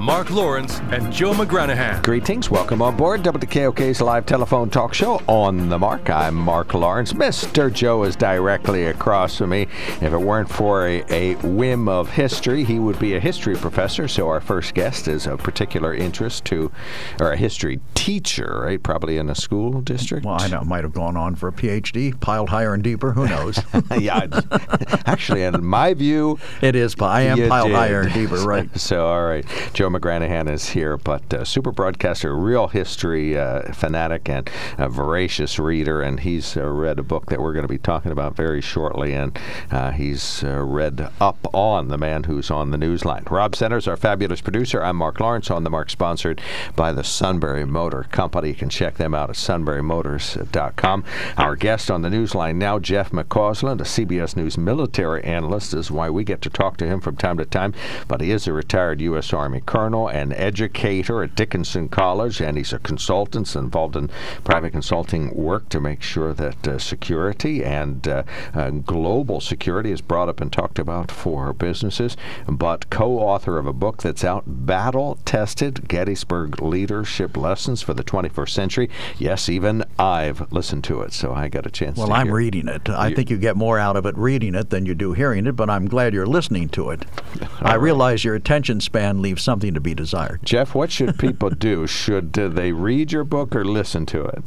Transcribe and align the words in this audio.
Mark 0.00 0.30
Lawrence, 0.30 0.78
and 0.90 1.10
Joe 1.10 1.32
McGranahan. 1.32 2.02
Greetings. 2.02 2.50
Welcome 2.50 2.82
on 2.82 2.96
board 2.96 3.22
WKOK's 3.22 4.00
live 4.02 4.26
telephone 4.26 4.68
talk 4.68 4.92
show 4.92 5.22
on 5.26 5.70
the 5.70 5.78
mark. 5.78 6.10
I'm 6.10 6.34
Mark 6.34 6.74
Lawrence. 6.74 7.14
Mr. 7.14 7.72
Joe 7.72 8.02
is 8.02 8.14
directly 8.14 8.84
across 8.84 9.38
from 9.38 9.50
me. 9.50 9.62
If 9.62 10.12
it 10.12 10.18
weren't 10.18 10.50
for 10.50 10.86
a, 10.86 11.02
a 11.10 11.34
whim 11.36 11.88
of 11.88 12.10
history, 12.10 12.62
he 12.62 12.78
would 12.78 12.98
be 12.98 13.14
a 13.14 13.20
history 13.20 13.56
professor. 13.56 14.06
So 14.06 14.28
our 14.28 14.40
first 14.40 14.74
guest 14.74 15.08
is 15.08 15.26
of 15.26 15.42
particular 15.42 15.94
interest 15.94 16.44
to, 16.46 16.70
or 17.18 17.32
a 17.32 17.36
history 17.36 17.80
teacher, 17.94 18.60
right? 18.64 18.82
Probably 18.82 19.16
in 19.16 19.30
a 19.30 19.34
school 19.34 19.80
district. 19.80 20.26
Well, 20.26 20.40
I 20.40 20.48
know, 20.48 20.62
might 20.62 20.84
have 20.84 20.92
gone 20.92 21.16
on 21.16 21.34
for 21.34 21.48
a 21.48 21.52
PhD, 21.52 22.18
piled 22.20 22.50
higher 22.50 22.74
and 22.74 22.82
deeper. 22.82 23.12
Who 23.12 23.26
knows? 23.26 23.58
yeah, 23.98 24.26
actually, 25.06 25.42
in 25.42 25.64
my 25.64 25.94
view, 25.94 26.38
it 26.60 26.76
is. 26.76 26.94
I 27.00 27.22
am 27.22 27.48
piled 27.48 27.68
did. 27.68 27.76
higher 27.76 28.02
and 28.02 28.12
deeper, 28.12 28.36
right? 28.36 28.68
so, 28.78 29.06
all 29.06 29.24
right, 29.24 29.44
Joe. 29.72 29.85
Joe 29.86 29.90
McGranahan 29.90 30.50
is 30.50 30.70
here, 30.70 30.96
but 30.96 31.32
uh, 31.32 31.44
super 31.44 31.70
broadcaster, 31.70 32.36
real 32.36 32.66
history 32.66 33.38
uh, 33.38 33.72
fanatic, 33.72 34.28
and 34.28 34.50
a 34.78 34.88
voracious 34.88 35.60
reader. 35.60 36.02
And 36.02 36.18
he's 36.18 36.56
uh, 36.56 36.68
read 36.68 36.98
a 36.98 37.04
book 37.04 37.26
that 37.26 37.40
we're 37.40 37.52
going 37.52 37.62
to 37.62 37.68
be 37.68 37.78
talking 37.78 38.10
about 38.10 38.34
very 38.34 38.60
shortly. 38.60 39.12
And 39.12 39.38
uh, 39.70 39.92
he's 39.92 40.42
uh, 40.42 40.64
read 40.64 41.08
up 41.20 41.38
on 41.54 41.86
the 41.86 41.98
man 41.98 42.24
who's 42.24 42.50
on 42.50 42.72
the 42.72 42.76
newsline. 42.76 43.30
Rob 43.30 43.54
Centers, 43.54 43.86
our 43.86 43.96
fabulous 43.96 44.40
producer. 44.40 44.82
I'm 44.82 44.96
Mark 44.96 45.20
Lawrence 45.20 45.52
on 45.52 45.62
the 45.62 45.70
Mark, 45.70 45.88
sponsored 45.90 46.40
by 46.74 46.92
the 46.92 47.04
Sunbury 47.04 47.64
Motor 47.64 48.08
Company. 48.10 48.48
You 48.48 48.54
can 48.56 48.70
check 48.70 48.96
them 48.96 49.14
out 49.14 49.30
at 49.30 49.36
sunburymotors.com. 49.36 51.04
Our 51.36 51.54
guest 51.54 51.92
on 51.92 52.02
the 52.02 52.08
newsline 52.08 52.56
now, 52.56 52.80
Jeff 52.80 53.12
McCausland, 53.12 53.80
a 53.80 53.84
CBS 53.84 54.34
News 54.34 54.58
military 54.58 55.22
analyst, 55.22 55.74
is 55.74 55.92
why 55.92 56.10
we 56.10 56.24
get 56.24 56.42
to 56.42 56.50
talk 56.50 56.76
to 56.78 56.88
him 56.88 57.00
from 57.00 57.14
time 57.14 57.36
to 57.38 57.44
time. 57.44 57.72
But 58.08 58.20
he 58.20 58.32
is 58.32 58.48
a 58.48 58.52
retired 58.52 59.00
U.S. 59.00 59.32
Army 59.32 59.60
colonel 59.60 59.75
and 59.76 60.32
educator 60.32 61.22
at 61.22 61.34
Dickinson 61.34 61.90
College, 61.90 62.40
and 62.40 62.56
he's 62.56 62.72
a 62.72 62.78
consultant 62.78 63.54
involved 63.54 63.94
in 63.94 64.08
private 64.42 64.70
consulting 64.70 65.34
work 65.34 65.68
to 65.68 65.80
make 65.80 66.00
sure 66.00 66.32
that 66.32 66.66
uh, 66.66 66.78
security 66.78 67.62
and 67.62 68.08
uh, 68.08 68.22
uh, 68.54 68.70
global 68.70 69.38
security 69.38 69.92
is 69.92 70.00
brought 70.00 70.30
up 70.30 70.40
and 70.40 70.50
talked 70.50 70.78
about 70.78 71.10
for 71.12 71.52
businesses. 71.52 72.16
But 72.48 72.88
co 72.88 73.18
author 73.18 73.58
of 73.58 73.66
a 73.66 73.74
book 73.74 74.02
that's 74.02 74.24
out, 74.24 74.44
Battle 74.46 75.18
Tested 75.26 75.86
Gettysburg 75.88 76.62
Leadership 76.62 77.36
Lessons 77.36 77.82
for 77.82 77.92
the 77.92 78.04
21st 78.04 78.48
Century. 78.48 78.90
Yes, 79.18 79.50
even 79.50 79.84
I've 79.98 80.50
listened 80.50 80.84
to 80.84 81.02
it, 81.02 81.12
so 81.12 81.34
I 81.34 81.48
got 81.48 81.66
a 81.66 81.70
chance 81.70 81.96
to 81.96 82.00
well, 82.00 82.14
I'm 82.14 82.32
reading 82.32 82.68
it. 82.68 82.88
I 82.88 83.08
you, 83.08 83.16
think 83.16 83.28
you 83.28 83.36
get 83.36 83.56
more 83.58 83.78
out 83.78 83.96
of 83.96 84.06
it 84.06 84.16
reading 84.16 84.54
it 84.54 84.70
than 84.70 84.86
you 84.86 84.94
do 84.94 85.12
hearing 85.12 85.46
it, 85.46 85.52
but 85.52 85.68
I'm 85.68 85.86
glad 85.86 86.14
you're 86.14 86.26
listening 86.26 86.70
to 86.70 86.90
it. 86.90 87.04
I 87.60 87.72
right. 87.72 87.74
realize 87.74 88.24
your 88.24 88.34
attention 88.34 88.80
span 88.80 89.20
leaves 89.20 89.42
something 89.42 89.65
something 89.66 89.74
to 89.74 89.80
be 89.80 89.94
desired. 89.94 90.40
Jeff, 90.44 90.74
what 90.74 90.90
should 90.90 91.18
people 91.18 91.50
do? 91.50 91.86
Should 91.86 92.38
uh, 92.38 92.48
they 92.48 92.72
read 92.72 93.12
your 93.12 93.24
book 93.24 93.54
or 93.54 93.64
listen 93.64 94.06
to 94.06 94.24
it? 94.24 94.42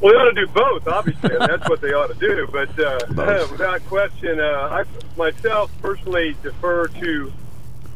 Well, 0.00 0.12
they 0.12 0.18
ought 0.18 0.34
to 0.34 0.46
do 0.46 0.46
both, 0.46 0.88
obviously. 0.88 1.36
that's 1.38 1.68
what 1.68 1.80
they 1.80 1.92
ought 1.92 2.08
to 2.08 2.18
do. 2.18 2.48
But 2.50 2.78
uh, 2.78 2.98
without 3.50 3.84
question, 3.86 4.40
uh, 4.40 4.84
I 4.84 4.84
myself 5.16 5.70
personally 5.82 6.36
defer 6.42 6.86
to 6.86 7.32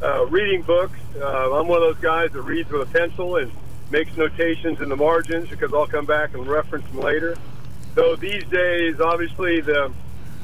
uh, 0.03 0.27
reading 0.27 0.63
books. 0.63 0.99
Uh, 1.19 1.59
I'm 1.59 1.69
one 1.69 1.83
of 1.83 1.95
those 1.95 2.03
guys 2.03 2.33
that 2.33 2.43
reads 2.43 2.71
with 2.71 2.89
a 2.89 2.93
pencil 2.93 3.37
and 3.37 3.51
makes 3.91 4.15
notations 4.17 4.81
in 4.81 4.89
the 4.89 4.97
margins 4.97 5.49
because 5.49 5.73
I'll 5.73 5.87
come 5.87 6.05
back 6.05 6.35
and 6.35 6.47
reference 6.47 6.85
them 6.89 7.01
later. 7.01 7.37
So 7.95 8.17
these 8.17 8.45
days, 8.45 9.01
obviously, 9.01 9.61
the 9.61 9.93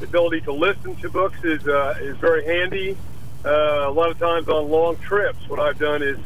ability 0.01 0.43
to 0.43 0.53
listen 0.53 0.97
to 0.97 1.11
books 1.11 1.43
is 1.45 1.67
uh, 1.67 1.99
is 2.01 2.17
very 2.19 2.45
handy. 2.45 2.97
Uh, 3.45 3.89
a 3.89 3.91
lot 3.91 4.11
of 4.11 4.19
times 4.19 4.49
on 4.49 4.69
long 4.69 4.97
trips, 4.99 5.49
what 5.49 5.59
I've 5.59 5.79
done 5.79 6.03
is 6.03 6.19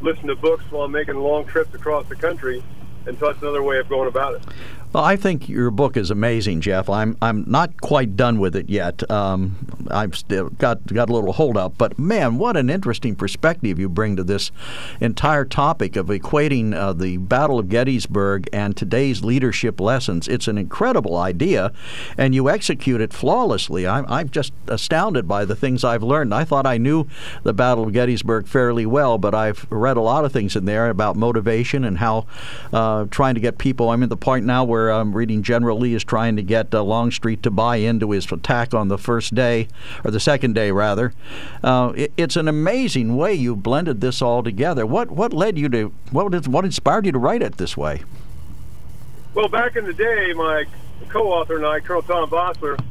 listen 0.00 0.28
to 0.28 0.36
books 0.36 0.64
while 0.70 0.84
I'm 0.84 0.92
making 0.92 1.16
long 1.16 1.44
trips 1.44 1.74
across 1.74 2.06
the 2.08 2.14
country, 2.14 2.62
and 3.06 3.18
so 3.18 3.26
that's 3.26 3.42
another 3.42 3.62
way 3.62 3.78
of 3.78 3.88
going 3.88 4.08
about 4.08 4.34
it. 4.34 4.42
Well, 4.92 5.04
I 5.04 5.14
think 5.14 5.48
your 5.48 5.70
book 5.70 5.96
is 5.96 6.10
amazing, 6.10 6.62
Jeff. 6.62 6.90
I'm 6.90 7.16
I'm 7.22 7.44
not 7.46 7.80
quite 7.80 8.16
done 8.16 8.40
with 8.40 8.56
it 8.56 8.68
yet. 8.68 9.08
Um, 9.08 9.86
I've 9.88 10.16
still 10.16 10.48
got 10.48 10.84
got 10.86 11.08
a 11.08 11.12
little 11.12 11.32
hold 11.32 11.56
up, 11.56 11.74
but 11.78 11.96
man, 11.96 12.38
what 12.38 12.56
an 12.56 12.68
interesting 12.68 13.14
perspective 13.14 13.78
you 13.78 13.88
bring 13.88 14.16
to 14.16 14.24
this 14.24 14.50
entire 15.00 15.44
topic 15.44 15.94
of 15.94 16.08
equating 16.08 16.74
uh, 16.74 16.92
the 16.92 17.18
Battle 17.18 17.60
of 17.60 17.68
Gettysburg 17.68 18.48
and 18.52 18.76
today's 18.76 19.22
leadership 19.22 19.80
lessons. 19.80 20.26
It's 20.26 20.48
an 20.48 20.58
incredible 20.58 21.16
idea, 21.16 21.72
and 22.18 22.34
you 22.34 22.50
execute 22.50 23.00
it 23.00 23.12
flawlessly. 23.12 23.86
I'm 23.86 24.04
I'm 24.08 24.28
just 24.28 24.52
astounded 24.66 25.28
by 25.28 25.44
the 25.44 25.54
things 25.54 25.84
I've 25.84 26.02
learned. 26.02 26.34
I 26.34 26.44
thought 26.44 26.66
I 26.66 26.78
knew 26.78 27.06
the 27.44 27.52
Battle 27.52 27.84
of 27.84 27.92
Gettysburg 27.92 28.48
fairly 28.48 28.86
well, 28.86 29.18
but 29.18 29.36
I've 29.36 29.68
read 29.70 29.96
a 29.96 30.02
lot 30.02 30.24
of 30.24 30.32
things 30.32 30.56
in 30.56 30.64
there 30.64 30.90
about 30.90 31.14
motivation 31.14 31.84
and 31.84 31.98
how 31.98 32.26
uh, 32.72 33.04
trying 33.08 33.36
to 33.36 33.40
get 33.40 33.56
people. 33.56 33.90
I'm 33.90 34.02
at 34.02 34.08
the 34.08 34.16
point 34.16 34.44
now 34.44 34.64
where 34.64 34.79
where 34.80 34.92
I'm 34.92 35.14
reading 35.14 35.42
General 35.42 35.78
Lee 35.78 35.94
is 35.94 36.04
trying 36.04 36.36
to 36.36 36.42
get 36.42 36.74
uh, 36.74 36.82
Longstreet 36.82 37.42
to 37.42 37.50
buy 37.50 37.76
into 37.76 38.12
his 38.12 38.30
attack 38.32 38.72
on 38.72 38.88
the 38.88 38.96
first 38.96 39.34
day, 39.34 39.68
or 40.04 40.10
the 40.10 40.20
second 40.20 40.54
day 40.54 40.70
rather. 40.70 41.12
Uh, 41.62 41.92
it, 41.94 42.12
it's 42.16 42.36
an 42.36 42.48
amazing 42.48 43.16
way 43.16 43.34
you 43.34 43.54
blended 43.54 44.00
this 44.00 44.22
all 44.22 44.42
together. 44.42 44.86
What 44.86 45.10
what 45.10 45.32
led 45.34 45.58
you 45.58 45.68
to 45.68 45.92
what 46.10 46.46
what 46.48 46.64
inspired 46.64 47.04
you 47.04 47.12
to 47.12 47.18
write 47.18 47.42
it 47.42 47.58
this 47.58 47.76
way? 47.76 48.02
Well, 49.34 49.48
back 49.48 49.76
in 49.76 49.84
the 49.84 49.92
day, 49.92 50.32
my 50.32 50.64
co-author 51.08 51.56
and 51.56 51.66
I, 51.66 51.80
Colonel 51.80 52.02
Tom 52.02 52.30
Vossler, 52.30 52.82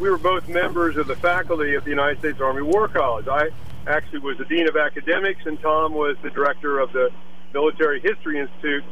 we 0.00 0.10
were 0.10 0.18
both 0.18 0.48
members 0.48 0.96
of 0.96 1.06
the 1.06 1.16
faculty 1.16 1.74
of 1.76 1.84
the 1.84 1.90
United 1.90 2.18
States 2.18 2.40
Army 2.40 2.62
War 2.62 2.88
College. 2.88 3.28
I 3.28 3.50
actually 3.86 4.18
was 4.18 4.38
the 4.38 4.44
dean 4.44 4.68
of 4.68 4.76
academics, 4.76 5.46
and 5.46 5.58
Tom 5.60 5.94
was 5.94 6.16
the 6.22 6.30
director 6.30 6.80
of 6.80 6.92
the 6.92 7.10
Military 7.54 8.00
History 8.00 8.40
Institute 8.40 8.84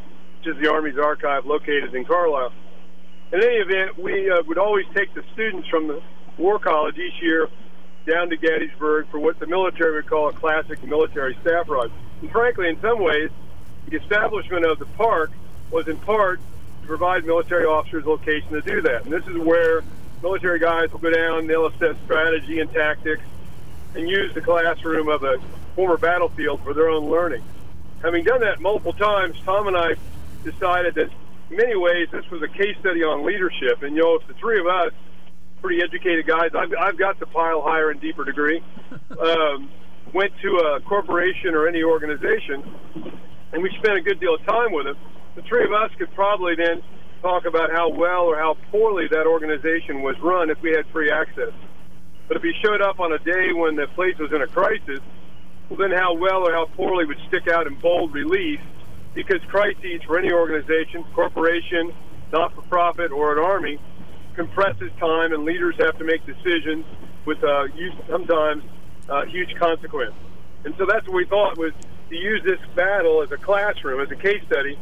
is 0.44 0.56
the 0.58 0.70
Army's 0.70 0.98
archive 0.98 1.46
located 1.46 1.94
in 1.94 2.04
Carlisle. 2.04 2.52
In 3.32 3.42
any 3.42 3.56
event, 3.56 3.98
we 3.98 4.30
uh, 4.30 4.42
would 4.46 4.58
always 4.58 4.86
take 4.94 5.12
the 5.14 5.22
students 5.32 5.68
from 5.68 5.88
the 5.88 6.02
War 6.38 6.58
College 6.58 6.98
each 6.98 7.20
year 7.22 7.48
down 8.06 8.30
to 8.30 8.36
Gettysburg 8.36 9.08
for 9.10 9.18
what 9.18 9.38
the 9.38 9.46
military 9.46 9.94
would 9.94 10.06
call 10.06 10.28
a 10.28 10.32
classic 10.32 10.82
military 10.84 11.36
staff 11.42 11.68
ride. 11.68 11.90
And 12.20 12.30
frankly, 12.30 12.68
in 12.68 12.80
some 12.80 13.02
ways, 13.02 13.30
the 13.88 13.96
establishment 13.96 14.64
of 14.64 14.78
the 14.78 14.86
park 14.86 15.32
was 15.70 15.88
in 15.88 15.96
part 15.98 16.40
to 16.82 16.86
provide 16.86 17.24
military 17.24 17.64
officers 17.64 18.04
a 18.04 18.08
location 18.08 18.50
to 18.50 18.60
do 18.60 18.80
that. 18.82 19.04
And 19.04 19.12
this 19.12 19.26
is 19.26 19.36
where 19.38 19.82
military 20.22 20.60
guys 20.60 20.92
will 20.92 21.00
go 21.00 21.10
down, 21.10 21.46
they'll 21.46 21.66
assess 21.66 21.96
strategy 22.04 22.60
and 22.60 22.72
tactics, 22.72 23.22
and 23.94 24.08
use 24.08 24.32
the 24.34 24.40
classroom 24.40 25.08
of 25.08 25.24
a 25.24 25.38
former 25.74 25.96
battlefield 25.96 26.60
for 26.62 26.74
their 26.74 26.88
own 26.88 27.10
learning. 27.10 27.42
Having 28.02 28.24
done 28.24 28.40
that 28.40 28.60
multiple 28.60 28.92
times, 28.92 29.36
Tom 29.44 29.66
and 29.66 29.76
I 29.76 29.96
decided 30.50 30.94
that 30.94 31.10
in 31.50 31.56
many 31.56 31.76
ways 31.76 32.08
this 32.12 32.24
was 32.30 32.42
a 32.42 32.48
case 32.48 32.76
study 32.80 33.02
on 33.02 33.26
leadership. 33.26 33.82
And, 33.82 33.96
you 33.96 34.02
know, 34.02 34.14
if 34.16 34.26
the 34.26 34.34
three 34.34 34.60
of 34.60 34.66
us, 34.66 34.92
pretty 35.60 35.82
educated 35.82 36.26
guys, 36.26 36.50
I've, 36.54 36.72
I've 36.78 36.98
got 36.98 37.18
the 37.18 37.26
pile 37.26 37.62
higher 37.62 37.90
and 37.90 38.00
deeper 38.00 38.24
degree, 38.24 38.62
um, 39.20 39.70
went 40.14 40.32
to 40.42 40.48
a 40.56 40.80
corporation 40.80 41.54
or 41.54 41.66
any 41.66 41.82
organization 41.82 42.62
and 43.52 43.62
we 43.62 43.70
spent 43.78 43.96
a 43.96 44.02
good 44.02 44.20
deal 44.20 44.34
of 44.34 44.44
time 44.44 44.72
with 44.72 44.86
them, 44.86 44.96
the 45.34 45.42
three 45.42 45.64
of 45.64 45.72
us 45.72 45.90
could 45.98 46.12
probably 46.14 46.54
then 46.56 46.82
talk 47.22 47.46
about 47.46 47.70
how 47.72 47.88
well 47.88 48.24
or 48.24 48.36
how 48.36 48.56
poorly 48.70 49.08
that 49.10 49.26
organization 49.26 50.02
was 50.02 50.14
run 50.22 50.50
if 50.50 50.60
we 50.62 50.72
had 50.72 50.86
free 50.92 51.10
access. 51.10 51.52
But 52.28 52.36
if 52.36 52.42
he 52.42 52.52
showed 52.62 52.82
up 52.82 53.00
on 53.00 53.12
a 53.12 53.18
day 53.18 53.52
when 53.54 53.76
the 53.76 53.86
place 53.94 54.18
was 54.18 54.32
in 54.32 54.42
a 54.42 54.46
crisis, 54.46 55.00
well, 55.70 55.78
then 55.78 55.90
how 55.90 56.14
well 56.14 56.46
or 56.46 56.52
how 56.52 56.66
poorly 56.76 57.06
would 57.06 57.18
stick 57.28 57.48
out 57.48 57.66
in 57.66 57.76
bold 57.76 58.12
relief 58.12 58.60
because 59.16 59.40
crises 59.48 60.02
for 60.06 60.18
any 60.18 60.30
organization, 60.30 61.02
corporation, 61.14 61.92
not 62.32 62.54
for 62.54 62.62
profit, 62.62 63.10
or 63.10 63.36
an 63.36 63.42
army 63.42 63.80
compresses 64.36 64.92
time, 65.00 65.32
and 65.32 65.44
leaders 65.44 65.74
have 65.78 65.98
to 65.98 66.04
make 66.04 66.24
decisions 66.26 66.84
with 67.24 67.42
uh, 67.42 67.66
sometimes 68.08 68.62
uh, 69.08 69.24
huge 69.24 69.52
consequence. 69.58 70.14
And 70.64 70.74
so 70.76 70.84
that's 70.84 71.06
what 71.08 71.16
we 71.16 71.24
thought 71.24 71.56
was 71.56 71.72
to 72.10 72.14
use 72.14 72.42
this 72.44 72.60
battle 72.74 73.22
as 73.22 73.32
a 73.32 73.38
classroom, 73.38 74.00
as 74.00 74.10
a 74.10 74.16
case 74.16 74.42
study, 74.46 74.78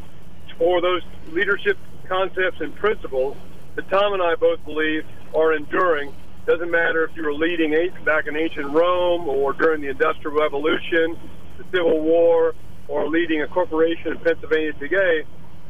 for 0.59 0.81
those 0.83 1.03
leadership 1.29 1.79
concepts 2.09 2.61
and 2.61 2.75
principles 2.75 3.37
that 3.77 3.89
Tom 3.89 4.15
and 4.15 4.23
I 4.23 4.35
both 4.35 4.63
believe 4.65 5.07
are 5.35 5.55
enduring. 5.55 6.13
Doesn't 6.47 6.71
matter 6.71 7.05
if 7.05 7.17
you 7.17 7.23
were 7.23 7.33
leading 7.33 7.73
back 8.05 8.27
in 8.27 8.37
ancient 8.37 8.67
Rome 8.67 9.29
or 9.29 9.53
during 9.53 9.81
the 9.81 9.89
Industrial 9.89 10.37
Revolution, 10.37 11.17
the 11.57 11.65
Civil 11.73 12.01
War, 12.01 12.55
or 12.89 13.09
leading 13.09 13.43
a 13.43 13.49
corporation 13.49 14.13
in 14.13 14.19
Pennsylvania 14.19 14.73
today, 14.75 15.25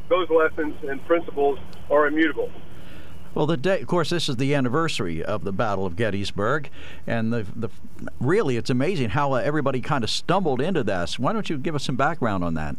those 0.09 0.29
lessons 0.29 0.75
and 0.87 1.03
principles 1.05 1.59
are 1.89 2.07
immutable. 2.07 2.51
Well, 3.33 3.45
the 3.45 3.57
day, 3.57 3.81
of 3.81 3.87
course, 3.87 4.11
this 4.11 4.29
is 4.29 4.37
the 4.37 4.53
anniversary 4.53 5.21
of 5.21 5.43
the 5.43 5.51
Battle 5.51 5.85
of 5.85 5.97
Gettysburg, 5.97 6.69
and 7.05 7.33
the, 7.33 7.45
the 7.53 7.69
really, 8.21 8.55
it's 8.55 8.69
amazing 8.69 9.09
how 9.09 9.33
uh, 9.33 9.37
everybody 9.37 9.81
kind 9.81 10.05
of 10.05 10.09
stumbled 10.09 10.61
into 10.61 10.83
this. 10.83 11.19
Why 11.19 11.33
don't 11.33 11.49
you 11.49 11.57
give 11.57 11.75
us 11.75 11.83
some 11.83 11.97
background 11.97 12.45
on 12.45 12.53
that? 12.53 12.77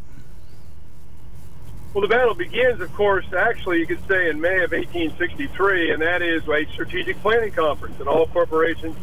Well, 1.92 2.02
the 2.02 2.08
battle 2.08 2.34
begins, 2.34 2.80
of 2.80 2.92
course, 2.94 3.26
actually, 3.36 3.80
you 3.80 3.86
could 3.86 4.06
say 4.08 4.30
in 4.30 4.40
May 4.40 4.64
of 4.64 4.72
1863, 4.72 5.92
and 5.92 6.02
that 6.02 6.22
is 6.22 6.42
a 6.48 6.64
strategic 6.72 7.20
planning 7.20 7.52
conference. 7.52 7.98
And 8.00 8.08
all 8.08 8.26
corporations 8.26 8.96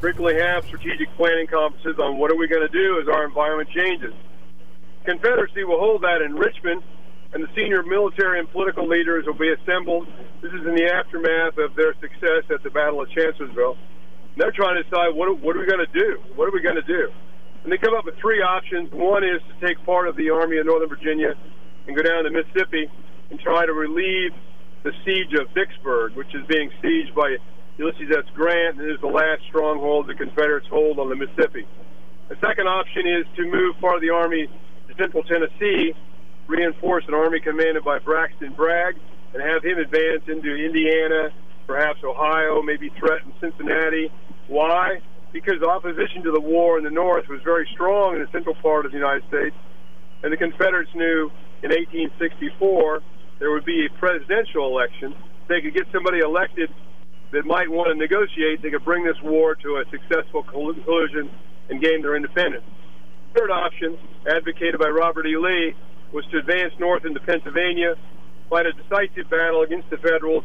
frequently 0.00 0.40
have 0.40 0.64
strategic 0.66 1.08
planning 1.16 1.46
conferences 1.46 1.98
on 1.98 2.18
what 2.18 2.30
are 2.30 2.36
we 2.36 2.46
going 2.46 2.66
to 2.66 2.72
do 2.72 3.00
as 3.00 3.08
our 3.08 3.24
environment 3.24 3.70
changes. 3.70 4.12
Confederacy 5.04 5.64
will 5.64 5.78
hold 5.78 6.02
that 6.02 6.22
in 6.22 6.34
Richmond 6.34 6.82
and 7.34 7.42
the 7.42 7.48
senior 7.54 7.82
military 7.82 8.38
and 8.38 8.50
political 8.50 8.86
leaders 8.88 9.26
will 9.26 9.34
be 9.36 9.52
assembled. 9.52 10.06
This 10.40 10.52
is 10.52 10.64
in 10.66 10.74
the 10.74 10.86
aftermath 10.86 11.58
of 11.58 11.74
their 11.74 11.92
success 12.00 12.46
at 12.48 12.62
the 12.62 12.70
Battle 12.70 13.02
of 13.02 13.10
Chancellorsville. 13.10 13.76
And 13.76 14.38
they're 14.38 14.54
trying 14.54 14.76
to 14.76 14.82
decide 14.84 15.10
what, 15.14 15.28
what 15.40 15.56
are 15.56 15.60
we 15.60 15.66
going 15.66 15.84
to 15.84 15.92
do? 15.92 16.22
What 16.36 16.48
are 16.48 16.52
we 16.52 16.62
going 16.62 16.76
to 16.76 16.88
do? 16.88 17.10
And 17.64 17.72
they 17.72 17.78
come 17.78 17.94
up 17.94 18.04
with 18.04 18.16
three 18.18 18.40
options. 18.40 18.92
One 18.92 19.24
is 19.24 19.42
to 19.50 19.66
take 19.66 19.84
part 19.84 20.06
of 20.06 20.16
the 20.16 20.30
Army 20.30 20.58
of 20.58 20.66
Northern 20.66 20.88
Virginia 20.88 21.34
and 21.86 21.96
go 21.96 22.02
down 22.02 22.24
to 22.24 22.30
Mississippi 22.30 22.88
and 23.30 23.40
try 23.40 23.66
to 23.66 23.72
relieve 23.72 24.32
the 24.84 24.92
siege 25.04 25.32
of 25.34 25.48
Vicksburg, 25.54 26.14
which 26.14 26.32
is 26.34 26.46
being 26.46 26.70
sieged 26.82 27.14
by 27.14 27.36
Ulysses 27.78 28.14
S. 28.14 28.24
Grant, 28.34 28.78
and 28.78 28.90
is 28.90 29.00
the 29.00 29.08
last 29.08 29.42
stronghold 29.48 30.06
the 30.06 30.14
Confederates 30.14 30.68
hold 30.68 30.98
on 31.00 31.08
the 31.08 31.16
Mississippi. 31.16 31.66
The 32.28 32.36
second 32.40 32.68
option 32.68 33.08
is 33.08 33.26
to 33.36 33.50
move 33.50 33.80
part 33.80 33.96
of 33.96 34.02
the 34.02 34.10
Army 34.10 34.46
central 34.96 35.22
Tennessee 35.24 35.94
reinforce 36.46 37.04
an 37.08 37.14
army 37.14 37.40
commanded 37.40 37.84
by 37.84 37.98
Braxton 37.98 38.52
Bragg 38.52 38.96
and 39.32 39.42
have 39.42 39.64
him 39.64 39.78
advance 39.78 40.22
into 40.28 40.54
Indiana, 40.54 41.30
perhaps 41.66 41.98
Ohio, 42.04 42.62
maybe 42.62 42.90
threaten 42.98 43.32
Cincinnati. 43.40 44.10
Why? 44.48 45.00
Because 45.32 45.62
opposition 45.62 46.22
to 46.24 46.30
the 46.30 46.40
war 46.40 46.78
in 46.78 46.84
the 46.84 46.90
North 46.90 47.28
was 47.28 47.40
very 47.42 47.68
strong 47.72 48.14
in 48.14 48.20
the 48.20 48.30
central 48.30 48.54
part 48.56 48.86
of 48.86 48.92
the 48.92 48.98
United 48.98 49.26
States, 49.28 49.56
and 50.22 50.32
the 50.32 50.36
Confederates 50.36 50.94
knew 50.94 51.32
in 51.62 51.70
1864 51.70 53.02
there 53.40 53.50
would 53.50 53.64
be 53.64 53.86
a 53.86 53.98
presidential 53.98 54.68
election. 54.68 55.14
They 55.48 55.60
could 55.60 55.74
get 55.74 55.86
somebody 55.92 56.20
elected 56.20 56.70
that 57.32 57.44
might 57.44 57.68
want 57.68 57.88
to 57.88 57.94
negotiate. 57.96 58.62
They 58.62 58.70
could 58.70 58.84
bring 58.84 59.04
this 59.04 59.20
war 59.22 59.56
to 59.56 59.82
a 59.82 59.84
successful 59.90 60.44
conclusion 60.44 61.28
and 61.68 61.82
gain 61.82 62.00
their 62.02 62.14
independence. 62.14 62.64
Third 63.34 63.50
option, 63.50 63.98
advocated 64.28 64.78
by 64.78 64.88
Robert 64.88 65.26
E. 65.26 65.36
Lee, 65.36 65.74
was 66.12 66.24
to 66.30 66.38
advance 66.38 66.72
north 66.78 67.04
into 67.04 67.18
Pennsylvania, 67.18 67.96
fight 68.48 68.66
a 68.66 68.72
decisive 68.72 69.28
battle 69.28 69.62
against 69.62 69.90
the 69.90 69.96
Federals 69.96 70.44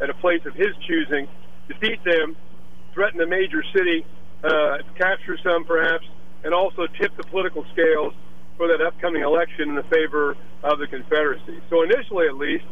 at 0.00 0.08
a 0.08 0.14
place 0.14 0.40
of 0.46 0.54
his 0.54 0.68
choosing, 0.86 1.26
defeat 1.66 1.98
them, 2.04 2.36
threaten 2.94 3.20
a 3.20 3.26
major 3.26 3.64
city, 3.74 4.06
uh, 4.44 4.78
capture 4.96 5.36
some 5.42 5.64
perhaps, 5.64 6.06
and 6.44 6.54
also 6.54 6.86
tip 7.00 7.10
the 7.16 7.24
political 7.24 7.66
scales 7.72 8.14
for 8.56 8.68
that 8.68 8.80
upcoming 8.86 9.22
election 9.22 9.70
in 9.70 9.74
the 9.74 9.82
favor 9.90 10.36
of 10.62 10.78
the 10.78 10.86
Confederacy. 10.86 11.60
So 11.68 11.82
initially, 11.82 12.28
at 12.28 12.36
least, 12.36 12.66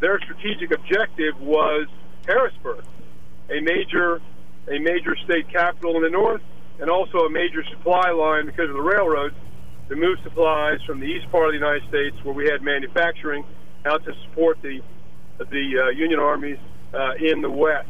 their 0.00 0.20
strategic 0.20 0.72
objective 0.72 1.40
was 1.40 1.88
Harrisburg, 2.26 2.84
a 3.48 3.60
major, 3.60 4.20
a 4.68 4.78
major 4.78 5.16
state 5.24 5.48
capital 5.48 5.96
in 5.96 6.02
the 6.02 6.10
north, 6.10 6.42
and 6.80 6.90
also 6.90 7.18
a 7.20 7.30
major 7.30 7.64
supply 7.64 8.10
line 8.10 8.46
because 8.46 8.68
of 8.68 8.76
the 8.76 8.82
railroads 8.82 9.34
to 9.88 9.96
move 9.96 10.18
supplies 10.22 10.80
from 10.82 11.00
the 11.00 11.06
east 11.06 11.30
part 11.30 11.46
of 11.46 11.52
the 11.52 11.58
United 11.58 11.88
States, 11.88 12.16
where 12.24 12.34
we 12.34 12.46
had 12.46 12.62
manufacturing, 12.62 13.44
out 13.84 14.04
to 14.04 14.14
support 14.24 14.60
the 14.62 14.82
the 15.38 15.78
uh, 15.78 15.88
Union 15.90 16.18
armies 16.18 16.58
uh, 16.94 17.12
in 17.20 17.42
the 17.42 17.50
west. 17.50 17.88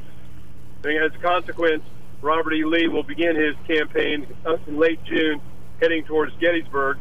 And 0.84 1.04
as 1.04 1.14
a 1.14 1.18
consequence, 1.18 1.84
Robert 2.20 2.54
E. 2.54 2.64
Lee 2.64 2.88
will 2.88 3.02
begin 3.04 3.36
his 3.36 3.54
campaign 3.66 4.26
in 4.66 4.76
late 4.76 5.02
June, 5.04 5.40
heading 5.80 6.04
towards 6.04 6.34
Gettysburg, 6.36 6.98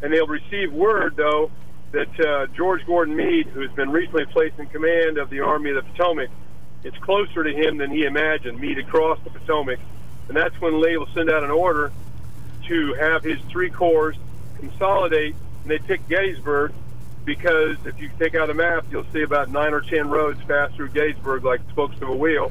and 0.00 0.12
they'll 0.12 0.26
receive 0.26 0.72
word, 0.72 1.14
though, 1.16 1.50
that 1.92 2.20
uh, 2.20 2.46
George 2.56 2.84
Gordon 2.86 3.14
Meade, 3.14 3.48
who 3.48 3.60
has 3.60 3.70
been 3.72 3.90
recently 3.90 4.24
placed 4.26 4.58
in 4.58 4.66
command 4.66 5.18
of 5.18 5.28
the 5.28 5.40
Army 5.40 5.70
of 5.70 5.76
the 5.76 5.82
Potomac, 5.92 6.30
it's 6.84 6.96
closer 6.98 7.44
to 7.44 7.52
him 7.52 7.76
than 7.76 7.90
he 7.90 8.04
imagined. 8.04 8.58
Meade 8.58 8.78
across 8.78 9.18
the 9.24 9.30
Potomac, 9.30 9.78
and 10.28 10.36
that's 10.36 10.58
when 10.60 10.80
Lee 10.80 10.96
will 10.96 11.08
send 11.14 11.30
out 11.30 11.44
an 11.44 11.50
order 11.50 11.92
to 12.66 12.94
have 12.94 13.24
his 13.24 13.38
three 13.50 13.70
corps 13.70 14.14
consolidate, 14.58 15.34
and 15.62 15.70
they 15.70 15.78
pick 15.78 16.06
Gettysburg 16.08 16.72
because 17.24 17.76
if 17.84 18.00
you 18.00 18.10
take 18.18 18.34
out 18.34 18.50
a 18.50 18.54
map, 18.54 18.84
you'll 18.90 19.06
see 19.12 19.22
about 19.22 19.50
nine 19.50 19.72
or 19.72 19.80
ten 19.80 20.08
roads 20.08 20.42
pass 20.44 20.72
through 20.72 20.88
Gettysburg 20.90 21.44
like 21.44 21.60
spokes 21.70 21.96
of 22.00 22.08
a 22.08 22.16
wheel. 22.16 22.50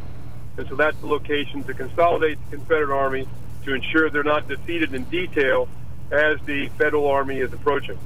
And 0.57 0.68
so 0.68 0.75
that's 0.75 0.97
the 0.97 1.07
location 1.07 1.63
to 1.63 1.73
consolidate 1.73 2.38
the 2.50 2.57
Confederate 2.57 2.95
Army 2.95 3.27
to 3.65 3.74
ensure 3.74 4.09
they're 4.09 4.24
not 4.24 4.47
defeated 4.47 4.94
in 4.94 5.03
detail 5.06 5.67
as 6.12 6.39
the 6.45 6.67
Federal 6.77 7.07
Army 7.07 7.39
is 7.39 7.53
approaching. 7.53 7.97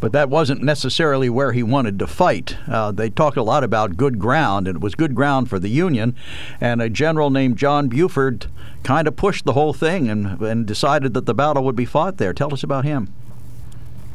But 0.00 0.12
that 0.12 0.30
wasn't 0.30 0.62
necessarily 0.62 1.28
where 1.28 1.52
he 1.52 1.62
wanted 1.62 1.98
to 1.98 2.06
fight. 2.06 2.56
Uh, 2.68 2.92
they 2.92 3.10
talked 3.10 3.36
a 3.36 3.42
lot 3.42 3.64
about 3.64 3.96
good 3.96 4.18
ground, 4.18 4.68
and 4.68 4.76
it 4.76 4.82
was 4.82 4.94
good 4.94 5.14
ground 5.14 5.50
for 5.50 5.58
the 5.58 5.68
Union. 5.68 6.14
And 6.60 6.80
a 6.80 6.88
general 6.88 7.30
named 7.30 7.56
John 7.56 7.88
Buford 7.88 8.46
kind 8.84 9.08
of 9.08 9.16
pushed 9.16 9.44
the 9.44 9.54
whole 9.54 9.72
thing 9.72 10.08
and, 10.08 10.40
and 10.40 10.66
decided 10.66 11.14
that 11.14 11.26
the 11.26 11.34
battle 11.34 11.64
would 11.64 11.76
be 11.76 11.84
fought 11.84 12.18
there. 12.18 12.32
Tell 12.32 12.52
us 12.54 12.62
about 12.62 12.84
him. 12.84 13.12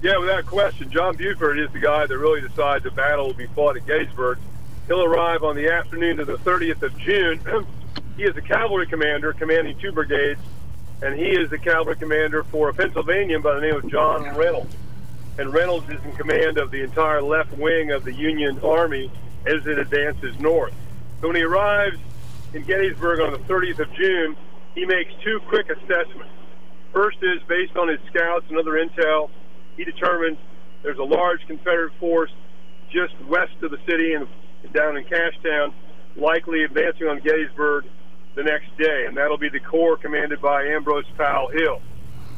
Yeah, 0.02 0.18
without 0.18 0.46
question, 0.46 0.90
John 0.90 1.16
Buford 1.16 1.60
is 1.60 1.72
the 1.72 1.80
guy 1.80 2.06
that 2.06 2.18
really 2.18 2.42
decides 2.42 2.84
the 2.84 2.92
battle 2.92 3.28
will 3.28 3.34
be 3.34 3.48
fought 3.48 3.78
at 3.78 3.86
Gettysburg. 3.86 4.38
He'll 4.88 5.04
arrive 5.04 5.44
on 5.44 5.56
the 5.56 5.70
afternoon 5.70 6.20
of 6.20 6.28
the 6.28 6.38
30th 6.38 6.82
of 6.82 6.98
June. 6.98 7.40
he 8.18 8.24
is 8.24 8.36
a 8.36 8.42
cavalry 8.42 8.86
commander 8.86 9.32
commanding 9.32 9.78
two 9.80 9.92
brigades, 9.94 10.42
and 11.02 11.18
he 11.18 11.28
is 11.28 11.50
the 11.50 11.58
cavalry 11.58 11.96
commander 11.96 12.44
for 12.44 12.68
a 12.70 12.74
Pennsylvanian 12.74 13.42
by 13.42 13.56
the 13.56 13.62
name 13.62 13.76
of 13.76 13.90
John 13.90 14.24
Reynolds. 14.36 14.76
And 15.38 15.54
Reynolds 15.54 15.90
is 15.90 16.04
in 16.04 16.12
command 16.14 16.58
of 16.58 16.72
the 16.72 16.84
entire 16.84 17.22
left 17.22 17.52
wing 17.54 17.92
of 17.92 18.04
the 18.04 18.14
Union 18.14 18.60
Army 18.64 19.12
as 19.46 19.66
it 19.66 19.80
advances 19.80 20.38
north. 20.40 20.74
So 21.22 21.28
when 21.28 21.36
he 21.36 21.44
arrives 21.44 21.98
in 22.54 22.64
Gettysburg 22.64 23.20
on 23.20 23.32
the 23.32 23.40
30th 23.40 23.80
of 23.80 23.94
June, 23.94 24.36
he 24.76 24.86
makes 24.86 25.12
two 25.24 25.40
quick 25.48 25.70
assessments. 25.70 26.34
First 26.92 27.18
is 27.22 27.42
based 27.48 27.76
on 27.76 27.88
his 27.88 28.00
scouts 28.12 28.46
and 28.50 28.58
other 28.58 28.74
intel 28.74 29.30
he 29.78 29.84
determines 29.84 30.38
there's 30.82 30.98
a 30.98 31.04
large 31.04 31.46
Confederate 31.48 31.94
force 32.00 32.32
just 32.92 33.14
west 33.28 33.56
of 33.62 33.72
the 33.72 33.80
city 33.88 34.14
and 34.14 34.28
down 34.72 34.98
in 34.98 35.04
Cashtown, 35.06 35.74
likely 36.16 36.64
advancing 36.64 37.08
on 37.08 37.20
Gettysburg 37.20 37.86
the 38.36 38.44
next 38.44 38.76
day, 38.78 39.06
and 39.08 39.18
that'll 39.18 39.38
be 39.38 39.50
the 39.50 39.60
corps 39.60 39.98
commanded 39.98 40.42
by 40.42 40.64
Ambrose 40.64 41.06
Powell 41.18 41.50
Hill. 41.50 41.82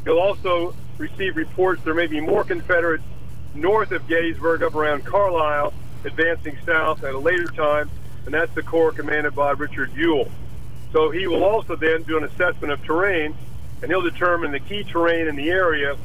He'll 0.04 0.20
also 0.20 0.74
receive 0.98 1.36
reports 1.36 1.82
there 1.84 1.94
may 1.94 2.08
be 2.08 2.20
more 2.20 2.44
Confederates 2.44 3.04
north 3.54 3.92
of 3.92 4.08
Gettysburg, 4.08 4.64
up 4.64 4.76
around 4.76 5.06
Carlisle, 5.06 5.74
advancing 6.04 6.58
south 6.66 7.04
at 7.04 7.14
a 7.14 7.20
later 7.20 7.48
time, 7.48 7.90
and 8.26 8.34
that's 8.34 8.54
the 8.54 8.64
corps 8.64 8.92
commanded 8.92 9.36
by 9.36 9.52
Richard 9.52 9.94
Ewell. 9.96 10.30
So 10.92 11.10
he 11.10 11.28
will 11.28 11.44
also 11.44 11.76
then 11.76 12.04
do 12.04 12.18
an 12.18 12.24
assessment 12.24 12.72
of 12.72 12.84
terrain, 12.84 13.36
and 13.82 13.92
he'll 13.92 14.02
determine 14.02 14.52
the 14.52 14.60
key 14.60 14.84
terrain 14.84 15.28
in 15.28 15.36
the 15.36 15.50
area 15.50 15.98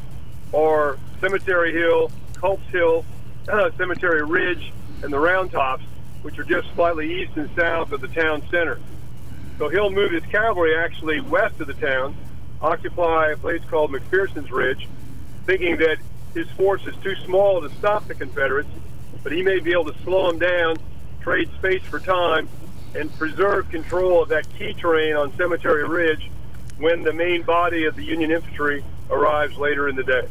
are 0.53 0.99
Cemetery 1.21 1.73
Hill, 1.73 2.11
Culp's 2.35 2.67
Hill, 2.69 3.05
Cemetery 3.77 4.25
Ridge, 4.25 4.73
and 5.03 5.13
the 5.13 5.19
Round 5.19 5.51
Tops, 5.51 5.85
which 6.23 6.39
are 6.39 6.45
just 6.45 6.73
slightly 6.75 7.23
east 7.23 7.37
and 7.37 7.49
south 7.57 7.93
of 7.93 8.01
the 8.01 8.09
town 8.09 8.43
center. 8.51 8.79
So 9.59 9.69
he'll 9.69 9.91
move 9.91 10.11
his 10.11 10.25
cavalry 10.25 10.77
actually 10.77 11.21
west 11.21 11.61
of 11.61 11.67
the 11.67 11.75
town, 11.75 12.17
occupy 12.61 13.31
a 13.31 13.37
place 13.37 13.63
called 13.65 13.93
McPherson's 13.93 14.51
Ridge, 14.51 14.89
thinking 15.47 15.77
that 15.79 15.99
his 16.35 16.49
force 16.51 16.87
is 16.87 16.95
too 17.03 17.17
small 17.25 17.61
to 17.61 17.71
stop 17.77 18.07
the 18.07 18.15
Confederates, 18.15 18.69
but 19.23 19.33
he 19.33 19.43
may 19.43 19.59
be 19.59 19.73
able 19.73 19.93
to 19.93 20.03
slow 20.03 20.31
them 20.31 20.39
down, 20.39 20.77
trade 21.21 21.51
space 21.59 21.83
for 21.83 21.99
time, 21.99 22.49
and 22.95 23.13
preserve 23.19 23.69
control 23.71 24.23
of 24.23 24.29
that 24.29 24.49
key 24.59 24.73
terrain 24.75 25.17
on 25.17 25.35
Cemetery 25.37 25.87
Ridge 25.87 26.31
when 26.79 27.03
the 27.03 27.13
main 27.13 27.43
body 27.43 27.85
of 27.85 27.97
the 27.97 28.05
Union 28.05 28.31
infantry 28.31 28.83
arrives 29.11 29.57
later 29.57 29.89
in 29.89 29.97
the 29.97 30.03
day. 30.03 30.27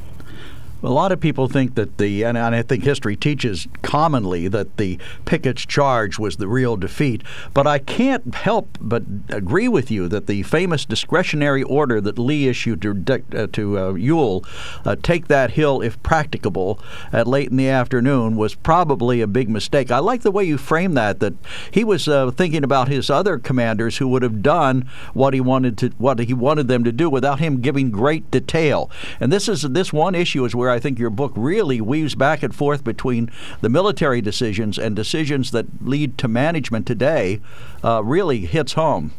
A 0.81 0.89
lot 0.89 1.12
of 1.12 1.19
people 1.19 1.50
think 1.50 1.75
that 1.75 1.98
the, 1.98 2.24
and 2.24 2.38
I 2.38 2.62
think 2.62 2.83
history 2.83 3.17
teaches 3.17 3.67
commonly 3.81 4.48
that 4.48 4.77
the 4.77 4.98
Pickett's 5.25 5.65
charge 5.65 6.17
was 6.17 6.38
the 6.38 6.48
real 6.48 6.77
defeat. 6.77 7.21
But 7.53 7.67
I 7.67 7.79
can't 7.79 8.33
help 8.33 8.77
but 8.79 9.03
agree 9.27 9.67
with 9.67 9.91
you 9.91 10.07
that 10.07 10.27
the 10.27 10.43
famous 10.43 10.86
discretionary 10.86 11.63
order 11.63 12.00
that 12.00 12.17
Lee 12.17 12.48
issued 12.48 12.81
to, 12.81 13.24
uh, 13.36 13.48
to 13.51 13.79
uh, 13.79 13.93
Ewell, 13.93 14.45
uh, 14.86 14.95
take 15.01 15.27
that 15.27 15.51
hill 15.51 15.81
if 15.81 16.01
practicable, 16.01 16.79
at 17.12 17.27
late 17.27 17.50
in 17.50 17.57
the 17.57 17.67
afternoon, 17.67 18.38
was 18.38 18.55
probably 18.55 19.19
a 19.19 19.27
big 19.27 19.50
mistake. 19.50 19.91
I 19.91 20.00
like 20.00 20.21
the 20.21 20.31
way 20.31 20.45
you 20.45 20.57
frame 20.57 20.93
that. 20.93 21.19
That 21.19 21.33
he 21.71 21.83
was 21.83 22.07
uh, 22.07 22.31
thinking 22.31 22.63
about 22.63 22.88
his 22.88 23.09
other 23.09 23.38
commanders 23.38 23.98
who 23.98 24.07
would 24.07 24.24
have 24.24 24.41
done 24.41 24.89
what 25.13 25.33
he 25.33 25.41
wanted 25.41 25.77
to, 25.79 25.89
what 25.98 26.19
he 26.19 26.33
wanted 26.33 26.69
them 26.69 26.86
to 26.86 26.91
do, 26.93 27.09
without 27.09 27.39
him 27.39 27.59
giving 27.59 27.91
great 27.91 28.31
detail. 28.31 28.89
And 29.19 29.31
this 29.31 29.50
is 29.50 29.63
this 29.63 29.91
one 29.91 30.15
issue 30.15 30.45
is 30.45 30.55
where 30.55 30.69
where 30.70 30.76
I 30.76 30.80
think 30.80 31.00
your 31.00 31.10
book 31.10 31.34
really 31.36 31.82
weaves 31.82 32.14
back 32.14 32.44
and 32.44 32.54
forth 32.54 32.84
between 32.84 33.32
the 33.62 33.70
military 33.70 34.22
decisions 34.22 34.78
and 34.78 34.96
decisions 34.96 35.50
that 35.50 35.66
lead 35.82 36.16
to 36.20 36.28
management 36.28 36.86
today, 36.86 37.42
uh, 37.84 38.04
really 38.04 38.42
hits 38.42 38.74
home. 38.74 39.14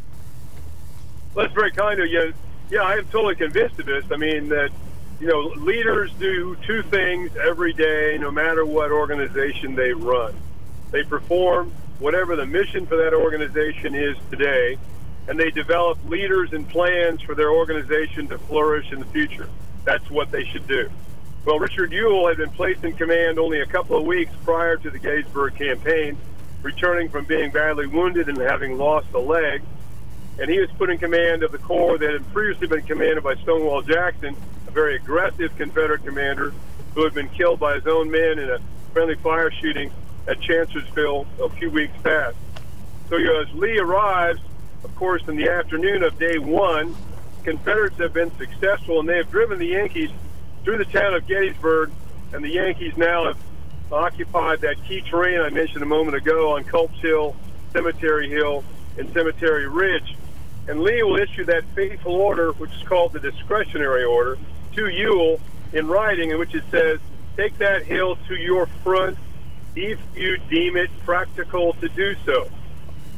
Well, 1.35 1.45
that's 1.45 1.53
very 1.53 1.71
kind 1.71 1.99
of 1.99 2.07
you. 2.07 2.33
Yeah, 2.69 2.83
I 2.83 2.93
am 2.93 3.05
totally 3.07 3.35
convinced 3.35 3.77
of 3.79 3.85
this. 3.85 4.05
I 4.11 4.15
mean, 4.15 4.47
that, 4.47 4.71
you 5.19 5.27
know, 5.27 5.41
leaders 5.61 6.13
do 6.19 6.55
two 6.65 6.83
things 6.83 7.35
every 7.35 7.73
day, 7.73 8.17
no 8.17 8.31
matter 8.31 8.65
what 8.65 8.91
organization 8.91 9.75
they 9.75 9.91
run. 9.91 10.33
They 10.91 11.03
perform 11.03 11.73
whatever 11.99 12.37
the 12.37 12.45
mission 12.45 12.85
for 12.85 12.95
that 12.95 13.13
organization 13.13 13.93
is 13.93 14.15
today, 14.29 14.77
and 15.27 15.37
they 15.37 15.51
develop 15.51 15.97
leaders 16.05 16.53
and 16.53 16.67
plans 16.69 17.21
for 17.21 17.35
their 17.35 17.51
organization 17.51 18.29
to 18.29 18.37
flourish 18.37 18.89
in 18.93 18.99
the 18.99 19.05
future. 19.07 19.49
That's 19.83 20.09
what 20.09 20.31
they 20.31 20.45
should 20.45 20.65
do. 20.65 20.89
Well, 21.43 21.57
Richard 21.57 21.91
Ewell 21.91 22.27
had 22.27 22.37
been 22.37 22.51
placed 22.51 22.83
in 22.83 22.93
command 22.93 23.39
only 23.39 23.61
a 23.61 23.65
couple 23.65 23.97
of 23.97 24.05
weeks 24.05 24.31
prior 24.45 24.77
to 24.77 24.91
the 24.91 24.99
Gettysburg 24.99 25.55
campaign, 25.55 26.15
returning 26.61 27.09
from 27.09 27.25
being 27.25 27.49
badly 27.49 27.87
wounded 27.87 28.29
and 28.29 28.37
having 28.37 28.77
lost 28.77 29.07
a 29.15 29.19
leg. 29.19 29.63
And 30.39 30.51
he 30.51 30.59
was 30.59 30.69
put 30.77 30.91
in 30.91 30.99
command 30.99 31.41
of 31.41 31.51
the 31.51 31.57
corps 31.57 31.97
that 31.97 32.11
had 32.11 32.31
previously 32.31 32.67
been 32.67 32.83
commanded 32.83 33.23
by 33.23 33.35
Stonewall 33.35 33.81
Jackson, 33.81 34.35
a 34.67 34.71
very 34.71 34.95
aggressive 34.95 35.55
Confederate 35.57 36.05
commander 36.05 36.53
who 36.93 37.03
had 37.03 37.15
been 37.15 37.29
killed 37.29 37.59
by 37.59 37.73
his 37.73 37.87
own 37.87 38.11
men 38.11 38.37
in 38.37 38.49
a 38.49 38.59
friendly 38.93 39.15
fire 39.15 39.49
shooting 39.49 39.91
at 40.27 40.39
Chancellorsville 40.41 41.25
a 41.41 41.49
few 41.49 41.71
weeks 41.71 41.93
past. 42.03 42.37
So 43.09 43.17
as 43.17 43.51
Lee 43.53 43.79
arrives, 43.79 44.41
of 44.83 44.95
course, 44.95 45.27
in 45.27 45.37
the 45.37 45.49
afternoon 45.49 46.03
of 46.03 46.19
day 46.19 46.37
one, 46.37 46.95
Confederates 47.43 47.97
have 47.97 48.13
been 48.13 48.31
successful 48.37 48.99
and 48.99 49.09
they 49.09 49.17
have 49.17 49.31
driven 49.31 49.57
the 49.57 49.65
Yankees 49.65 50.11
through 50.63 50.77
the 50.77 50.85
town 50.85 51.13
of 51.13 51.27
Gettysburg, 51.27 51.91
and 52.33 52.43
the 52.43 52.49
Yankees 52.49 52.95
now 52.97 53.25
have 53.25 53.37
occupied 53.91 54.61
that 54.61 54.81
key 54.85 55.01
terrain 55.01 55.41
I 55.41 55.49
mentioned 55.49 55.83
a 55.83 55.87
moment 55.87 56.15
ago 56.15 56.55
on 56.55 56.63
Culp's 56.63 56.99
Hill, 56.99 57.35
Cemetery 57.73 58.29
Hill, 58.29 58.63
and 58.97 59.11
Cemetery 59.13 59.67
Ridge. 59.67 60.15
And 60.67 60.81
Lee 60.81 61.03
will 61.03 61.17
issue 61.17 61.45
that 61.45 61.63
fateful 61.75 62.13
order, 62.13 62.51
which 62.53 62.71
is 62.71 62.83
called 62.83 63.13
the 63.13 63.19
discretionary 63.19 64.03
order, 64.03 64.37
to 64.75 64.87
Ewell 64.87 65.39
in 65.73 65.87
writing, 65.87 66.31
in 66.31 66.39
which 66.39 66.55
it 66.55 66.63
says, 66.71 66.99
Take 67.35 67.57
that 67.57 67.83
hill 67.83 68.17
to 68.27 68.35
your 68.35 68.67
front 68.83 69.17
if 69.75 69.99
you 70.15 70.37
deem 70.49 70.77
it 70.77 70.89
practical 71.05 71.73
to 71.73 71.89
do 71.89 72.15
so. 72.25 72.47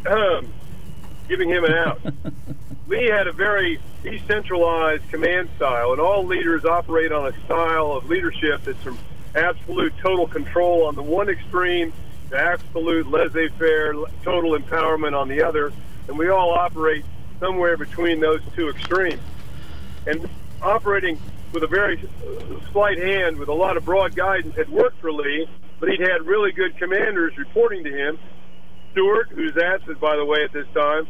Um, 0.08 0.54
giving 1.28 1.50
him 1.50 1.64
an 1.66 1.74
out. 1.74 2.02
Lee 2.88 3.10
had 3.10 3.28
a 3.28 3.32
very 3.32 3.80
decentralized 4.04 5.10
command 5.10 5.50
style, 5.56 5.94
and 5.94 6.02
all 6.02 6.26
leaders 6.26 6.66
operate 6.66 7.12
on 7.12 7.28
a 7.28 7.46
style 7.46 7.94
of 7.94 8.10
leadership 8.10 8.64
that's 8.64 8.82
from 8.84 9.00
absolute 9.34 9.94
total 10.02 10.28
control 10.28 10.86
on 10.86 10.96
the 10.96 11.02
one 11.02 11.30
extreme 11.30 11.92
to 12.30 12.38
absolute 12.38 13.10
laissez 13.10 13.48
faire, 13.58 13.94
total 14.24 14.58
empowerment 14.58 15.20
on 15.20 15.28
the 15.30 15.42
other. 15.42 15.72
And 16.08 16.18
we 16.18 16.30
all 16.30 16.52
operate 16.52 17.06
somewhere 17.40 17.78
between 17.78 18.20
those 18.20 18.42
two 18.56 18.70
extremes. 18.70 19.22
And 20.06 20.30
operating 20.62 21.18
with 21.54 21.64
a 21.64 21.68
very 21.68 22.00
slight 22.72 22.98
hand, 22.98 23.38
with 23.38 23.50
a 23.50 23.54
lot 23.54 23.78
of 23.78 23.86
broad 23.86 24.16
guidance, 24.16 24.56
had 24.56 24.70
worked 24.70 25.00
for 25.00 25.12
Lee, 25.12 25.48
but 25.80 25.90
he'd 25.90 26.02
had 26.02 26.24
really 26.26 26.52
good 26.52 26.78
commanders 26.78 27.38
reporting 27.38 27.84
to 27.86 27.92
him. 27.92 28.20
Stuart, 28.92 29.30
who's 29.30 29.58
absent, 29.58 30.00
by 30.00 30.16
the 30.16 30.26
way, 30.26 30.44
at 30.44 30.52
this 30.52 30.68
time, 30.74 31.08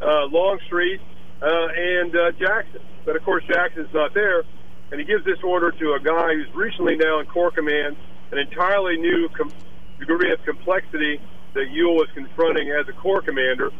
uh, 0.00 0.26
Longstreet, 0.26 1.00
uh, 1.42 1.68
and 1.76 2.14
uh, 2.14 2.32
Jackson. 2.32 2.80
But 3.04 3.16
of 3.16 3.24
course, 3.24 3.44
Jackson's 3.48 3.92
not 3.92 4.14
there, 4.14 4.44
and 4.90 5.00
he 5.00 5.04
gives 5.04 5.24
this 5.24 5.38
order 5.42 5.72
to 5.72 5.94
a 5.94 6.00
guy 6.00 6.34
who's 6.34 6.54
recently 6.54 6.96
now 6.96 7.18
in 7.20 7.26
Corps 7.26 7.50
Command, 7.50 7.96
an 8.30 8.38
entirely 8.38 8.96
new 8.96 9.28
com- 9.36 9.52
degree 9.98 10.32
of 10.32 10.42
complexity 10.44 11.20
that 11.54 11.70
Ewell 11.70 11.96
was 11.96 12.08
confronting 12.14 12.70
as 12.70 12.88
a 12.88 12.92
Corps 12.92 13.22
Commander, 13.22 13.70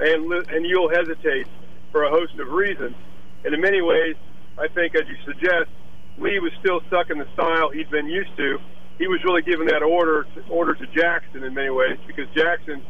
and 0.00 0.32
and 0.50 0.66
Ewell 0.66 0.90
hesitates 0.90 1.48
for 1.92 2.04
a 2.04 2.10
host 2.10 2.34
of 2.38 2.48
reasons. 2.48 2.96
And 3.44 3.54
in 3.54 3.60
many 3.60 3.80
ways, 3.80 4.16
I 4.58 4.68
think, 4.68 4.94
as 4.96 5.02
you 5.06 5.16
suggest, 5.24 5.70
Lee 6.18 6.38
was 6.38 6.52
still 6.60 6.80
stuck 6.88 7.10
in 7.10 7.18
the 7.18 7.28
style 7.34 7.70
he'd 7.70 7.90
been 7.90 8.06
used 8.06 8.36
to. 8.36 8.58
He 8.98 9.06
was 9.06 9.22
really 9.24 9.42
giving 9.42 9.66
that 9.68 9.82
order 9.82 10.24
to, 10.34 10.40
order 10.48 10.74
to 10.74 10.86
Jackson 10.88 11.42
in 11.42 11.54
many 11.54 11.70
ways 11.70 11.98
because 12.06 12.26
Jackson, 12.34 12.82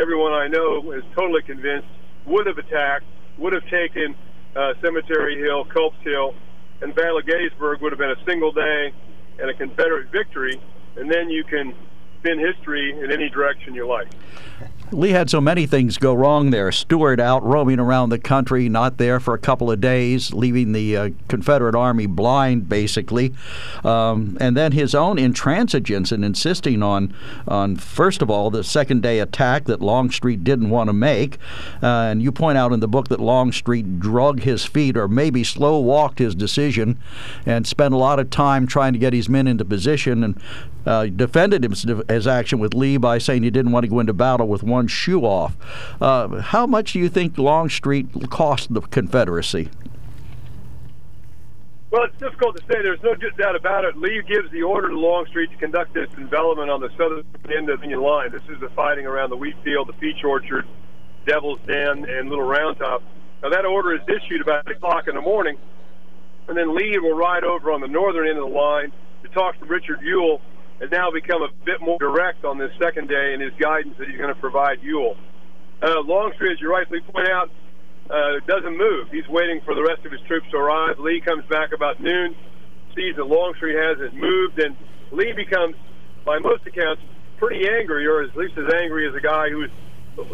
everyone 0.00 0.32
I 0.32 0.48
know 0.48 0.92
is 0.92 1.04
totally 1.14 1.42
convinced, 1.42 1.88
would 2.26 2.46
have 2.46 2.58
attacked 2.58 3.04
would 3.42 3.52
have 3.52 3.68
taken 3.68 4.14
uh, 4.54 4.74
Cemetery 4.80 5.38
Hill, 5.38 5.64
Culp's 5.64 6.00
Hill, 6.02 6.34
and 6.80 6.94
Battle 6.94 7.18
of 7.18 7.26
Gettysburg 7.26 7.80
would 7.82 7.92
have 7.92 7.98
been 7.98 8.10
a 8.10 8.24
single 8.24 8.52
day 8.52 8.92
and 9.40 9.50
a 9.50 9.54
Confederate 9.54 10.10
victory, 10.10 10.60
and 10.96 11.10
then 11.10 11.28
you 11.28 11.42
can 11.42 11.74
spin 12.18 12.38
history 12.38 12.92
in 12.92 13.10
any 13.10 13.28
direction 13.28 13.74
you 13.74 13.86
like. 13.86 14.08
Lee 14.92 15.10
had 15.10 15.30
so 15.30 15.40
many 15.40 15.66
things 15.66 15.96
go 15.96 16.12
wrong 16.12 16.50
there. 16.50 16.70
Stuart 16.70 17.18
out 17.18 17.42
roaming 17.42 17.80
around 17.80 18.10
the 18.10 18.18
country, 18.18 18.68
not 18.68 18.98
there 18.98 19.18
for 19.20 19.34
a 19.34 19.38
couple 19.38 19.70
of 19.70 19.80
days, 19.80 20.32
leaving 20.32 20.72
the 20.72 20.96
uh, 20.96 21.10
Confederate 21.28 21.74
Army 21.74 22.06
blind, 22.06 22.68
basically. 22.68 23.32
Um, 23.84 24.36
and 24.40 24.56
then 24.56 24.72
his 24.72 24.94
own 24.94 25.16
intransigence 25.16 26.12
in 26.12 26.22
insisting 26.22 26.82
on, 26.82 27.14
on, 27.48 27.76
first 27.76 28.20
of 28.20 28.30
all, 28.30 28.50
the 28.50 28.62
second 28.62 29.02
day 29.02 29.20
attack 29.20 29.64
that 29.64 29.80
Longstreet 29.80 30.44
didn't 30.44 30.70
want 30.70 30.88
to 30.88 30.92
make. 30.92 31.38
Uh, 31.82 32.10
and 32.10 32.22
you 32.22 32.30
point 32.30 32.58
out 32.58 32.72
in 32.72 32.80
the 32.80 32.88
book 32.88 33.08
that 33.08 33.20
Longstreet 33.20 33.98
drug 33.98 34.40
his 34.40 34.64
feet 34.64 34.96
or 34.96 35.08
maybe 35.08 35.42
slow 35.42 35.80
walked 35.80 36.18
his 36.18 36.34
decision 36.34 36.98
and 37.46 37.66
spent 37.66 37.94
a 37.94 37.96
lot 37.96 38.18
of 38.18 38.30
time 38.30 38.66
trying 38.66 38.92
to 38.92 38.98
get 38.98 39.12
his 39.12 39.28
men 39.28 39.46
into 39.46 39.64
position 39.64 40.22
and 40.22 40.40
uh, 40.86 41.06
defended 41.06 41.62
his, 41.64 41.86
his, 42.08 42.26
action 42.26 42.58
with 42.58 42.74
Lee 42.74 42.96
by 42.96 43.18
saying 43.18 43.42
he 43.42 43.50
didn't 43.50 43.72
want 43.72 43.84
to 43.84 43.88
go 43.88 44.00
into 44.00 44.12
battle 44.12 44.48
with 44.48 44.62
one 44.62 44.81
shoe 44.88 45.22
off. 45.22 45.56
Uh, 46.00 46.40
how 46.40 46.66
much 46.66 46.92
do 46.92 46.98
you 46.98 47.08
think 47.08 47.38
Longstreet 47.38 48.30
cost 48.30 48.72
the 48.72 48.80
Confederacy? 48.80 49.70
Well, 51.92 52.04
it's 52.04 52.18
difficult 52.18 52.56
to 52.56 52.62
say. 52.62 52.80
There's 52.80 53.02
no 53.02 53.14
doubt 53.14 53.54
about 53.54 53.84
it. 53.84 53.98
Lee 53.98 54.22
gives 54.26 54.50
the 54.50 54.62
order 54.62 54.88
to 54.88 54.98
Longstreet 54.98 55.50
to 55.50 55.56
conduct 55.58 55.92
this 55.92 56.08
development 56.16 56.70
on 56.70 56.80
the 56.80 56.88
southern 56.96 57.24
end 57.54 57.68
of 57.68 57.80
the 57.80 57.86
Union 57.86 58.00
line. 58.00 58.32
This 58.32 58.42
is 58.48 58.58
the 58.60 58.70
fighting 58.70 59.04
around 59.04 59.28
the 59.28 59.36
wheat 59.36 59.56
field, 59.62 59.88
the 59.88 59.92
peach 59.92 60.24
orchard, 60.24 60.66
Devil's 61.26 61.60
Den, 61.66 62.06
and 62.08 62.30
Little 62.30 62.46
Round 62.46 62.78
Top. 62.78 63.02
Now, 63.42 63.50
that 63.50 63.66
order 63.66 63.94
is 63.94 64.00
issued 64.08 64.40
about 64.40 64.66
8 64.70 64.76
o'clock 64.76 65.06
in 65.06 65.16
the 65.16 65.20
morning, 65.20 65.58
and 66.48 66.56
then 66.56 66.74
Lee 66.74 66.98
will 66.98 67.14
ride 67.14 67.44
over 67.44 67.70
on 67.70 67.82
the 67.82 67.88
northern 67.88 68.26
end 68.26 68.38
of 68.38 68.48
the 68.48 68.56
line 68.56 68.90
to 69.22 69.28
talk 69.28 69.58
to 69.58 69.66
Richard 69.66 70.00
Ewell 70.00 70.40
has 70.80 70.90
now 70.90 71.10
become 71.10 71.42
a 71.42 71.48
bit 71.64 71.80
more 71.80 71.98
direct 71.98 72.44
on 72.44 72.58
this 72.58 72.72
second 72.80 73.08
day 73.08 73.34
in 73.34 73.40
his 73.40 73.52
guidance 73.58 73.96
that 73.98 74.08
he's 74.08 74.18
going 74.18 74.34
to 74.34 74.40
provide 74.40 74.82
Ewell. 74.82 75.16
Uh, 75.82 76.00
Longstreet, 76.02 76.52
as 76.52 76.60
you 76.60 76.70
rightly 76.70 77.00
point 77.00 77.28
out, 77.28 77.50
uh, 78.10 78.40
doesn't 78.46 78.76
move. 78.76 79.08
He's 79.10 79.26
waiting 79.28 79.60
for 79.64 79.74
the 79.74 79.82
rest 79.82 80.04
of 80.04 80.12
his 80.12 80.20
troops 80.22 80.46
to 80.50 80.56
arrive. 80.56 80.98
Lee 80.98 81.20
comes 81.20 81.44
back 81.46 81.72
about 81.72 82.00
noon, 82.00 82.34
sees 82.94 83.16
that 83.16 83.24
Longstreet 83.24 83.76
hasn't 83.76 84.14
moved, 84.14 84.58
and 84.58 84.76
Lee 85.10 85.32
becomes, 85.32 85.76
by 86.24 86.38
most 86.38 86.66
accounts, 86.66 87.02
pretty 87.38 87.68
angry, 87.68 88.06
or 88.06 88.22
at 88.22 88.36
least 88.36 88.56
as 88.58 88.72
angry 88.74 89.08
as 89.08 89.14
a 89.14 89.20
guy 89.20 89.50
who's 89.50 89.70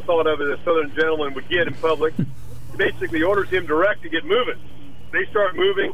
thought 0.05 0.27
of 0.27 0.41
as 0.41 0.59
a 0.59 0.65
Southern 0.65 0.95
gentleman 0.95 1.35
would 1.35 1.49
get 1.49 1.67
in 1.67 1.75
public. 1.75 2.15
He 2.17 2.77
basically 2.77 3.23
orders 3.23 3.49
him 3.49 3.67
direct 3.67 4.03
to 4.03 4.09
get 4.09 4.25
moving. 4.25 4.61
They 5.13 5.25
start 5.31 5.57
moving, 5.57 5.93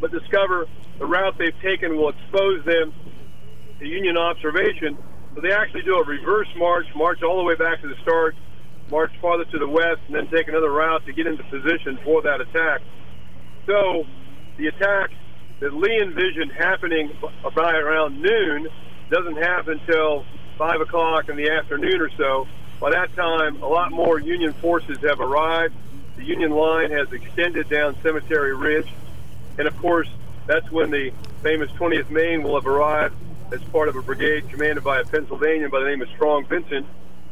but 0.00 0.10
discover 0.10 0.66
the 0.98 1.06
route 1.06 1.38
they've 1.38 1.58
taken 1.60 1.96
will 1.96 2.10
expose 2.10 2.64
them 2.64 2.92
the 3.78 3.88
Union 3.88 4.16
observation. 4.16 4.96
So 5.34 5.40
they 5.40 5.52
actually 5.52 5.82
do 5.82 5.96
a 5.96 6.04
reverse 6.04 6.48
march, 6.56 6.86
march 6.94 7.22
all 7.22 7.38
the 7.38 7.44
way 7.44 7.56
back 7.56 7.80
to 7.82 7.88
the 7.88 7.96
start, 8.02 8.36
march 8.90 9.12
farther 9.20 9.44
to 9.44 9.58
the 9.58 9.68
west, 9.68 10.00
and 10.06 10.14
then 10.14 10.28
take 10.28 10.48
another 10.48 10.70
route 10.70 11.04
to 11.06 11.12
get 11.12 11.26
into 11.26 11.42
position 11.44 11.98
for 12.04 12.22
that 12.22 12.40
attack. 12.40 12.82
So 13.66 14.06
the 14.56 14.68
attack 14.68 15.10
that 15.60 15.74
Lee 15.74 16.00
envisioned 16.00 16.52
happening 16.52 17.16
by 17.54 17.72
around 17.72 18.20
noon 18.20 18.68
doesn't 19.10 19.36
happen 19.36 19.80
until 19.80 20.24
5 20.58 20.80
o'clock 20.80 21.28
in 21.28 21.36
the 21.36 21.50
afternoon 21.50 22.00
or 22.00 22.10
so. 22.16 22.46
By 22.80 22.90
that 22.90 23.14
time, 23.14 23.62
a 23.62 23.66
lot 23.66 23.90
more 23.90 24.20
Union 24.20 24.52
forces 24.52 24.98
have 24.98 25.20
arrived. 25.20 25.74
The 26.16 26.24
Union 26.24 26.52
line 26.52 26.90
has 26.90 27.12
extended 27.12 27.68
down 27.68 27.96
Cemetery 28.02 28.54
Ridge. 28.54 28.92
And 29.58 29.66
of 29.66 29.76
course, 29.78 30.08
that's 30.46 30.70
when 30.70 30.90
the 30.90 31.12
famous 31.42 31.70
20th 31.72 32.10
Maine 32.10 32.42
will 32.42 32.54
have 32.54 32.66
arrived 32.66 33.14
as 33.52 33.62
part 33.64 33.88
of 33.88 33.96
a 33.96 34.02
brigade 34.02 34.48
commanded 34.50 34.84
by 34.84 35.00
a 35.00 35.04
Pennsylvanian 35.04 35.70
by 35.70 35.80
the 35.80 35.86
name 35.86 36.02
of 36.02 36.08
Strong 36.10 36.46
Vincent 36.46 36.86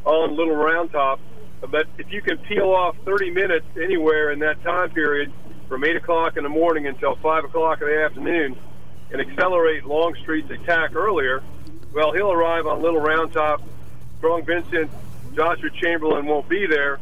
on 0.05 0.37
Little 0.37 0.57
Round 0.57 0.91
Top. 0.93 1.21
But 1.61 1.87
if 1.99 2.13
you 2.13 2.23
can 2.23 2.39
peel 2.39 2.71
off 2.71 2.97
30 3.05 3.31
minutes 3.31 3.67
anywhere 3.81 4.33
in 4.33 4.41
that 4.41 4.63
time 4.63 4.91
period, 4.91 5.33
from 5.69 5.85
8 5.85 5.97
o'clock 5.97 6.37
in 6.37 6.43
the 6.43 6.49
morning 6.49 6.87
until 6.87 7.17
5 7.17 7.45
o'clock 7.45 7.81
in 7.81 7.89
the 7.89 8.03
afternoon, 8.03 8.57
and 9.11 9.21
accelerate 9.21 9.85
Longstreet's 9.85 10.51
attack 10.51 10.95
earlier, 10.95 11.43
well, 11.95 12.13
he'll 12.13 12.33
arrive 12.33 12.67
on 12.67 12.83
Little 12.83 13.01
Round 13.01 13.33
Top. 13.33 13.63
Strong 14.19 14.45
Vincent, 14.45 14.91
Joshua 15.35 15.71
Chamberlain 15.71 16.27
won't 16.27 16.49
be 16.49 16.67
there, 16.67 16.99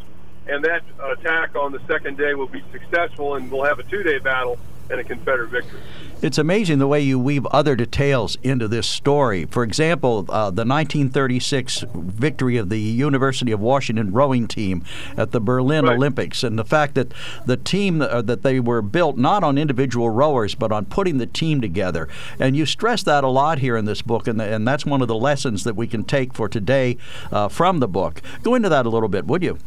and 0.47 0.65
that 0.65 0.83
attack 1.03 1.55
on 1.55 1.73
the 1.73 1.81
second 1.87 2.17
day 2.19 2.35
will 2.35 2.49
be 2.49 2.63
successful, 2.73 3.35
and 3.35 3.51
we'll 3.51 3.65
have 3.65 3.79
a 3.79 3.83
two-day 3.85 4.19
battle 4.19 4.59
and 4.91 5.01
a 5.01 5.05
Confederate 5.05 5.51
victory. 5.51 5.81
It's 6.23 6.37
amazing 6.37 6.81
the 6.81 6.87
way 6.87 7.01
you 7.01 7.19
weave 7.19 7.47
other 7.47 7.75
details 7.75 8.37
into 8.43 8.69
this 8.69 8.87
story. 8.87 9.47
For 9.47 9.63
example, 9.63 10.27
uh, 10.29 10.51
the 10.51 10.67
1936 10.67 11.85
victory 11.95 12.59
of 12.59 12.69
the 12.69 12.79
University 12.79 13.53
of 13.53 13.61
Washington 13.61 14.13
rowing 14.13 14.47
team 14.47 14.85
at 15.17 15.31
the 15.31 15.41
Berlin 15.41 15.87
right. 15.87 15.97
Olympics, 15.97 16.45
and 16.45 16.59
the 16.59 16.65
fact 16.65 16.95
that 16.97 17.15
the 17.47 17.57
team 17.57 18.03
uh, 18.03 18.21
that 18.21 18.43
they 18.43 18.61
were 18.61 18.83
built 18.83 19.17
not 19.17 19.43
on 19.43 19.57
individual 19.57 20.11
rowers 20.11 20.55
but 20.55 20.71
on 20.71 20.85
putting 20.85 21.17
the 21.17 21.27
team 21.27 21.63
together. 21.63 22.07
And 22.39 22.55
you 22.55 22.67
stress 22.67 23.03
that 23.05 23.25
a 23.25 23.29
lot 23.29 23.61
here 23.61 23.79
in 23.79 23.87
this 23.87 24.03
book, 24.03 24.29
and, 24.29 24.43
and 24.43 24.69
that's 24.69 24.85
one 24.85 25.01
of 25.01 25.09
the 25.09 25.15
lessons 25.15 25.65
that 25.65 25.75
we 25.75 25.87
can 25.87 26.05
take 26.05 26.35
for 26.35 26.51
today 26.51 26.99
uh, 27.33 27.49
from 27.49 27.81
the 27.81 27.89
book. 27.89 28.21
Go 28.43 28.55
into 28.55 28.69
that 28.69 28.85
a 28.85 28.91
little 28.91 29.09
bit, 29.09 29.27
would 29.27 29.43
you? 29.43 29.59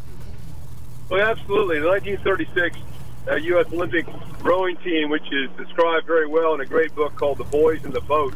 Well, 1.10 1.28
absolutely. 1.28 1.80
The 1.80 1.88
1936 1.88 2.78
uh, 3.28 3.36
U.S. 3.36 3.68
Olympic 3.72 4.06
rowing 4.42 4.78
team, 4.78 5.10
which 5.10 5.26
is 5.32 5.50
described 5.58 6.06
very 6.06 6.28
well 6.28 6.54
in 6.54 6.62
a 6.62 6.66
great 6.66 6.94
book 6.96 7.16
called 7.16 7.38
The 7.38 7.46
Boys 7.46 7.84
in 7.86 7.92
the 7.92 8.02
Boat. 8.02 8.34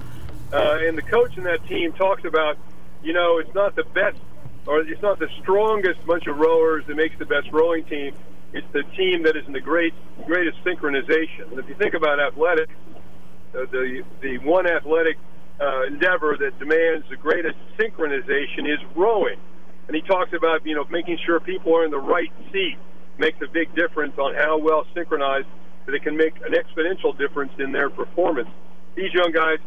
Uh, 0.52 0.78
and 0.82 0.98
the 0.98 1.02
coach 1.02 1.38
in 1.38 1.44
that 1.44 1.66
team 1.68 1.92
talks 1.94 2.24
about, 2.24 2.58
you 3.04 3.14
know, 3.14 3.38
it's 3.40 3.54
not 3.54 3.76
the 3.76 3.84
best 3.84 4.18
or 4.68 4.82
it's 4.82 5.02
not 5.02 5.18
the 5.18 5.30
strongest 5.42 6.06
bunch 6.06 6.28
of 6.28 6.38
rowers 6.38 6.86
that 6.88 6.96
makes 6.96 7.18
the 7.18 7.26
best 7.26 7.52
rowing 7.52 7.86
team. 7.86 8.14
It's 8.54 8.68
the 8.74 8.84
team 8.96 9.24
that 9.24 9.36
is 9.36 9.46
in 9.48 9.54
the 9.54 9.62
great 9.62 9.94
greatest 10.26 10.64
synchronization. 10.64 11.50
And 11.50 11.60
if 11.60 11.68
you 11.70 11.76
think 11.76 11.94
about 11.94 12.20
athletics, 12.20 12.74
uh, 13.56 13.66
the 13.72 14.04
the 14.22 14.38
one 14.40 14.68
athletic 14.68 15.18
uh, 15.60 15.84
endeavor 15.84 16.38
that 16.40 16.60
demands 16.60 17.08
the 17.10 17.16
greatest 17.16 17.58
synchronization 17.78 18.72
is 18.72 18.80
rowing. 18.96 19.40
And 19.88 19.96
he 19.96 20.02
talks 20.02 20.34
about 20.34 20.66
you 20.66 20.76
know 20.76 20.86
making 20.90 21.18
sure 21.26 21.40
people 21.40 21.76
are 21.76 21.86
in 21.86 21.92
the 21.92 22.00
right 22.00 22.32
seat 22.52 22.78
makes 23.20 23.38
a 23.42 23.48
big 23.52 23.74
difference 23.76 24.18
on 24.18 24.36
how 24.36 24.58
well 24.58 24.86
synchronized 24.94 25.48
that 25.86 25.96
it 25.96 26.04
can 26.04 26.16
make 26.16 26.36
an 26.46 26.54
exponential 26.54 27.18
difference 27.18 27.52
in 27.60 27.72
their 27.72 27.90
performance. 27.90 28.50
These 28.96 29.14
young 29.14 29.32
guys 29.32 29.60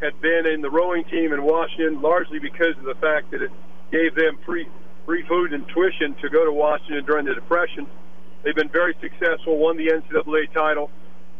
had 0.00 0.20
been 0.20 0.46
in 0.46 0.60
the 0.60 0.70
rowing 0.70 1.04
team 1.04 1.32
in 1.32 1.42
Washington 1.42 2.00
largely 2.00 2.38
because 2.38 2.76
of 2.78 2.84
the 2.84 2.94
fact 3.00 3.30
that 3.32 3.42
it 3.42 3.50
gave 3.90 4.14
them 4.14 4.38
free 4.46 4.66
free 5.04 5.24
food 5.28 5.52
and 5.52 5.68
tuition 5.68 6.14
to 6.22 6.30
go 6.30 6.46
to 6.46 6.52
Washington 6.52 7.04
during 7.04 7.26
the 7.26 7.34
Depression. 7.34 7.86
They've 8.42 8.54
been 8.54 8.70
very 8.70 8.96
successful, 9.02 9.58
won 9.58 9.76
the 9.76 9.92
NCAA 9.92 10.52
title, 10.54 10.90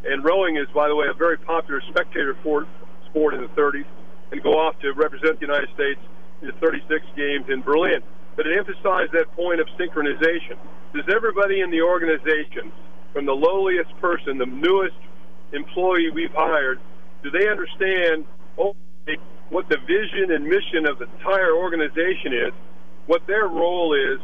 and 0.04 0.22
rowing 0.22 0.56
is, 0.56 0.68
by 0.74 0.88
the 0.88 0.94
way, 0.94 1.06
a 1.08 1.16
very 1.16 1.38
popular 1.38 1.80
spectator 1.88 2.36
sport, 2.40 2.66
sport 3.08 3.32
in 3.32 3.40
the 3.40 3.48
30s, 3.56 3.86
and 4.32 4.42
go 4.42 4.52
off 4.52 4.78
to 4.80 4.92
represent 4.92 5.40
the 5.40 5.46
United 5.46 5.70
States 5.72 6.00
in 6.42 6.48
the 6.48 6.52
36 6.60 7.06
games 7.16 7.46
in 7.48 7.62
Berlin 7.62 8.02
but 8.36 8.46
it 8.46 8.58
emphasized 8.58 9.12
that 9.12 9.30
point 9.36 9.60
of 9.60 9.66
synchronization. 9.78 10.58
Does 10.94 11.06
everybody 11.14 11.60
in 11.60 11.70
the 11.70 11.82
organization, 11.82 12.72
from 13.12 13.26
the 13.26 13.32
lowliest 13.32 13.90
person, 14.00 14.38
the 14.38 14.46
newest 14.46 14.96
employee 15.52 16.10
we've 16.12 16.34
hired, 16.34 16.80
do 17.22 17.30
they 17.30 17.48
understand 17.48 18.26
what 18.56 19.68
the 19.68 19.78
vision 19.86 20.32
and 20.32 20.44
mission 20.44 20.86
of 20.88 20.98
the 20.98 21.06
entire 21.18 21.54
organization 21.54 22.32
is, 22.32 22.52
what 23.06 23.26
their 23.26 23.46
role 23.46 23.94
is, 23.94 24.18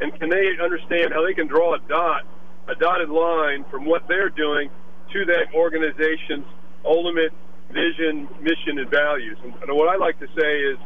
and 0.00 0.12
can 0.18 0.30
they 0.30 0.56
understand 0.62 1.12
how 1.12 1.24
they 1.26 1.34
can 1.34 1.46
draw 1.46 1.74
a 1.74 1.78
dot, 1.88 2.22
a 2.68 2.74
dotted 2.76 3.10
line 3.10 3.64
from 3.70 3.84
what 3.84 4.06
they're 4.08 4.30
doing 4.30 4.70
to 5.12 5.24
that 5.26 5.52
organization's 5.54 6.46
ultimate 6.84 7.32
vision, 7.72 8.28
mission, 8.40 8.78
and 8.78 8.90
values? 8.90 9.36
And 9.44 9.52
what 9.76 9.88
I 9.88 9.96
like 9.96 10.18
to 10.20 10.26
say 10.38 10.52
is, 10.64 10.78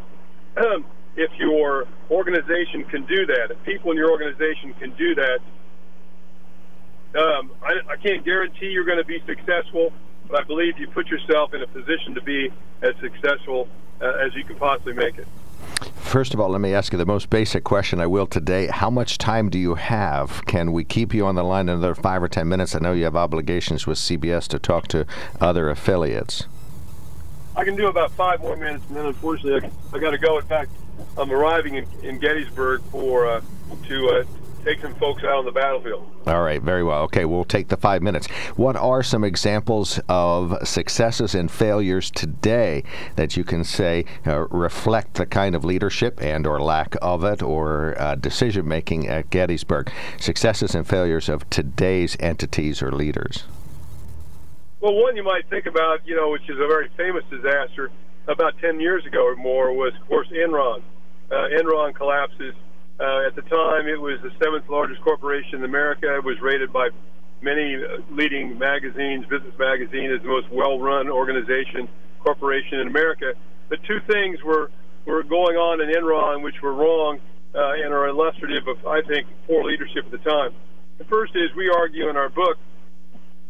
if 1.16 1.30
your 1.38 1.86
organization 2.10 2.84
can 2.84 3.04
do 3.06 3.26
that, 3.26 3.50
if 3.50 3.62
people 3.64 3.90
in 3.92 3.96
your 3.96 4.10
organization 4.10 4.74
can 4.74 4.90
do 4.96 5.14
that, 5.14 5.38
um, 7.16 7.52
I, 7.62 7.92
I 7.92 7.96
can't 7.96 8.24
guarantee 8.24 8.66
you're 8.66 8.84
going 8.84 8.98
to 8.98 9.04
be 9.04 9.22
successful, 9.26 9.92
but 10.28 10.40
I 10.40 10.44
believe 10.44 10.78
you 10.78 10.88
put 10.88 11.06
yourself 11.06 11.54
in 11.54 11.62
a 11.62 11.66
position 11.66 12.14
to 12.14 12.22
be 12.22 12.50
as 12.82 12.94
successful 13.00 13.68
uh, 14.00 14.24
as 14.24 14.34
you 14.34 14.44
can 14.44 14.56
possibly 14.56 14.94
make 14.94 15.18
it. 15.18 15.28
First 15.94 16.34
of 16.34 16.40
all, 16.40 16.50
let 16.50 16.60
me 16.60 16.74
ask 16.74 16.92
you 16.92 16.98
the 16.98 17.06
most 17.06 17.30
basic 17.30 17.64
question 17.64 18.00
I 18.00 18.06
will 18.06 18.26
today. 18.26 18.66
How 18.66 18.90
much 18.90 19.18
time 19.18 19.48
do 19.48 19.58
you 19.58 19.74
have? 19.74 20.44
Can 20.46 20.72
we 20.72 20.84
keep 20.84 21.14
you 21.14 21.26
on 21.26 21.34
the 21.34 21.42
line 21.42 21.68
another 21.68 21.94
five 21.94 22.22
or 22.22 22.28
ten 22.28 22.48
minutes? 22.48 22.74
I 22.74 22.80
know 22.80 22.92
you 22.92 23.04
have 23.04 23.16
obligations 23.16 23.86
with 23.86 23.98
CBS 23.98 24.46
to 24.48 24.58
talk 24.58 24.86
to 24.88 25.06
other 25.40 25.70
affiliates. 25.70 26.46
I 27.56 27.64
can 27.64 27.76
do 27.76 27.86
about 27.86 28.10
five 28.12 28.40
more 28.40 28.56
minutes, 28.56 28.84
and 28.88 28.96
then 28.96 29.06
unfortunately 29.06 29.70
I, 29.92 29.96
I 29.96 30.00
got 30.00 30.10
to 30.10 30.18
go. 30.18 30.38
In 30.38 30.44
fact, 30.46 30.70
I'm 31.16 31.30
arriving 31.30 31.76
in, 31.76 31.86
in 32.02 32.18
Gettysburg 32.18 32.82
for 32.90 33.26
uh, 33.26 33.40
to 33.86 34.08
uh, 34.08 34.24
take 34.64 34.80
some 34.80 34.94
folks 34.96 35.22
out 35.22 35.36
on 35.36 35.44
the 35.44 35.52
battlefield. 35.52 36.10
All 36.26 36.42
right, 36.42 36.60
very 36.60 36.82
well. 36.82 37.02
Okay, 37.02 37.24
we'll 37.24 37.44
take 37.44 37.68
the 37.68 37.76
five 37.76 38.02
minutes. 38.02 38.26
What 38.56 38.76
are 38.76 39.02
some 39.02 39.22
examples 39.22 40.00
of 40.08 40.56
successes 40.66 41.34
and 41.34 41.50
failures 41.50 42.10
today 42.10 42.82
that 43.16 43.36
you 43.36 43.44
can 43.44 43.62
say 43.62 44.06
uh, 44.26 44.48
reflect 44.48 45.14
the 45.14 45.26
kind 45.26 45.54
of 45.54 45.64
leadership 45.64 46.20
and 46.22 46.46
or 46.46 46.60
lack 46.60 46.96
of 47.02 47.24
it 47.24 47.42
or 47.42 47.94
uh, 48.00 48.14
decision 48.14 48.66
making 48.66 49.06
at 49.06 49.30
Gettysburg? 49.30 49.92
Successes 50.18 50.74
and 50.74 50.86
failures 50.86 51.28
of 51.28 51.48
today's 51.50 52.16
entities 52.18 52.82
or 52.82 52.90
leaders. 52.90 53.44
Well, 54.80 54.94
one 54.94 55.16
you 55.16 55.24
might 55.24 55.48
think 55.48 55.66
about, 55.66 56.06
you 56.06 56.16
know, 56.16 56.30
which 56.30 56.48
is 56.48 56.56
a 56.56 56.66
very 56.66 56.88
famous 56.96 57.24
disaster 57.30 57.90
about 58.26 58.58
10 58.58 58.80
years 58.80 59.04
ago 59.06 59.26
or 59.26 59.36
more, 59.36 59.72
was, 59.72 59.92
of 60.00 60.08
course, 60.08 60.28
Enron. 60.28 60.82
Uh, 61.34 61.48
Enron 61.60 61.94
collapses. 61.94 62.54
Uh, 63.00 63.26
at 63.26 63.34
the 63.34 63.42
time, 63.42 63.88
it 63.88 64.00
was 64.00 64.20
the 64.22 64.30
seventh 64.42 64.68
largest 64.68 65.02
corporation 65.02 65.56
in 65.58 65.64
America. 65.64 66.14
It 66.14 66.24
was 66.24 66.40
rated 66.40 66.72
by 66.72 66.90
many 67.42 67.76
uh, 67.76 67.98
leading 68.10 68.56
magazines, 68.56 69.26
Business 69.26 69.54
Magazine, 69.58 70.12
as 70.12 70.22
the 70.22 70.28
most 70.28 70.48
well-run 70.50 71.10
organization, 71.10 71.88
corporation 72.20 72.78
in 72.80 72.86
America. 72.86 73.34
But 73.68 73.82
two 73.84 73.98
things 74.06 74.42
were 74.44 74.70
were 75.06 75.22
going 75.22 75.56
on 75.56 75.82
in 75.82 75.90
Enron 75.90 76.42
which 76.42 76.62
were 76.62 76.72
wrong 76.72 77.20
and 77.52 77.92
are 77.92 78.08
illustrative 78.08 78.66
of, 78.66 78.86
I 78.86 79.02
think, 79.02 79.26
poor 79.46 79.64
leadership 79.64 80.06
at 80.06 80.10
the 80.10 80.18
time. 80.18 80.54
The 80.96 81.04
first 81.04 81.36
is 81.36 81.54
we 81.54 81.68
argue 81.68 82.08
in 82.08 82.16
our 82.16 82.30
book 82.30 82.56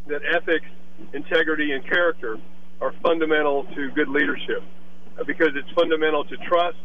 that 0.09 0.21
ethics 0.35 0.67
integrity, 1.13 1.73
and 1.73 1.85
character 1.87 2.39
are 2.81 2.93
fundamental 3.03 3.65
to 3.75 3.91
good 3.91 4.09
leadership 4.09 4.63
because 5.27 5.51
it's 5.55 5.71
fundamental 5.75 6.25
to 6.25 6.37
trust, 6.49 6.77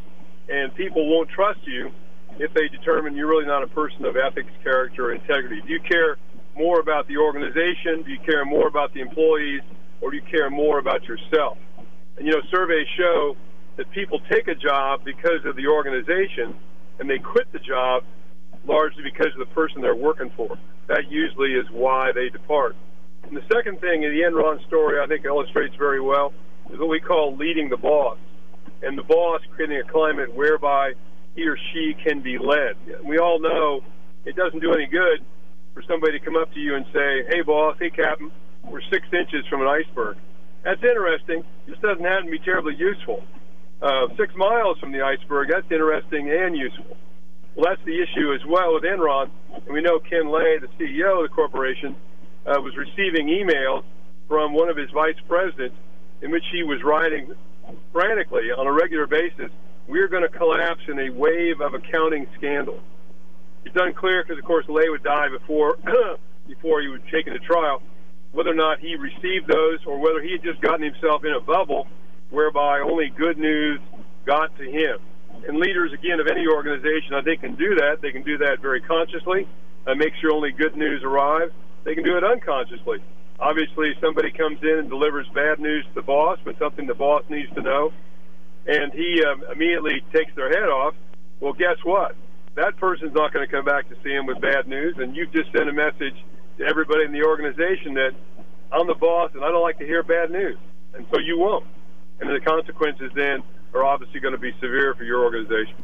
and 0.50 0.74
people 0.76 1.08
won't 1.10 1.30
trust 1.30 1.60
you 1.66 1.92
if 2.40 2.54
they 2.54 2.68
determine 2.68 3.16
you're 3.16 3.28
really 3.28 3.46
not 3.46 3.64
a 3.64 3.68
person 3.68 4.06
of 4.06 4.16
ethics, 4.16 4.52
character, 4.64 5.08
or 5.08 5.14
integrity. 5.14 5.62
Do 5.62 5.74
you 5.74 5.80
care 5.82 6.18
more 6.56 6.80
about 6.80 7.08
the 7.08 7.18
organization? 7.18 8.04
Do 8.04 8.12
you 8.12 8.20
care 8.20 8.46
more 8.46 8.68
about 8.68 8.94
the 8.94 9.02
employees? 9.02 9.62
Or 10.02 10.12
do 10.12 10.18
you 10.18 10.24
care 10.24 10.50
more 10.50 10.80
about 10.80 11.04
yourself? 11.04 11.58
And 12.18 12.26
you 12.26 12.32
know, 12.34 12.42
surveys 12.52 12.88
show 12.98 13.36
that 13.78 13.92
people 13.92 14.20
take 14.32 14.48
a 14.48 14.56
job 14.56 15.02
because 15.04 15.46
of 15.46 15.56
the 15.56 15.68
organization 15.68 16.56
and 17.00 17.10
they 17.10 17.20
quit 17.20 17.52
the 17.52 17.60
job 17.60 18.04
largely 18.66 19.04
because 19.04 19.32
of 19.34 19.40
the 19.40 19.54
person 19.54 19.82
they're 19.82 19.96
working 19.96 20.32
for. 20.36 20.58
That 20.88 21.10
usually 21.10 21.54
is 21.54 21.66
why 21.72 22.12
they 22.14 22.30
depart. 22.30 22.76
And 23.24 23.36
the 23.36 23.44
second 23.54 23.80
thing 23.80 24.04
in 24.04 24.12
the 24.12 24.22
Enron 24.22 24.66
story 24.68 25.00
I 25.00 25.08
think 25.08 25.26
illustrates 25.26 25.76
very 25.76 26.02
well 26.02 26.34
is 26.72 26.80
what 26.80 26.90
we 26.90 27.00
call 27.00 27.36
leading 27.36 27.70
the 27.70 27.78
boss. 27.78 28.18
And 28.82 28.98
the 28.98 29.04
boss 29.04 29.42
creating 29.56 29.82
a 29.86 29.92
climate 29.92 30.34
whereby 30.34 30.94
he 31.36 31.48
or 31.48 31.58
she 31.74 31.96
can 32.04 32.22
be 32.22 32.38
led. 32.38 32.76
We 33.04 33.18
all 33.18 33.40
know 33.40 33.82
it 34.26 34.36
doesn't 34.36 34.60
do 34.60 34.74
any 34.74 34.88
good 34.88 35.24
for 35.74 35.84
somebody 35.88 36.20
to 36.20 36.26
come 36.26 36.36
up 36.36 36.54
to 36.54 36.60
you 36.60 36.76
and 36.76 36.86
say, 36.94 37.24
hey, 37.30 37.42
boss, 37.42 37.78
hey, 37.80 37.90
captain, 37.90 38.32
we're 38.64 38.82
six 38.92 39.06
inches 39.14 39.46
from 39.50 39.62
an 39.62 39.68
iceberg. 39.68 40.18
That's 40.64 40.82
interesting. 40.84 41.44
This 41.68 41.78
doesn't 41.80 42.04
happen 42.04 42.26
to 42.26 42.32
be 42.32 42.40
terribly 42.40 42.76
useful. 42.76 43.24
Uh, 43.82 44.08
six 44.18 44.34
miles 44.36 44.78
from 44.80 44.92
the 44.92 45.02
iceberg, 45.02 45.50
that's 45.52 45.72
interesting 45.72 46.30
and 46.30 46.56
useful. 46.56 46.98
Well, 47.56 47.66
that's 47.70 47.84
the 47.86 47.96
issue 47.96 48.34
as 48.34 48.42
well 48.48 48.74
with 48.74 48.84
Enron. 48.84 49.30
And 49.56 49.74
we 49.74 49.82
know 49.82 50.00
Ken 50.00 50.32
Lay, 50.32 50.60
the 50.60 50.68
CEO 50.80 51.24
of 51.24 51.30
the 51.30 51.34
corporation, 51.34 51.96
uh, 52.46 52.60
was 52.60 52.76
receiving 52.76 53.28
emails 53.28 53.84
from 54.28 54.54
one 54.54 54.70
of 54.70 54.78
his 54.78 54.90
vice 54.92 55.20
presidents 55.28 55.76
in 56.22 56.32
which 56.32 56.44
he 56.52 56.64
was 56.64 56.84
writing 56.84 57.34
frantically 57.92 58.52
on 58.52 58.68
a 58.68 58.72
regular 58.72 59.08
basis, 59.08 59.52
we're 59.88 60.08
going 60.08 60.24
to 60.24 60.30
collapse 60.30 60.82
in 60.88 61.00
a 61.00 61.10
wave 61.10 61.62
of 61.62 61.74
accounting 61.74 62.28
scandal. 62.38 62.80
It's 63.66 63.76
unclear 63.80 64.24
because, 64.24 64.40
of 64.40 64.46
course, 64.46 64.66
Lay 64.70 64.90
would 64.90 65.04
die 65.04 65.30
before 65.30 65.78
before 66.48 66.82
he 66.82 66.88
would 66.88 67.04
take 67.12 67.28
it 67.28 67.32
to 67.32 67.40
trial. 67.40 67.82
whether 68.32 68.52
or 68.52 68.56
not 68.56 68.80
he 68.80 68.96
received 68.96 69.48
those 69.48 69.80
or 69.86 70.00
whether 70.00 70.22
he 70.22 70.32
had 70.34 70.44
just 70.44 70.62
gotten 70.62 70.84
himself 70.84 71.24
in 71.26 71.34
a 71.34 71.40
bubble 71.40 71.88
whereby 72.30 72.80
only 72.80 73.10
good 73.10 73.38
news 73.38 73.80
got 74.26 74.56
to 74.58 74.64
him. 74.64 74.98
And 75.48 75.58
leaders, 75.58 75.92
again, 75.94 76.20
of 76.20 76.28
any 76.28 76.46
organization, 76.48 77.14
I 77.16 77.22
think, 77.22 77.42
can 77.42 77.56
do 77.56 77.76
that. 77.76 78.02
They 78.02 78.12
can 78.12 78.24
do 78.24 78.38
that 78.40 78.60
very 78.62 78.82
consciously 78.82 79.48
and 79.88 79.98
make 80.00 80.14
sure 80.22 80.32
only 80.34 80.52
good 80.52 80.76
news 80.76 81.02
arrives. 81.04 81.54
They 81.84 81.96
can 81.96 82.04
do 82.04 82.18
it 82.18 82.24
unconsciously. 82.24 83.00
Obviously, 83.40 83.96
somebody 84.02 84.32
comes 84.32 84.60
in 84.62 84.80
and 84.80 84.90
delivers 84.90 85.28
bad 85.34 85.60
news 85.60 85.86
to 85.86 85.94
the 85.96 86.02
boss, 86.02 86.40
but 86.44 86.58
something 86.60 86.88
the 86.88 86.94
boss 86.94 87.24
needs 87.30 87.54
to 87.56 87.62
know, 87.62 87.94
and 88.68 88.92
he 88.92 89.24
um, 89.24 89.44
immediately 89.54 90.04
takes 90.14 90.36
their 90.36 90.50
head 90.50 90.68
off. 90.68 90.94
Well, 91.40 91.54
guess 91.54 91.78
what? 91.84 92.16
That 92.56 92.76
person's 92.78 93.14
not 93.14 93.32
going 93.32 93.48
to 93.48 93.52
come 93.52 93.64
back 93.64 93.88
to 93.90 93.96
see 94.04 94.12
him 94.12 94.26
with 94.26 94.42
bad 94.42 94.68
news, 94.68 94.96
and 94.98 95.16
you've 95.16 95.32
just 95.32 95.52
sent 95.54 95.70
a 95.70 95.74
message 95.74 96.16
to 96.58 96.66
everybody 96.66 97.06
in 97.06 97.14
the 97.14 97.24
organization 97.24 97.94
that 97.94 98.12
I'm 98.72 98.88
the 98.88 98.96
boss 98.96 99.32
and 99.34 99.44
I 99.44 99.50
don't 99.50 99.64
like 99.64 99.80
to 99.80 99.86
hear 99.86 100.04
bad 100.04 100.32
news, 100.32 100.58
and 100.94 101.06
so 101.12 101.20
you 101.20 101.40
won't. 101.40 101.66
And 102.20 102.30
the 102.30 102.42
consequences 102.42 103.12
then 103.16 103.42
are 103.74 103.86
obviously 103.86 104.20
going 104.20 104.34
to 104.34 104.40
be 104.40 104.52
severe 104.60 104.94
for 104.96 105.06
your 105.06 105.24
organization. 105.24 105.76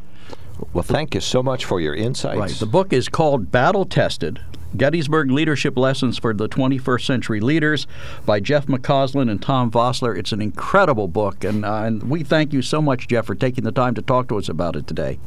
Well, 0.74 0.84
thank 0.84 1.16
you 1.16 1.22
so 1.22 1.42
much 1.42 1.64
for 1.66 1.80
your 1.80 1.96
insights. 1.96 2.38
Right. 2.38 2.52
The 2.52 2.66
book 2.66 2.92
is 2.92 3.08
called 3.08 3.52
Battle 3.52 3.86
Tested 3.86 4.42
Gettysburg 4.78 5.32
Leadership 5.32 5.78
Lessons 5.78 6.18
for 6.18 6.34
the 6.34 6.50
21st 6.50 7.06
Century 7.06 7.40
Leaders 7.40 7.88
by 8.26 8.40
Jeff 8.40 8.68
McCausland 8.68 9.30
and 9.32 9.42
Tom 9.42 9.72
Vossler. 9.72 10.18
It's 10.18 10.32
an 10.32 10.42
incredible 10.42 11.08
book, 11.08 11.44
and, 11.44 11.66
uh, 11.66 11.84
and 11.84 12.10
we 12.10 12.24
thank 12.24 12.54
you 12.54 12.62
so 12.62 12.82
much, 12.82 13.08
Jeff, 13.08 13.26
for 13.26 13.36
taking 13.36 13.64
the 13.64 13.72
time 13.72 13.96
to 13.96 14.02
talk 14.02 14.28
to 14.30 14.38
us 14.38 14.50
about 14.50 14.76
it 14.76 14.88
today. 14.88 15.20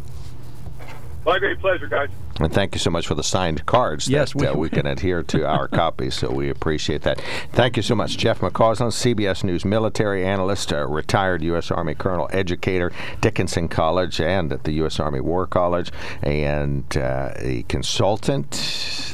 My 1.24 1.38
great 1.38 1.59
pleasure, 1.59 1.87
guys. 1.87 2.09
And 2.40 2.52
thank 2.52 2.74
you 2.74 2.78
so 2.78 2.90
much 2.90 3.07
for 3.07 3.14
the 3.14 3.24
signed 3.24 3.66
cards 3.66 4.09
yes, 4.09 4.33
that 4.33 4.38
we, 4.38 4.46
uh, 4.46 4.54
we 4.54 4.68
can 4.68 4.87
adhere 4.98 5.24
to 5.24 5.44
our 5.44 5.66
copies, 5.66 6.14
so 6.14 6.31
we 6.31 6.48
appreciate 6.50 7.02
that. 7.02 7.20
Thank 7.52 7.76
you 7.76 7.83
so 7.83 7.96
much, 7.96 8.16
Jeff 8.16 8.40
McCausland, 8.40 8.92
CBS 8.92 9.42
News 9.42 9.64
military 9.64 10.24
analyst, 10.24 10.72
uh, 10.72 10.87
retired 10.87 11.42
U.S. 11.42 11.70
Army 11.72 11.94
colonel, 11.94 12.28
educator, 12.33 12.92
Dickinson 13.20 13.68
College, 13.68 14.20
and 14.20 14.52
at 14.52 14.64
the 14.64 14.72
U.S. 14.74 15.00
Army 15.00 15.20
War 15.20 15.46
College, 15.46 15.90
and 16.22 16.96
uh, 16.96 17.33
a 17.37 17.64
consultant. 17.68 18.50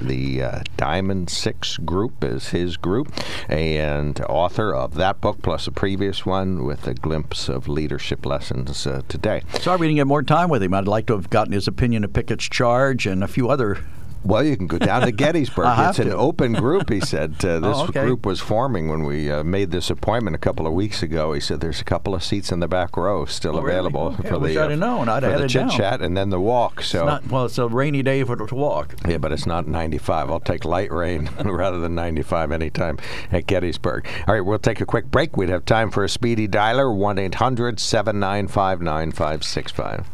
The 0.03 0.43
uh, 0.43 0.61
Diamond 0.77 1.31
Six 1.31 1.79
Group 1.79 2.25
is 2.25 2.49
his 2.49 2.77
group, 2.77 3.13
and 3.49 4.21
author 4.23 4.75
of 4.75 4.95
that 4.97 5.21
book 5.21 5.41
plus 5.41 5.67
a 5.67 5.73
previous 5.73 6.27
one 6.27 6.65
with 6.65 6.87
a 6.89 6.95
glimpse 6.95 7.49
of 7.49 7.69
leadership 7.69 8.27
lessons 8.27 8.87
uh, 8.87 9.03
today. 9.09 9.43
Sorry 9.61 9.79
we 9.79 9.87
didn't 9.87 9.97
get 9.97 10.07
more 10.09 10.23
time 10.23 10.51
with 10.51 10.63
him. 10.63 10.75
I'd 10.75 10.89
like 10.89 11.07
to 11.07 11.15
have 11.15 11.31
gotten 11.31 11.53
his 11.53 11.69
opinion 11.69 11.94
of 12.03 12.13
Pickett's 12.13 12.49
charge 12.49 13.07
and 13.07 13.23
a 13.23 13.29
few 13.29 13.49
other 13.49 13.79
well, 14.25 14.43
you 14.43 14.57
can 14.57 14.67
go 14.67 14.79
down 14.79 15.03
to 15.03 15.13
Gettysburg. 15.13 15.67
it's 15.79 15.99
an 15.99 16.09
to. 16.09 16.17
open 16.17 16.55
group, 16.55 16.91
he 16.91 17.01
said. 17.01 17.35
Uh, 17.45 17.59
this 17.59 17.77
oh, 17.77 17.85
okay. 17.89 18.05
group 18.05 18.25
was 18.25 18.41
forming 18.41 18.89
when 18.89 19.05
we 19.05 19.31
uh, 19.31 19.45
made 19.45 19.71
this 19.71 19.91
appointment 19.91 20.35
a 20.35 20.39
couple 20.39 20.67
of 20.67 20.73
weeks 20.73 21.03
ago. 21.03 21.35
He 21.35 21.41
said 21.41 21.61
there's 21.61 21.81
a 21.81 21.85
couple 21.85 22.15
of 22.15 22.23
seats 22.23 22.51
in 22.53 22.61
the 22.61 22.69
back 22.69 22.97
row 22.97 23.27
still 23.27 23.57
oh, 23.57 23.65
available 23.65 24.11
really? 24.11 24.15
okay, 24.21 24.29
for 24.29 24.39
the, 24.39 24.65
uh, 24.65 24.77
known. 24.77 25.09
I'd 25.11 25.25
for 25.25 25.39
the 25.39 25.49
chit 25.49 25.69
chat 25.69 26.01
and 26.01 26.17
then 26.17 26.31
the 26.31 26.41
walk. 26.41 26.81
So 26.81 27.01
It's 27.01 27.07
not, 27.07 27.27
well, 27.31 27.45
it's 27.45 27.59
a 27.59 27.69
rainy 27.69 28.03
day 28.03 28.25
for 28.25 28.37
to 28.37 28.55
walk. 28.55 28.95
yeah, 29.07 29.19
but 29.19 29.31
it's 29.31 29.47
not 29.47 29.67
95. 29.67 30.31
I'll 30.31 30.41
take 30.41 30.65
light 30.65 30.91
rain 30.91 31.29
rather 31.45 31.81
than 31.81 31.95
95 31.95 32.53
anytime 32.53 32.99
at 33.31 33.47
Gettysburg. 33.47 34.07
All 34.27 34.35
right, 34.35 34.41
we'll 34.41 34.59
take 34.59 34.81
a 34.81 34.87
quick 34.87 35.11
break. 35.11 35.37
We'd 35.37 35.51
have 35.51 35.67
time 35.67 35.91
for 35.91 36.03
a 36.03 36.09
speedy 36.09 36.49
dialer 36.49 36.95
1 36.95 37.19
800 37.19 37.79
795 37.79 38.81
9565. 38.81 40.14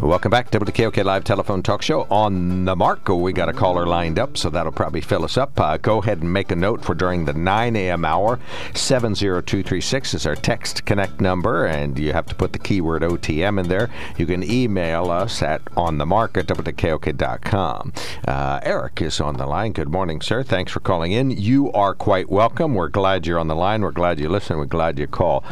Welcome 0.00 0.30
back 0.30 0.50
WKOK 0.50 1.04
Live 1.04 1.24
Telephone 1.24 1.62
Talk 1.62 1.82
Show 1.82 2.06
on 2.10 2.64
the 2.64 2.74
mark. 2.74 3.06
We 3.10 3.34
got 3.34 3.50
a 3.50 3.52
caller 3.52 3.86
lined 3.86 4.18
up, 4.18 4.38
so 4.38 4.48
that'll 4.48 4.72
probably 4.72 5.02
fill 5.02 5.24
us 5.24 5.36
up. 5.36 5.60
Uh, 5.60 5.76
go 5.76 5.98
ahead 5.98 6.22
and 6.22 6.32
make 6.32 6.50
a 6.50 6.56
note 6.56 6.82
for 6.82 6.94
during 6.94 7.26
the 7.26 7.34
9 7.34 7.76
a.m. 7.76 8.06
hour. 8.06 8.40
70236 8.72 10.14
is 10.14 10.26
our 10.26 10.34
text 10.34 10.86
connect 10.86 11.20
number, 11.20 11.66
and 11.66 11.98
you 11.98 12.14
have 12.14 12.24
to 12.26 12.34
put 12.34 12.54
the 12.54 12.58
keyword 12.58 13.02
OTM 13.02 13.60
in 13.60 13.68
there. 13.68 13.90
You 14.16 14.24
can 14.24 14.42
email 14.42 15.10
us 15.10 15.42
at 15.42 15.62
onthemark 15.76 16.34
at 16.38 16.46
WKOK.com. 16.46 17.92
Uh, 18.26 18.60
Eric 18.62 19.02
is 19.02 19.20
on 19.20 19.36
the 19.36 19.44
line. 19.44 19.72
Good 19.72 19.90
morning, 19.90 20.22
sir. 20.22 20.42
Thanks 20.42 20.72
for 20.72 20.80
calling 20.80 21.12
in. 21.12 21.30
You 21.30 21.70
are 21.72 21.94
quite 21.94 22.30
welcome. 22.30 22.74
We're 22.74 22.88
glad 22.88 23.26
you're 23.26 23.38
on 23.38 23.48
the 23.48 23.54
line. 23.54 23.82
We're 23.82 23.90
glad 23.90 24.18
you 24.18 24.30
listen. 24.30 24.56
We're 24.56 24.64
glad 24.64 24.98
you 24.98 25.06
call. 25.06 25.44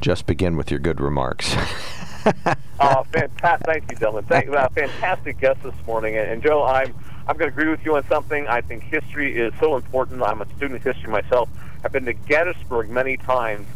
Just 0.00 0.26
begin 0.26 0.56
with 0.56 0.70
your 0.70 0.80
good 0.80 1.00
remarks. 1.00 1.56
oh, 2.80 3.04
fantastic! 3.12 3.66
Thank 3.66 3.90
you, 3.90 3.96
Dylan. 3.96 4.24
Thank 4.26 4.50
uh, 4.50 4.68
fantastic 4.70 5.38
guest 5.38 5.62
this 5.62 5.74
morning. 5.86 6.16
And, 6.16 6.30
and 6.30 6.42
Joe, 6.42 6.64
I'm 6.64 6.94
I'm 7.26 7.36
going 7.36 7.50
to 7.50 7.54
agree 7.60 7.68
with 7.70 7.84
you 7.84 7.96
on 7.96 8.04
something. 8.08 8.46
I 8.48 8.60
think 8.60 8.84
history 8.84 9.36
is 9.36 9.52
so 9.60 9.76
important. 9.76 10.22
I'm 10.22 10.40
a 10.40 10.46
student 10.56 10.74
of 10.76 10.82
history 10.82 11.10
myself. 11.10 11.48
I've 11.84 11.92
been 11.92 12.06
to 12.06 12.14
Gettysburg 12.14 12.90
many 12.90 13.16
times, 13.16 13.66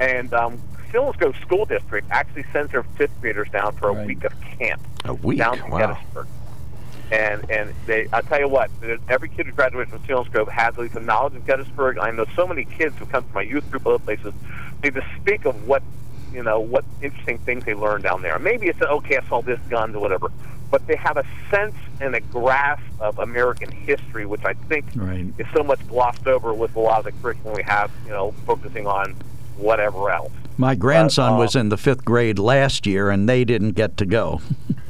and 0.00 0.32
um, 0.34 0.60
Selinsgrove 0.92 1.40
School 1.42 1.64
District 1.64 2.06
actually 2.10 2.44
sends 2.52 2.72
their 2.72 2.82
fifth 2.82 3.20
graders 3.20 3.48
down 3.50 3.72
for 3.76 3.88
a 3.90 3.92
Right. 3.92 4.06
week 4.08 4.24
of 4.24 4.32
camp 4.40 4.80
A 5.04 5.14
week? 5.14 5.38
down 5.38 5.58
to 5.58 5.70
Wow. 5.70 5.78
Gettysburg. 5.78 6.26
And 7.10 7.50
and 7.50 7.74
they, 7.86 8.08
I 8.12 8.22
tell 8.22 8.40
you 8.40 8.48
what, 8.48 8.70
every 9.08 9.28
kid 9.28 9.46
who 9.46 9.52
graduates 9.52 9.90
from 9.90 10.00
Selinsgrove 10.00 10.48
has 10.48 10.74
at 10.74 10.78
least 10.80 10.94
a 10.96 11.00
knowledge 11.00 11.34
of 11.34 11.46
Gettysburg. 11.46 11.98
I 11.98 12.10
know 12.10 12.24
so 12.34 12.46
many 12.46 12.64
kids 12.64 12.96
who 12.98 13.04
come 13.06 13.22
to 13.24 13.34
my 13.34 13.42
youth 13.42 13.70
group, 13.70 13.86
other 13.86 13.98
places, 13.98 14.32
they 14.80 14.90
just 14.90 15.06
speak 15.20 15.44
of 15.44 15.66
what 15.66 15.82
you 16.32 16.42
know 16.42 16.60
what 16.60 16.84
interesting 17.02 17.38
things 17.38 17.64
they 17.64 17.74
learn 17.74 18.02
down 18.02 18.22
there. 18.22 18.38
Maybe 18.38 18.68
it's 18.68 18.80
okay, 18.80 19.18
I 19.18 19.28
saw 19.28 19.42
this 19.42 19.60
gun 19.68 19.94
or 19.94 20.00
whatever, 20.00 20.28
but 20.70 20.86
they 20.86 20.96
have 20.96 21.16
a 21.16 21.24
sense 21.50 21.74
and 22.00 22.14
a 22.14 22.20
grasp 22.20 22.82
of 23.00 23.18
American 23.18 23.70
history, 23.70 24.26
which 24.26 24.44
I 24.44 24.54
think 24.54 24.86
Right. 24.96 25.26
is 25.38 25.46
so 25.54 25.62
much 25.62 25.86
glossed 25.88 26.26
over 26.26 26.52
with 26.54 26.74
a 26.76 26.80
lot 26.80 26.98
of 27.00 27.04
the 27.04 27.12
curriculum 27.22 27.56
we 27.56 27.62
have. 27.64 27.90
You 28.04 28.10
know, 28.12 28.32
focusing 28.46 28.86
on 28.86 29.14
whatever 29.56 30.10
else. 30.10 30.32
My 30.58 30.74
grandson 30.74 31.34
uh, 31.34 31.38
was 31.38 31.56
in 31.56 31.68
the 31.70 31.76
fifth 31.78 32.04
grade 32.04 32.38
last 32.38 32.86
year, 32.86 33.10
and 33.10 33.28
they 33.28 33.44
didn't 33.44 33.72
get 33.72 33.96
to 33.98 34.06
go. 34.06 34.40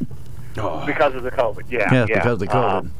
because 0.55 1.15
of 1.15 1.23
the 1.23 1.31
COVID. 1.31 1.63
Yeah, 1.71 1.93
Yeah, 1.93 2.07
yeah. 2.09 2.17
because 2.19 2.33
of 2.35 2.39
the 2.41 2.47
COVID. 2.49 2.71
Um, 2.79 2.93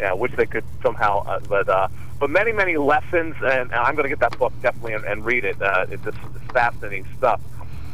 yeah, 0.00 0.12
which 0.12 0.32
they 0.32 0.46
could 0.46 0.64
somehow, 0.82 1.24
uh, 1.26 1.40
but 1.48 1.68
uh, 1.68 1.88
but 2.18 2.30
many 2.30 2.52
many 2.52 2.76
lessons, 2.76 3.36
and, 3.42 3.72
I'm 3.72 3.94
going 3.94 4.04
to 4.04 4.08
get 4.08 4.20
that 4.20 4.38
book 4.38 4.52
definitely 4.62 4.94
and, 4.94 5.04
and 5.04 5.24
read 5.24 5.44
it. 5.44 5.60
Uh, 5.60 5.86
it's, 5.90 6.02
just, 6.04 6.18
it's 6.34 6.52
fascinating 6.52 7.06
stuff. 7.16 7.40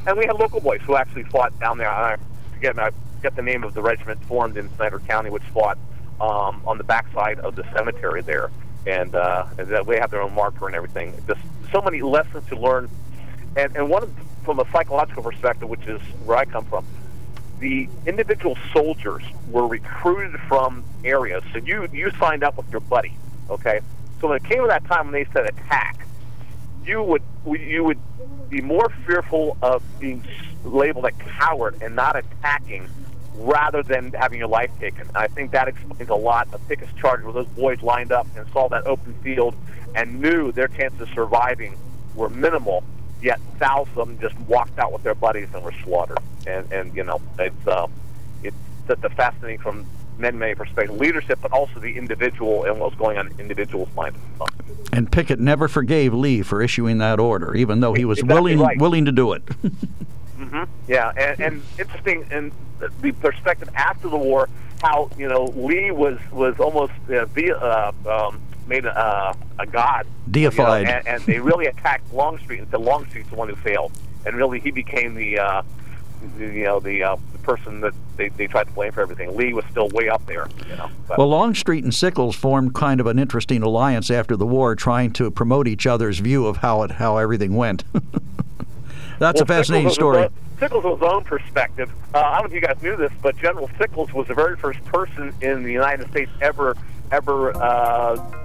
And 0.07 0.17
we 0.19 0.27
had 0.27 0.37
local 0.37 0.61
boys 0.61 0.81
who 0.83 0.97
actually 0.97 1.25
fought 1.25 1.59
down 1.61 1.79
there. 1.79 1.91
I 1.91 2.17
forget 2.53 2.79
I 2.79 2.91
forget 3.17 3.37
the 3.37 3.43
name 3.43 3.65
of 3.65 3.75
the 3.75 3.83
regiment 3.83 4.23
formed 4.25 4.57
in 4.57 4.75
Snyder 4.77 4.99
County, 5.01 5.31
which 5.31 5.43
fought 5.45 5.79
um, 6.21 6.63
on 6.67 6.79
the 6.79 6.85
backside 6.85 7.41
of 7.41 7.57
the 7.57 7.65
cemetery 7.75 8.23
there, 8.23 8.51
and, 8.87 9.15
uh, 9.15 9.47
that 9.57 9.87
they 9.87 9.99
have 9.99 10.11
their 10.11 10.23
own 10.23 10.35
marker 10.35 10.67
and 10.67 10.75
everything. 10.75 11.15
Just 11.27 11.41
so 11.73 11.81
many 11.81 12.03
lessons 12.03 12.47
to 12.49 12.57
learn, 12.57 12.89
and 13.57 13.75
and 13.77 13.89
one 13.89 14.15
from 14.45 14.61
a 14.61 14.71
psychological 14.71 15.23
perspective, 15.23 15.69
which 15.69 15.87
is 15.87 16.01
where 16.25 16.37
I 16.37 16.45
come 16.45 16.65
from 16.67 16.87
the 17.61 17.89
individual 18.07 18.59
soldiers 18.73 19.23
were 19.49 19.67
recruited 19.67 20.39
from 20.49 20.85
areas. 21.05 21.43
So 21.53 21.59
you 21.59 21.89
you 21.93 22.11
signed 22.19 22.45
up 22.45 22.57
with 22.57 22.71
your 22.71 22.81
buddy, 22.81 23.17
okay? 23.49 23.81
So 24.25 24.29
when 24.29 24.39
it 24.39 24.45
came 24.45 24.63
to 24.63 24.69
that 24.69 24.87
time 24.87 25.13
when 25.13 25.13
they 25.13 25.31
said 25.35 25.45
attack, 25.45 26.07
you 26.83 27.03
would 27.03 27.23
you 27.47 27.85
would 27.85 28.01
be 28.49 28.63
more 28.63 28.89
fearful 29.07 29.59
of 29.61 29.83
being 30.01 30.25
labeled 30.65 31.05
a 31.05 31.11
coward 31.11 31.77
and 31.83 31.95
not 31.95 32.17
attacking 32.17 32.89
rather 33.35 33.83
than 33.83 34.13
having 34.13 34.39
your 34.39 34.49
life 34.49 34.71
taken. 34.81 35.03
And 35.09 35.17
I 35.19 35.27
think 35.27 35.51
that 35.51 35.69
explains 35.69 36.09
a 36.09 36.15
lot 36.15 36.49
of 36.55 36.67
Pickett's 36.69 36.95
charge 36.95 37.23
where 37.23 37.35
those 37.35 37.49
boys 37.49 37.83
lined 37.83 38.13
up 38.13 38.27
and 38.35 38.51
saw 38.51 38.67
that 38.71 38.87
open 38.87 39.13
field 39.23 39.55
and 39.95 40.23
knew 40.23 40.53
their 40.53 40.69
chances 40.69 41.03
of 41.03 41.11
surviving 41.11 41.77
were 42.15 42.31
minimal, 42.31 42.83
yet 43.21 43.39
thousands 43.59 43.99
of 43.99 44.09
them 44.09 44.19
just 44.21 44.41
walked 44.49 44.79
out 44.79 44.91
with 44.91 45.03
their 45.03 45.15
buddies 45.15 45.49
and 45.53 45.63
were 45.63 45.75
slaughtered. 45.85 46.21
And, 46.47 46.73
and 46.73 46.97
you 46.97 47.05
know, 47.05 47.21
it's, 47.39 47.67
uh, 47.67 47.89
it's 48.43 48.57
the 48.87 48.97
fascinating 49.11 49.59
from 49.59 49.85
many, 50.19 50.37
may 50.37 50.55
perspectives, 50.55 50.99
leadership, 50.99 51.39
but 51.43 51.53
also 51.53 51.81
the 51.81 51.97
individual 51.97 52.65
and 52.65 52.79
what's 52.79 52.97
going 52.97 53.19
on 53.19 53.29
in 53.29 53.41
individuals' 53.41 53.89
mind. 53.97 54.15
And 54.93 55.11
Pickett 55.11 55.41
never 55.41 55.69
forgave 55.69 56.15
Lee 56.15 56.43
for 56.43 56.63
issuing 56.63 56.99
that 56.99 57.19
order, 57.19 57.55
even 57.55 57.81
though 57.81 57.95
he 57.95 58.05
was 58.05 58.19
exactly 58.19 58.35
willing 58.35 58.59
right. 58.61 58.79
willing 58.79 59.05
to 59.07 59.13
do 59.13 59.33
it. 59.33 59.45
mm-hmm. 59.47 60.65
Yeah, 60.89 61.13
and, 61.17 61.41
and 61.41 61.63
interesting 61.79 62.27
in 62.31 62.53
the 63.01 63.13
perspective 63.13 63.69
after 63.75 64.09
the 64.09 64.17
war, 64.17 64.49
how 64.83 65.11
you 65.19 65.29
know 65.29 65.47
Lee 65.57 65.91
was 65.91 66.19
was 66.31 66.59
almost 66.61 66.93
uh, 67.11 67.25
via, 67.27 67.57
uh, 67.57 67.93
um, 68.07 68.41
made 68.67 68.85
a, 68.85 68.97
uh, 68.97 69.35
a 69.59 69.67
god, 69.67 70.07
deified, 70.31 70.83
you 70.83 70.87
know, 70.87 70.93
and, 70.93 71.09
and, 71.09 71.23
they 71.25 71.41
really 71.41 71.67
attacked 71.67 72.13
Longstreet 72.13 72.61
and 72.61 72.71
said 72.71 72.81
Longstreet's 72.81 73.31
the 73.31 73.37
one 73.37 73.49
who 73.49 73.57
failed, 73.57 73.93
and 74.27 74.37
really 74.37 74.61
he 74.61 74.71
became 74.71 75.15
the. 75.15 75.39
Uh, 76.39 76.45
you 76.45 76.65
know 76.65 76.81
the, 76.81 77.03
uh, 77.03 77.17
the 77.33 77.39
person 77.39 77.81
that 77.81 77.95
they, 78.17 78.29
they 78.31 78.47
tried 78.47 78.65
to 78.65 78.73
blame 78.73 78.93
for 78.93 79.01
everything. 79.01 79.37
Lee 79.37 79.53
was 79.53 79.65
still 79.71 79.89
way 79.91 80.09
up 80.09 80.25
there. 80.27 80.49
You 80.69 80.77
know. 80.77 80.91
But, 81.09 81.19
well, 81.19 81.29
Longstreet 81.29 81.85
and 81.85 81.95
Sickles 81.95 82.35
formed 82.37 82.75
kind 82.75 83.01
of 83.01 83.07
an 83.07 83.19
interesting 83.19 83.63
alliance 83.63 84.11
after 84.11 84.37
the 84.37 84.47
war, 84.47 84.75
trying 84.75 85.13
to 85.15 85.31
promote 85.31 85.69
each 85.69 85.87
other's 85.87 86.19
view 86.19 86.47
of 86.47 86.59
how 86.59 86.83
it 86.83 86.93
how 86.93 87.17
everything 87.17 87.55
went. 87.57 87.85
That's 89.19 89.37
well, 89.37 89.43
a 89.43 89.47
fascinating 89.47 89.91
Sickles 89.91 89.95
story. 89.95 90.29
Sickles' 90.59 90.85
was 90.85 91.01
his 91.01 91.09
own 91.09 91.25
perspective. 91.25 91.91
Uh, 92.15 92.19
I 92.19 92.41
don't 92.41 92.51
know 92.51 92.57
if 92.57 92.63
you 92.63 92.67
guys 92.67 92.81
knew 92.83 92.97
this, 92.97 93.13
but 93.23 93.37
General 93.37 93.69
Sickles 93.79 94.13
was 94.13 94.29
the 94.29 94.35
very 94.35 94.57
first 94.57 94.85
person 94.85 95.33
in 95.41 95.63
the 95.63 95.73
United 95.73 96.09
States 96.11 96.31
ever 96.41 96.77
ever 97.11 97.57
uh, 97.57 98.44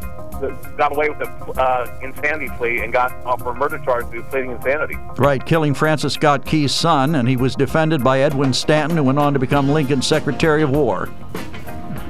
got 0.78 0.95
away 0.95 1.10
with 1.10 1.19
the 1.19 1.30
uh, 1.60 1.99
insanity 2.02 2.49
plea 2.58 2.80
and 2.80 2.91
got 2.93 3.12
off 3.25 3.41
for 3.41 3.52
a 3.52 3.56
murder 3.56 3.80
charge 3.80 4.10
due 4.12 4.21
to 4.21 4.30
pleading 4.30 4.52
insanity. 4.52 4.95
Right, 5.17 5.43
killing 5.45 5.73
Francis 5.73 6.13
Scott 6.13 6.45
Key's 6.45 6.73
son, 6.73 7.15
and 7.15 7.28
he 7.28 7.38
was 7.38 7.56
defended 7.56 8.04
by 8.04 8.21
Edwin 8.21 8.54
Stanton, 8.54 8.97
who 8.97 9.04
went 9.04 9.19
on 9.19 9.34
to 9.34 9.39
become 9.39 9.69
Lincoln's 9.69 10.08
Secretary 10.08 10.62
of 10.62 10.69
War. 10.71 11.10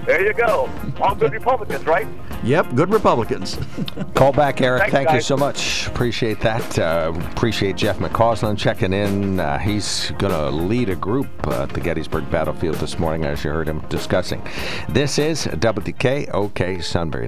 There 0.05 0.25
you 0.25 0.33
go. 0.33 0.67
All 0.99 1.13
good 1.13 1.33
Republicans, 1.33 1.85
right? 1.85 2.07
Yep, 2.43 2.73
good 2.73 2.91
Republicans. 2.91 3.59
Call 4.15 4.31
back, 4.31 4.59
Eric. 4.59 4.81
Thanks, 4.81 4.93
Thank 4.93 5.07
guys. 5.09 5.15
you 5.17 5.21
so 5.21 5.37
much. 5.37 5.85
Appreciate 5.85 6.39
that. 6.39 6.79
Uh, 6.79 7.13
appreciate 7.31 7.75
Jeff 7.75 7.99
McCausland 7.99 8.57
checking 8.57 8.91
in. 8.91 9.39
Uh, 9.39 9.59
he's 9.59 10.11
going 10.17 10.33
to 10.33 10.49
lead 10.49 10.89
a 10.89 10.95
group 10.95 11.27
uh, 11.47 11.63
at 11.63 11.69
the 11.69 11.79
Gettysburg 11.79 12.29
battlefield 12.31 12.77
this 12.77 12.97
morning, 12.97 13.25
as 13.25 13.43
you 13.43 13.51
heard 13.51 13.67
him 13.67 13.81
discussing. 13.89 14.41
This 14.87 15.19
is 15.19 15.45
WKOK 15.45 16.83
Sunbury. 16.83 17.27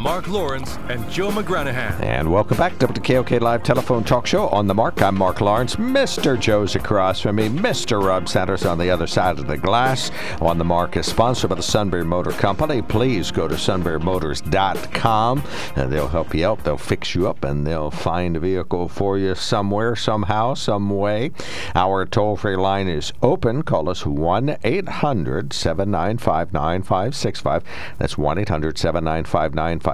Mark 0.00 0.28
Lawrence 0.28 0.78
and 0.88 1.06
Joe 1.10 1.28
McGranahan. 1.30 2.02
And 2.02 2.32
welcome 2.32 2.56
back 2.56 2.78
to 2.78 2.86
the 2.86 3.00
KOK 3.00 3.32
Live 3.42 3.62
Telephone 3.62 4.02
Talk 4.02 4.26
Show 4.26 4.48
on 4.48 4.66
the 4.66 4.74
Mark. 4.74 5.02
I'm 5.02 5.14
Mark 5.14 5.42
Lawrence. 5.42 5.76
Mr. 5.76 6.40
Joe's 6.40 6.74
across 6.74 7.20
from 7.20 7.36
me. 7.36 7.50
Mr. 7.50 8.02
Rob 8.02 8.26
Sanders 8.26 8.64
on 8.64 8.78
the 8.78 8.88
other 8.90 9.06
side 9.06 9.38
of 9.38 9.46
the 9.46 9.58
glass. 9.58 10.10
On 10.40 10.56
the 10.56 10.64
Mark 10.64 10.96
is 10.96 11.04
sponsored 11.04 11.50
by 11.50 11.56
the 11.56 11.62
Sunbury 11.62 12.06
Motor 12.06 12.30
Company. 12.30 12.80
Please 12.80 13.30
go 13.30 13.46
to 13.46 13.56
sunburymotors.com 13.56 15.42
and 15.76 15.92
they'll 15.92 16.08
help 16.08 16.34
you 16.34 16.46
out. 16.46 16.64
They'll 16.64 16.78
fix 16.78 17.14
you 17.14 17.28
up 17.28 17.44
and 17.44 17.66
they'll 17.66 17.90
find 17.90 18.38
a 18.38 18.40
vehicle 18.40 18.88
for 18.88 19.18
you 19.18 19.34
somewhere, 19.34 19.96
somehow, 19.96 20.54
some 20.54 20.88
way. 20.88 21.30
Our 21.74 22.06
toll 22.06 22.36
free 22.36 22.56
line 22.56 22.88
is 22.88 23.12
open. 23.22 23.64
Call 23.64 23.90
us 23.90 24.06
1 24.06 24.56
800 24.64 25.52
795 25.52 26.54
9565. 26.54 27.64
That's 27.98 28.16
1 28.16 28.38
800 28.38 28.78
795 28.78 29.54
9565. 29.54 29.89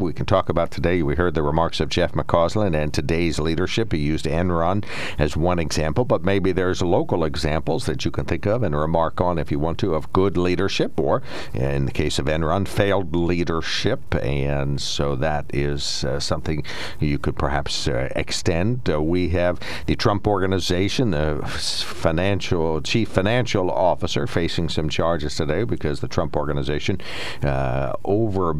We 0.00 0.12
can 0.12 0.26
talk 0.26 0.48
about 0.48 0.70
today. 0.70 1.02
We 1.02 1.14
heard 1.14 1.34
the 1.34 1.42
remarks 1.42 1.80
of 1.80 1.88
Jeff 1.88 2.12
McCausland 2.12 2.74
and 2.74 2.92
today's 2.92 3.38
leadership. 3.38 3.92
He 3.92 3.98
used 3.98 4.26
Enron 4.26 4.84
as 5.18 5.36
one 5.36 5.58
example, 5.58 6.04
but 6.04 6.22
maybe 6.22 6.52
there's 6.52 6.82
local 6.82 7.24
examples 7.24 7.86
that 7.86 8.04
you 8.04 8.10
can 8.10 8.24
think 8.24 8.46
of 8.46 8.62
and 8.62 8.76
remark 8.76 9.20
on 9.20 9.38
if 9.38 9.50
you 9.50 9.58
want 9.58 9.78
to 9.78 9.94
of 9.94 10.12
good 10.12 10.36
leadership, 10.36 10.98
or 10.98 11.22
in 11.52 11.86
the 11.86 11.92
case 11.92 12.18
of 12.18 12.26
Enron, 12.26 12.66
failed 12.66 13.14
leadership. 13.14 14.14
And 14.16 14.80
so 14.80 15.16
that 15.16 15.46
is 15.54 16.04
uh, 16.04 16.20
something 16.20 16.64
you 17.00 17.18
could 17.18 17.36
perhaps 17.36 17.88
uh, 17.88 18.08
extend. 18.16 18.88
Uh, 18.88 19.02
we 19.02 19.30
have 19.30 19.60
the 19.86 19.96
Trump 19.96 20.26
Organization, 20.26 21.10
the 21.10 21.40
financial 21.46 22.80
chief 22.80 23.08
financial 23.08 23.70
officer, 23.70 24.26
facing 24.26 24.68
some 24.68 24.88
charges 24.88 25.36
today 25.36 25.64
because 25.64 26.00
the 26.00 26.08
Trump 26.08 26.36
Organization 26.36 27.00
uh, 27.42 27.92
over 28.04 28.52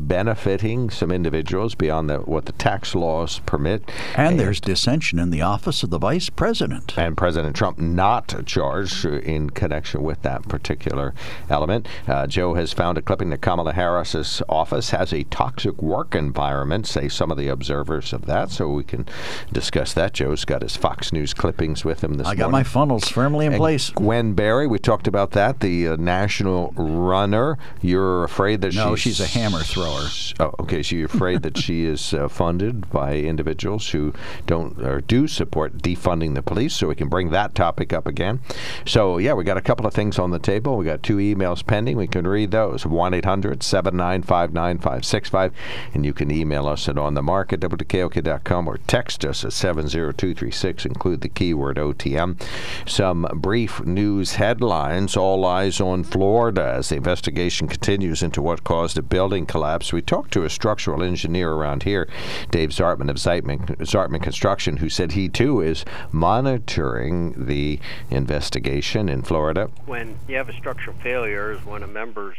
benefiting 0.45 0.91
some 0.91 1.11
individuals 1.11 1.75
beyond 1.75 2.11
the, 2.11 2.19
what 2.19 2.45
the 2.45 2.53
tax 2.53 2.95
laws 2.95 3.41
permit. 3.47 3.83
And 4.15 4.39
there's 4.39 4.61
dissension 4.61 5.19
in 5.19 5.31
the 5.31 5.41
office 5.41 5.83
of 5.83 5.89
the 5.91 5.99
vice 5.99 6.29
president. 6.29 6.97
And 6.99 7.17
President 7.17 7.57
Trump 7.57 7.79
not 7.79 8.45
charged 8.45 9.07
in 9.07 9.51
connection 9.51 10.03
with 10.03 10.21
that 10.23 10.47
particular 10.49 11.15
element. 11.49 11.89
Uh, 12.07 12.27
Joe 12.27 12.55
has 12.55 12.73
found 12.75 12.99
a 12.99 13.03
clipping 13.03 13.31
that 13.31 13.41
Kamala 13.41 13.73
Harris's 13.73 14.43
office 14.49 14.91
has 14.91 15.13
a 15.15 15.25
toxic 15.25 15.81
work 15.81 16.15
environment, 16.15 16.87
say 16.87 17.09
some 17.09 17.31
of 17.31 17.39
the 17.39 17.49
observers 17.49 18.13
of 18.13 18.27
that, 18.27 18.51
so 18.51 18.69
we 18.69 18.85
can 18.85 19.07
discuss 19.53 19.95
that. 19.95 20.13
Joe's 20.13 20.45
got 20.45 20.61
his 20.61 20.77
Fox 20.77 21.13
News 21.13 21.33
clippings 21.33 21.85
with 21.85 22.05
him 22.05 22.15
this 22.15 22.27
I 22.27 22.31
morning. 22.31 22.41
got 22.41 22.51
my 22.51 22.63
funnels 22.63 23.09
firmly 23.09 23.47
in 23.47 23.55
And 23.55 23.61
place. 23.61 23.91
Gwen 23.91 24.35
Berry, 24.35 24.67
we 24.67 24.79
talked 24.79 25.07
about 25.07 25.31
that, 25.33 25.61
the 25.61 25.89
uh, 25.89 25.97
national 25.97 26.73
runner. 26.77 27.57
You're 27.81 28.25
afraid 28.25 28.61
that 28.61 28.75
No, 28.75 28.95
she's, 28.95 29.17
she's 29.17 29.21
a 29.21 29.39
hammer 29.39 29.61
thrower. 29.61 30.03
Oh, 30.40 30.53
okay. 30.61 30.83
So 30.83 30.97
you're 30.97 31.07
afraid 31.07 31.42
that 31.42 31.57
she 31.57 31.85
is 31.85 32.12
uh, 32.12 32.29
funded 32.29 32.90
by 32.90 33.16
individuals 33.16 33.90
who 33.90 34.12
don't 34.47 34.81
or 34.83 35.01
do 35.01 35.29
support 35.29 35.79
defunding 35.79 36.35
the 36.35 36.42
police, 36.42 36.75
so 36.75 36.88
we 36.88 36.94
can 36.94 37.09
bring 37.09 37.31
that 37.31 37.55
topic 37.55 37.92
up 37.92 38.07
again. 38.07 38.40
So 38.85 39.18
yeah, 39.18 39.35
we 39.35 39.44
got 39.44 39.57
a 39.57 39.62
couple 39.62 39.87
of 39.87 39.94
things 39.94 40.18
on 40.18 40.31
the 40.31 40.38
table. 40.38 40.77
We 40.77 40.85
got 40.85 41.03
two 41.03 41.16
emails 41.16 41.64
pending. 41.64 41.97
We 41.97 42.07
can 42.07 42.27
read 42.27 42.51
those. 42.51 42.87
One 42.87 43.14
9565 43.14 45.53
and 45.92 46.05
you 46.05 46.12
can 46.12 46.31
email 46.31 46.66
us 46.66 46.88
at 46.88 46.99
on 46.99 47.14
the 47.14 47.23
market 47.23 47.61
wkok.com 47.61 48.68
or 48.68 48.79
text 48.79 49.25
us 49.25 49.44
at 49.44 49.53
70236. 49.53 50.87
Include 50.87 51.20
the 51.20 51.29
keyword 51.29 51.77
OTM. 51.77 52.40
Some 52.87 53.27
brief 53.35 53.85
news 53.85 54.35
headlines. 54.35 55.16
All 55.16 55.44
eyes 55.44 55.81
on 55.81 56.05
Florida 56.05 56.75
as 56.77 56.88
the 56.88 56.97
investigation 56.97 57.68
continues 57.68 58.23
into 58.23 58.42
what 58.42 58.64
caused 58.64 58.99
a 58.99 59.03
building 59.03 59.47
collapse. 59.47 59.92
We 59.92 60.03
talked 60.03 60.24
to 60.31 60.45
a 60.45 60.51
structural 60.51 61.03
engineer 61.03 61.53
around 61.53 61.83
here, 61.83 62.09
Dave 62.51 62.71
Zartman 62.71 63.11
of 63.11 63.17
Zartman, 63.17 63.67
Zartman 63.79 64.23
Construction, 64.23 64.79
who 64.79 64.89
said 64.89 65.13
he 65.13 65.29
too 65.29 65.61
is 65.61 65.85
monitoring 66.13 67.47
the 67.47 67.79
investigation 68.11 69.09
in 69.09 69.23
Florida. 69.23 69.71
When 69.87 70.19
you 70.29 70.37
have 70.37 70.49
a 70.49 70.55
structural 70.55 70.97
failure 70.99 71.53
is 71.53 71.65
when 71.65 71.83
a 71.83 71.89
member's 71.89 72.37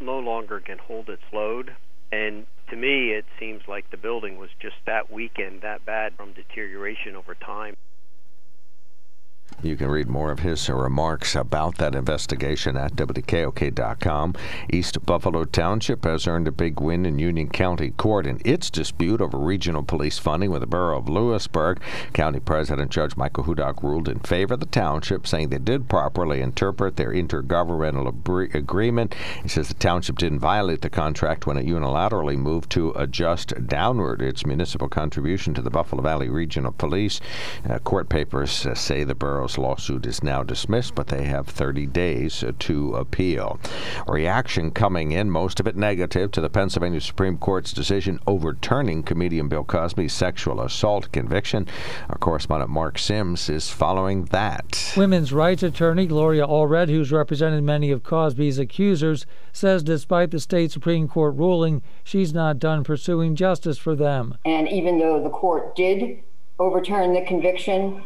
no 0.00 0.18
longer 0.18 0.60
can 0.60 0.78
hold 0.78 1.08
its 1.08 1.22
load. 1.32 1.74
And 2.10 2.46
to 2.70 2.76
me, 2.76 3.10
it 3.10 3.24
seems 3.38 3.62
like 3.66 3.90
the 3.90 3.96
building 3.96 4.38
was 4.38 4.50
just 4.60 4.76
that 4.86 5.10
weakened, 5.10 5.62
that 5.62 5.84
bad 5.84 6.14
from 6.14 6.32
deterioration 6.32 7.16
over 7.16 7.34
time. 7.34 7.76
You 9.60 9.76
can 9.76 9.88
read 9.88 10.08
more 10.08 10.30
of 10.30 10.38
his 10.38 10.68
remarks 10.70 11.34
about 11.34 11.78
that 11.78 11.96
investigation 11.96 12.76
at 12.76 12.94
WKOK.com. 12.94 14.34
East 14.72 15.04
Buffalo 15.04 15.44
Township 15.44 16.04
has 16.04 16.28
earned 16.28 16.46
a 16.46 16.52
big 16.52 16.78
win 16.78 17.04
in 17.04 17.18
Union 17.18 17.48
County 17.48 17.90
Court 17.90 18.24
in 18.24 18.40
its 18.44 18.70
dispute 18.70 19.20
over 19.20 19.36
regional 19.36 19.82
police 19.82 20.16
funding 20.16 20.52
with 20.52 20.60
the 20.60 20.68
borough 20.68 20.98
of 20.98 21.08
Lewisburg. 21.08 21.80
County 22.12 22.38
President 22.38 22.92
Judge 22.92 23.16
Michael 23.16 23.44
Hudock 23.44 23.82
ruled 23.82 24.08
in 24.08 24.20
favor 24.20 24.54
of 24.54 24.60
the 24.60 24.66
township, 24.66 25.26
saying 25.26 25.48
they 25.48 25.58
did 25.58 25.88
properly 25.88 26.40
interpret 26.40 26.94
their 26.94 27.10
intergovernmental 27.10 28.06
ab- 28.06 28.54
agreement. 28.54 29.12
He 29.42 29.48
says 29.48 29.66
the 29.66 29.74
township 29.74 30.18
didn't 30.18 30.38
violate 30.38 30.82
the 30.82 30.90
contract 30.90 31.48
when 31.48 31.56
it 31.56 31.66
unilaterally 31.66 32.38
moved 32.38 32.70
to 32.70 32.92
adjust 32.92 33.66
downward 33.66 34.22
its 34.22 34.46
municipal 34.46 34.88
contribution 34.88 35.52
to 35.54 35.62
the 35.62 35.70
Buffalo 35.70 36.00
Valley 36.00 36.28
Regional 36.28 36.70
Police. 36.70 37.20
Uh, 37.68 37.80
court 37.80 38.08
papers 38.08 38.64
uh, 38.64 38.74
say 38.76 39.02
the 39.02 39.16
borough's 39.16 39.47
Fellowes 39.48 39.58
lawsuit 39.58 40.04
is 40.04 40.22
now 40.22 40.42
dismissed, 40.42 40.94
but 40.94 41.06
they 41.06 41.24
have 41.24 41.46
30 41.46 41.86
days 41.86 42.44
uh, 42.44 42.52
to 42.58 42.94
appeal. 42.96 43.58
Reaction 44.06 44.70
coming 44.70 45.12
in, 45.12 45.30
most 45.30 45.58
of 45.58 45.66
it 45.66 45.74
negative, 45.74 46.30
to 46.32 46.42
the 46.42 46.50
Pennsylvania 46.50 47.00
Supreme 47.00 47.38
Court's 47.38 47.72
decision 47.72 48.20
overturning 48.26 49.02
comedian 49.02 49.48
Bill 49.48 49.64
Cosby's 49.64 50.12
sexual 50.12 50.60
assault 50.60 51.10
conviction. 51.12 51.66
Our 52.10 52.18
correspondent 52.18 52.70
Mark 52.70 52.98
Sims 52.98 53.48
is 53.48 53.70
following 53.70 54.26
that. 54.26 54.92
Women's 54.98 55.32
rights 55.32 55.62
attorney 55.62 56.06
Gloria 56.06 56.46
Allred, 56.46 56.90
who's 56.90 57.10
represented 57.10 57.64
many 57.64 57.90
of 57.90 58.02
Cosby's 58.02 58.58
accusers, 58.58 59.24
says 59.54 59.82
despite 59.82 60.30
the 60.30 60.40
state 60.40 60.72
Supreme 60.72 61.08
Court 61.08 61.34
ruling, 61.34 61.80
she's 62.04 62.34
not 62.34 62.58
done 62.58 62.84
pursuing 62.84 63.34
justice 63.34 63.78
for 63.78 63.96
them. 63.96 64.36
And 64.44 64.68
even 64.68 64.98
though 64.98 65.22
the 65.22 65.30
court 65.30 65.74
did 65.74 66.22
overturn 66.58 67.14
the 67.14 67.22
conviction, 67.22 68.02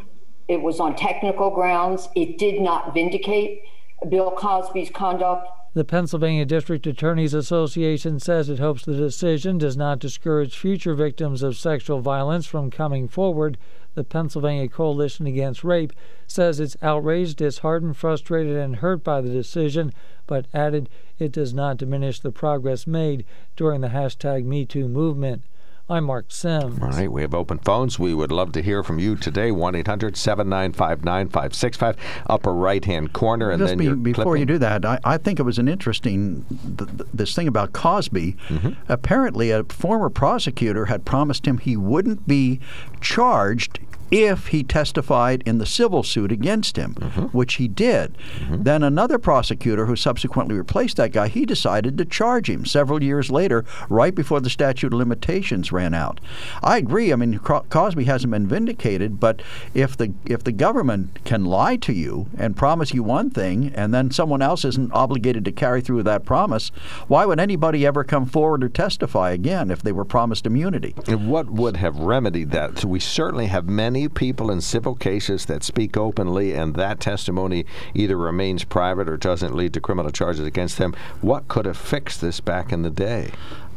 it 0.53 0.63
was 0.63 0.79
on 0.81 0.95
technical 0.95 1.51
grounds. 1.51 2.09
It 2.15 2.39
did 2.39 2.61
not 2.61 2.95
vindicate 2.95 3.63
Bill 4.09 4.31
Cosby's 4.31 4.91
conduct. 4.91 5.49
The 5.75 5.85
Pennsylvania 5.85 6.45
District 6.45 6.87
Attorneys 6.87 7.33
Association 7.33 8.21
says 8.21 8.51
it 8.51 8.59
hopes 8.59 8.85
the 8.85 8.95
decision 8.95 9.57
does 9.57 9.75
not 9.75 9.99
discourage 9.99 10.59
future 10.59 10.95
victims 10.95 11.43
of 11.43 11.57
sexual 11.57 12.01
violence 12.01 12.45
from 12.45 12.71
coming 12.71 13.09
forward. 13.09 13.57
The 13.95 14.05
Pennsylvania 14.05 14.69
Coalition 14.69 15.27
Against 15.27 15.65
Rape 15.65 15.95
says 16.27 16.61
it's 16.61 16.77
outraged, 16.83 17.39
disheartened, 17.39 17.97
frustrated, 17.97 18.57
and 18.57 18.77
hurt 18.77 19.03
by 19.03 19.23
the 19.23 19.31
decision, 19.31 19.95
but 20.27 20.47
added 20.53 20.91
it 21.19 21.33
does 21.33 21.55
not 21.55 21.79
diminish 21.79 22.21
the 22.21 22.33
progress 22.33 22.87
made 22.87 23.25
during 23.57 23.81
the 23.81 23.89
hashtag 23.89 24.45
MeToo 24.45 24.91
movement. 24.91 25.43
I'm 25.93 26.05
Mark 26.05 26.31
Sims. 26.31 26.81
All 26.81 26.89
right, 26.89 27.13
we 27.13 27.21
have 27.21 27.35
open 27.35 27.59
phones. 27.59 27.99
We 27.99 28.15
would 28.15 28.33
love 28.33 28.53
to 28.53 28.63
hear 28.63 28.83
from 28.83 28.99
you 28.99 29.15
today. 29.15 29.51
1 29.53 29.75
800 29.75 30.17
795 30.17 31.05
9565, 31.05 31.97
upper 32.31 32.55
right 32.55 32.83
hand 32.83 33.13
corner. 33.13 33.51
And 33.51 33.61
Just 33.61 33.77
then 33.77 33.79
be, 33.79 34.13
before 34.13 34.25
clipping. 34.25 34.41
you 34.41 34.47
do 34.47 34.59
that, 34.59 34.87
I, 34.87 34.99
I 35.05 35.19
think 35.19 35.39
it 35.39 35.43
was 35.43 35.59
an 35.59 35.69
interesting 35.69 36.47
th- 36.79 36.89
th- 36.97 37.11
this 37.13 37.35
thing 37.35 37.47
about 37.47 37.75
Cosby. 37.75 38.37
Mm-hmm. 38.49 38.71
Apparently, 38.89 39.51
a 39.51 39.65
former 39.65 40.09
prosecutor 40.09 40.87
had 40.87 41.05
promised 41.05 41.47
him 41.47 41.59
he 41.59 41.77
wouldn't 41.77 42.27
be 42.27 42.59
charged 43.03 43.79
if 44.13 44.49
he 44.49 44.63
testified 44.63 45.43
in 45.47 45.59
the 45.59 45.67
civil 45.67 46.03
suit 46.03 46.31
against 46.31 46.77
him, 46.77 46.95
Mm-hmm. 47.03 47.23
which 47.37 47.55
he 47.55 47.67
did. 47.67 48.17
Then 48.51 48.83
another 48.83 49.19
prosecutor 49.19 49.87
who 49.87 49.97
subsequently 49.97 50.55
replaced 50.55 50.99
that 50.99 51.13
guy, 51.13 51.29
he 51.29 51.47
decided 51.47 51.97
to 51.99 52.05
charge 52.05 52.49
him 52.51 52.65
several 52.67 53.03
years 53.03 53.31
later, 53.31 53.65
right 53.89 54.15
before 54.15 54.41
the 54.41 54.51
statute 54.51 54.93
of 54.93 54.99
limitations 54.99 55.73
ran 55.73 55.95
out. 55.95 56.21
I 56.63 56.77
agree. 56.77 57.13
I 57.13 57.17
mean, 57.17 57.39
Cosby 57.39 58.05
hasn't 58.05 58.31
been 58.31 58.47
vindicated, 58.47 59.19
but 59.19 59.41
if 59.75 59.97
the 59.97 60.13
if 60.27 60.45
the 60.45 60.53
government 60.53 61.19
can 61.25 61.45
lie 61.47 61.77
to 61.77 61.93
you 61.93 62.27
and 62.39 62.57
promise 62.57 62.93
you 62.93 63.03
one 63.03 63.31
thing, 63.31 63.73
and 63.75 63.93
then 63.95 64.11
someone 64.11 64.43
else 64.43 64.65
isn't 64.65 64.93
obligated 64.93 65.45
to 65.47 65.53
carry 65.53 65.81
through 65.81 66.03
that 66.05 66.25
promise, 66.25 66.71
why 67.09 67.25
would 67.25 67.41
anybody 67.41 67.87
ever 67.87 68.05
come 68.05 68.27
forward 68.27 68.63
or 68.63 68.69
testify 68.69 69.31
again 69.31 69.71
if 69.71 69.83
they 69.83 69.93
were 69.93 70.05
promised 70.05 70.45
immunity? 70.47 70.95
And 71.09 71.29
what 71.31 71.51
would 71.51 71.77
have 71.79 71.99
remedied 71.99 72.51
that? 72.53 72.79
So 72.79 72.89
we 72.89 73.01
certainly 73.01 73.47
have 73.47 73.67
many 73.67 74.02
people 74.09 74.51
in 74.51 74.61
civil 74.61 74.95
cases 74.95 75.47
that 75.47 75.63
speak 75.63 75.97
openly, 75.97 76.53
and 76.53 76.75
that 76.75 77.01
testimony 77.01 77.67
either 77.95 78.17
remains 78.17 78.65
private 78.65 79.09
or 79.09 79.17
doesn't 79.17 79.55
lead 79.55 79.75
to 79.75 79.81
criminal 79.81 80.11
charges 80.11 80.47
against 80.47 80.79
them. 80.79 80.95
What 81.21 81.49
could 81.49 81.67
have 81.67 81.77
fixed 81.77 82.21
this 82.21 82.41
back 82.41 82.73
in 82.73 82.83
the 82.83 82.91
day? 82.91 83.31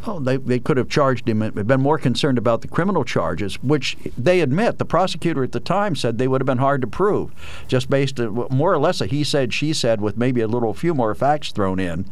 Oh, 0.08 0.20
they, 0.20 0.38
they 0.38 0.60
could 0.60 0.78
have 0.78 0.90
charged 0.90 1.28
him, 1.28 1.40
been 1.40 1.82
more 1.82 1.98
concerned 1.98 2.38
about 2.38 2.62
the 2.62 2.68
criminal 2.68 3.04
charges, 3.04 3.56
which 3.64 3.98
they 4.18 4.42
admit. 4.42 4.78
The 4.78 4.86
prosecutor 4.86 5.44
at 5.44 5.52
the 5.52 5.60
time 5.60 5.96
said 5.96 6.18
they 6.18 6.28
would 6.28 6.42
have 6.42 6.46
been 6.46 6.60
hard 6.60 6.82
to 6.82 6.88
prove, 6.88 7.32
just 7.68 7.90
based 7.90 8.20
on 8.20 8.48
more 8.52 8.74
or 8.74 8.78
less 8.78 9.02
a 9.02 9.06
he 9.08 9.24
said, 9.24 9.54
she 9.54 9.74
said, 9.74 10.02
with 10.02 10.18
maybe 10.18 10.42
a 10.42 10.48
little 10.48 10.74
few 10.74 10.94
more 10.94 11.16
facts 11.16 11.52
thrown 11.52 11.80
in. 11.80 12.06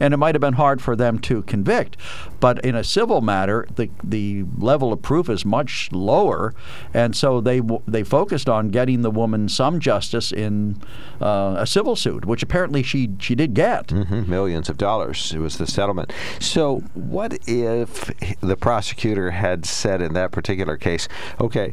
And 0.00 0.12
it 0.14 0.16
might 0.16 0.34
have 0.34 0.40
been 0.40 0.54
hard 0.54 0.80
for 0.82 0.96
them 0.96 1.18
to 1.20 1.42
convict. 1.42 1.96
But 2.40 2.64
in 2.64 2.74
a 2.74 2.84
civil 2.84 3.20
matter, 3.20 3.66
the, 3.76 3.90
the 4.02 4.44
level 4.58 4.92
of 4.92 5.02
proof 5.02 5.28
is 5.28 5.44
much 5.44 5.90
lower, 5.92 6.54
and 6.92 7.14
so 7.16 7.40
they, 7.40 7.60
they 7.86 8.02
focused 8.02 8.48
on 8.48 8.68
getting 8.70 9.02
the 9.02 9.10
woman 9.10 9.48
some 9.48 9.80
justice 9.80 10.32
in 10.32 10.82
uh, 11.20 11.56
a 11.58 11.66
civil 11.66 11.96
suit, 11.96 12.24
which 12.24 12.42
apparently 12.42 12.82
she, 12.82 13.10
she 13.18 13.34
did 13.34 13.54
get. 13.54 13.90
hmm 13.90 14.26
millions 14.26 14.68
of 14.68 14.76
dollars. 14.76 15.32
It 15.32 15.38
was 15.38 15.56
the 15.58 15.66
settlement. 15.66 16.12
So, 16.40 16.80
what 16.94 17.35
if 17.46 18.10
the 18.40 18.56
prosecutor 18.56 19.30
had 19.32 19.66
said 19.66 20.00
in 20.00 20.14
that 20.14 20.32
particular 20.32 20.76
case, 20.76 21.08
okay, 21.40 21.72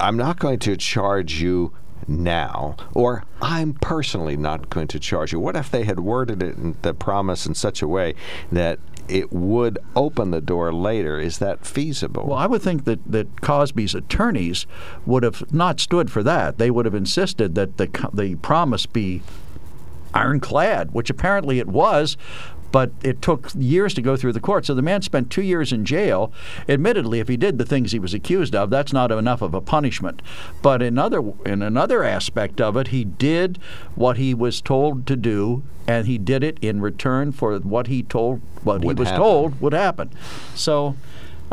I'm 0.00 0.16
not 0.16 0.38
going 0.38 0.58
to 0.60 0.76
charge 0.76 1.40
you 1.40 1.72
now, 2.08 2.76
or 2.92 3.24
I'm 3.40 3.74
personally 3.74 4.36
not 4.36 4.70
going 4.70 4.88
to 4.88 4.98
charge 4.98 5.32
you? 5.32 5.40
What 5.40 5.56
if 5.56 5.70
they 5.70 5.84
had 5.84 6.00
worded 6.00 6.42
it 6.42 6.56
in 6.56 6.76
the 6.82 6.94
promise 6.94 7.46
in 7.46 7.54
such 7.54 7.82
a 7.82 7.88
way 7.88 8.14
that 8.52 8.78
it 9.08 9.32
would 9.32 9.78
open 9.94 10.30
the 10.30 10.40
door 10.40 10.72
later? 10.72 11.18
Is 11.18 11.38
that 11.38 11.66
feasible? 11.66 12.26
Well, 12.26 12.38
I 12.38 12.46
would 12.46 12.62
think 12.62 12.84
that, 12.84 13.00
that 13.10 13.40
Cosby's 13.40 13.94
attorneys 13.94 14.66
would 15.06 15.22
have 15.22 15.52
not 15.52 15.80
stood 15.80 16.10
for 16.10 16.22
that. 16.22 16.58
They 16.58 16.70
would 16.70 16.84
have 16.84 16.94
insisted 16.94 17.54
that 17.54 17.76
the 17.76 17.88
the 18.12 18.36
promise 18.36 18.86
be 18.86 19.22
ironclad, 20.14 20.92
which 20.92 21.10
apparently 21.10 21.58
it 21.58 21.68
was. 21.68 22.16
But 22.74 22.90
it 23.04 23.22
took 23.22 23.50
years 23.56 23.94
to 23.94 24.02
go 24.02 24.16
through 24.16 24.32
the 24.32 24.40
court. 24.40 24.66
So 24.66 24.74
the 24.74 24.82
man 24.82 25.00
spent 25.00 25.30
two 25.30 25.42
years 25.42 25.72
in 25.72 25.84
jail. 25.84 26.32
Admittedly, 26.68 27.20
if 27.20 27.28
he 27.28 27.36
did 27.36 27.56
the 27.56 27.64
things 27.64 27.92
he 27.92 28.00
was 28.00 28.12
accused 28.12 28.52
of, 28.52 28.68
that's 28.68 28.92
not 28.92 29.12
enough 29.12 29.42
of 29.42 29.54
a 29.54 29.60
punishment. 29.60 30.20
But 30.60 30.82
in 30.82 30.98
other 30.98 31.22
in 31.46 31.62
another 31.62 32.02
aspect 32.02 32.60
of 32.60 32.76
it, 32.76 32.88
he 32.88 33.04
did 33.04 33.60
what 33.94 34.16
he 34.16 34.34
was 34.34 34.60
told 34.60 35.06
to 35.06 35.14
do, 35.14 35.62
and 35.86 36.08
he 36.08 36.18
did 36.18 36.42
it 36.42 36.58
in 36.60 36.80
return 36.80 37.30
for 37.30 37.56
what 37.60 37.86
he 37.86 38.02
told 38.02 38.40
what 38.64 38.80
Would 38.84 38.98
he 38.98 39.02
was 39.02 39.08
happen. 39.10 39.22
told 39.22 39.60
would 39.60 39.72
happen. 39.72 40.10
So. 40.56 40.96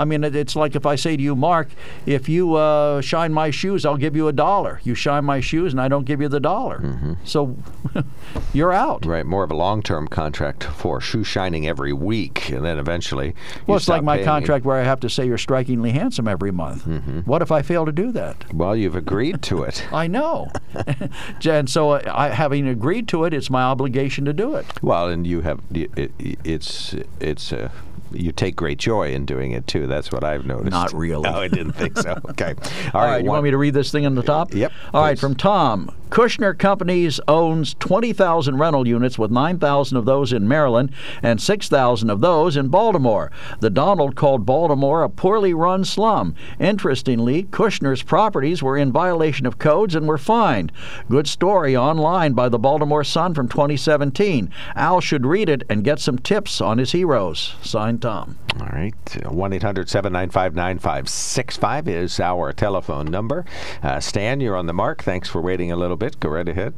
I 0.02 0.06
mean, 0.06 0.24
it- 0.24 0.36
it's 0.36 0.56
like 0.56 0.76
if 0.76 0.86
I 0.86 0.96
say 0.96 1.16
to 1.16 1.22
you, 1.24 1.36
Mark, 1.36 1.70
if 2.06 2.28
you 2.28 2.56
uh, 2.56 3.02
shine 3.02 3.32
my 3.32 3.52
shoes, 3.52 3.86
I'll 3.86 3.98
give 3.98 4.16
you 4.16 4.28
a 4.28 4.34
dollar. 4.34 4.80
You 4.84 4.96
shine 4.96 5.26
my 5.26 5.40
shoes, 5.40 5.72
and 5.74 5.80
I 5.80 5.88
don't 5.88 6.06
give 6.06 6.20
you 6.22 6.28
the 6.28 6.40
dollar. 6.40 7.18
So 7.24 7.56
you're 8.54 8.74
out. 8.74 9.06
Right, 9.06 9.26
more 9.26 9.44
of 9.44 9.52
a 9.52 9.56
long-term 9.56 10.08
contract 10.08 10.64
for 10.64 11.00
shoe 11.02 11.24
shining 11.24 11.68
every 11.68 11.94
week, 11.94 12.50
and 12.50 12.66
then 12.66 12.78
eventually. 12.80 13.36
Well, 13.68 13.78
it's 13.78 13.88
like 13.88 14.04
my 14.04 14.18
paying 14.18 14.26
contract 14.28 14.66
where 14.66 14.78
I 14.78 14.84
have 14.84 15.00
to 15.02 15.10
say 15.10 15.26
you're 15.26 15.38
strikingly 15.38 15.92
handsome 15.92 16.28
every 16.28 16.52
month. 16.52 16.86
What 17.28 17.42
if 17.42 17.52
I 17.52 17.62
fail 17.62 17.86
to 17.86 17.92
do 17.92 18.12
that? 18.14 18.52
Well, 18.54 18.76
you've 18.76 18.96
agreed 18.96 19.42
to 19.44 19.64
it. 19.64 19.86
I 19.94 20.08
know. 20.08 20.50
and 21.46 21.70
so, 21.70 21.92
uh, 21.92 22.02
I, 22.14 22.30
having 22.30 22.68
agreed 22.68 23.08
to 23.10 23.24
it, 23.26 23.34
it's 23.34 23.50
my 23.50 23.64
obligation 23.64 24.26
to 24.26 24.34
do 24.34 24.56
it. 24.56 24.66
Well, 24.82 25.10
and 25.10 25.26
you 25.28 25.42
have 25.42 25.60
it, 25.74 25.92
it, 25.98 26.12
it's 26.44 26.96
it's 27.20 27.52
uh, 27.54 27.70
you 28.14 28.32
take 28.32 28.56
great 28.56 28.78
joy 28.78 29.12
in 29.14 29.26
doing 29.26 29.52
it 29.52 29.68
too. 29.68 29.88
That's 29.88 30.12
what 30.12 30.24
I've 30.24 30.46
noticed. 30.46 30.72
Not 30.72 30.94
really. 30.94 31.22
No, 31.32 31.38
I 31.40 31.48
didn't 31.48 31.74
think 31.74 31.98
so. 31.98 32.18
Okay. 32.32 32.56
All 32.94 33.02
right, 33.02 33.24
you 33.24 33.30
want 33.30 33.44
me 33.44 33.52
to 33.52 33.58
read 33.58 33.74
this 33.74 33.92
thing 33.92 34.06
on 34.06 34.16
the 34.16 34.24
top? 34.24 34.54
Yep, 34.54 34.72
All 34.94 35.02
right, 35.02 35.12
please. 35.16 35.20
from 35.22 35.36
Tom. 35.36 35.92
Kushner 36.10 36.58
Companies 36.58 37.22
owns 37.30 37.74
20,000 37.76 38.58
rental 38.58 38.86
units 38.86 39.18
with 39.18 39.32
9,000 39.32 39.96
of 39.98 40.04
those 40.04 40.34
in 40.34 40.46
Maryland 40.46 40.92
and 41.24 41.42
6,000 41.42 42.10
of 42.10 42.20
those 42.20 42.58
in 42.58 42.68
Baltimore. 42.68 43.32
The 43.62 43.70
Donald 43.70 44.16
called 44.18 44.46
Baltimore 44.46 45.04
a 45.04 45.10
poorly 45.10 45.54
run 45.54 45.86
slum. 45.86 46.36
Interestingly, 46.60 47.44
Kushner's 47.44 48.04
properties 48.04 48.62
were 48.62 48.78
in 48.78 48.92
violation 48.92 49.46
of 49.46 49.58
codes 49.58 49.96
and 49.96 50.06
were 50.06 50.18
fined. 50.18 50.74
Good 51.10 51.28
story 51.28 51.78
online 51.78 52.34
by 52.34 52.50
the 52.50 52.60
Baltimore 52.60 53.06
Sun 53.06 53.34
from 53.34 53.48
2017. 53.48 54.50
Al 54.76 55.00
should 55.00 55.26
read 55.26 55.48
it 55.48 55.64
and 55.70 55.84
get 55.84 56.00
some 56.00 56.20
tips 56.20 56.60
on 56.60 56.78
his 56.78 56.92
heroes. 56.92 57.56
Signed 57.62 58.01
Tom. 58.02 58.38
All 58.60 58.68
right. 58.68 58.94
1 59.26 59.54
800 59.54 59.88
795 59.88 60.56
9565 60.56 61.88
is 61.88 62.20
our 62.20 62.52
telephone 62.52 63.06
number. 63.06 63.46
Uh, 63.82 64.00
Stan, 64.00 64.42
you're 64.42 64.58
on 64.58 64.66
the 64.66 64.74
mark. 64.74 65.04
Thanks 65.04 65.30
for 65.30 65.42
waiting 65.42 65.72
a 65.72 65.76
little 65.76 65.96
bit. 65.96 66.20
Go 66.20 66.30
right 66.30 66.48
ahead. 66.48 66.74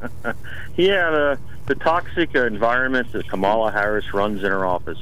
Yeah, 0.76 1.10
the 1.10 1.38
the 1.66 1.74
toxic 1.74 2.34
environment 2.34 3.12
that 3.12 3.28
Kamala 3.28 3.70
Harris 3.70 4.14
runs 4.14 4.42
in 4.42 4.50
her 4.50 4.64
office. 4.64 4.96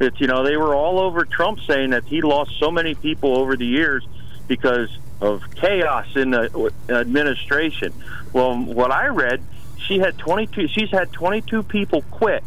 It's 0.00 0.20
you 0.20 0.26
know 0.26 0.42
they 0.42 0.56
were 0.56 0.74
all 0.74 0.98
over 0.98 1.24
Trump 1.24 1.60
saying 1.60 1.90
that 1.90 2.04
he 2.04 2.20
lost 2.20 2.58
so 2.58 2.70
many 2.70 2.96
people 2.96 3.38
over 3.38 3.54
the 3.56 3.66
years 3.66 4.04
because 4.48 4.88
of 5.20 5.42
chaos 5.54 6.16
in 6.16 6.30
the 6.32 6.72
administration. 6.88 7.92
Well, 8.32 8.58
what 8.58 8.90
I 8.90 9.06
read, 9.08 9.40
she 9.76 10.00
had 10.00 10.18
22. 10.18 10.66
She's 10.68 10.90
had 10.90 11.12
22 11.12 11.62
people 11.64 12.02
quit 12.10 12.42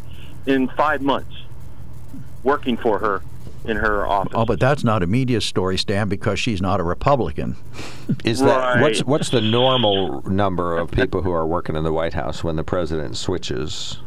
in 0.46 0.68
five 0.68 1.00
months 1.00 1.43
working 2.44 2.76
for 2.76 2.98
her 3.00 3.22
in 3.64 3.78
her 3.78 4.06
office. 4.06 4.32
Oh, 4.34 4.44
but 4.44 4.60
that's 4.60 4.84
not 4.84 5.02
a 5.02 5.06
media 5.06 5.40
story, 5.40 5.78
Stan, 5.78 6.08
because 6.08 6.38
she's 6.38 6.60
not 6.60 6.80
a 6.80 6.82
Republican. 6.82 7.56
Is 8.22 8.40
that 8.40 8.56
Right. 8.74 8.80
what's 8.82 9.00
what's 9.04 9.30
the 9.30 9.40
normal 9.40 10.22
number 10.30 10.76
of 10.76 10.90
people 10.90 11.22
who 11.22 11.32
are 11.32 11.46
working 11.46 11.74
in 11.74 11.82
the 11.82 11.92
White 11.92 12.12
House 12.14 12.44
when 12.44 12.56
the 12.56 12.64
president 12.64 13.16
switches? 13.16 13.98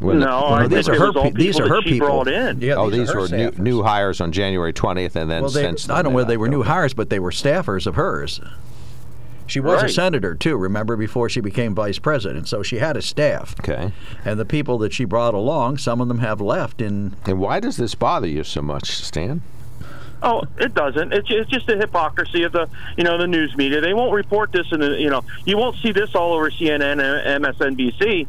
When 0.00 0.18
the- 0.18 0.26
no, 0.26 0.30
Well, 0.42 0.44
I 0.54 0.66
these 0.66 0.86
think 0.86 0.96
are 0.96 1.00
her 1.00 1.06
was 1.12 1.16
all 1.16 1.30
these 1.30 1.54
people 1.56 1.60
are 1.62 1.68
that 1.68 1.74
her 1.76 1.82
she 1.82 1.90
people. 1.90 2.08
brought 2.08 2.28
in. 2.28 2.60
Yeah, 2.60 2.74
oh, 2.74 2.90
these 2.90 3.10
are 3.12 3.20
were 3.20 3.28
new, 3.28 3.50
new 3.56 3.82
hires 3.84 4.20
on 4.20 4.32
January 4.32 4.72
20th, 4.72 5.14
and 5.14 5.30
then 5.30 5.42
Well, 5.42 5.50
they, 5.52 5.62
since 5.62 5.88
I 5.88 6.02
don't 6.02 6.04
know 6.04 6.08
then 6.10 6.14
whether 6.16 6.28
they 6.28 6.36
were 6.36 6.48
new 6.48 6.64
hires, 6.64 6.92
but 6.94 7.08
they 7.08 7.20
were 7.20 7.30
staffers 7.30 7.86
of 7.86 7.94
hers. 7.94 8.40
She 9.52 9.60
was 9.60 9.82
a 9.82 9.88
senator 9.90 10.34
too. 10.34 10.56
Remember 10.56 10.96
before 10.96 11.28
she 11.28 11.42
became 11.42 11.74
vice 11.74 11.98
president, 11.98 12.48
so 12.48 12.62
she 12.62 12.78
had 12.78 12.96
a 12.96 13.02
staff. 13.02 13.54
Okay. 13.60 13.92
And 14.24 14.40
the 14.40 14.46
people 14.46 14.78
that 14.78 14.94
she 14.94 15.04
brought 15.04 15.34
along, 15.34 15.76
some 15.76 16.00
of 16.00 16.08
them 16.08 16.20
have 16.20 16.40
left 16.40 16.80
in 16.80 17.16
And 17.26 17.38
why 17.38 17.60
does 17.60 17.76
this 17.76 17.94
bother 17.94 18.26
you 18.26 18.44
so 18.44 18.62
much, 18.62 18.96
Stan? 18.96 19.42
Oh, 20.22 20.44
it 20.58 20.72
doesn't. 20.72 21.12
It's, 21.12 21.28
it's 21.30 21.50
just 21.50 21.66
the 21.66 21.76
hypocrisy 21.76 22.44
of 22.44 22.52
the, 22.52 22.66
you 22.96 23.04
know, 23.04 23.18
the 23.18 23.26
news 23.26 23.54
media. 23.54 23.82
They 23.82 23.92
won't 23.92 24.14
report 24.14 24.52
this, 24.52 24.72
and 24.72 24.82
you 24.98 25.10
know, 25.10 25.22
you 25.44 25.58
won't 25.58 25.76
see 25.76 25.92
this 25.92 26.14
all 26.14 26.32
over 26.32 26.50
CNN 26.50 27.02
and 27.02 27.44
MSNBC 27.44 28.26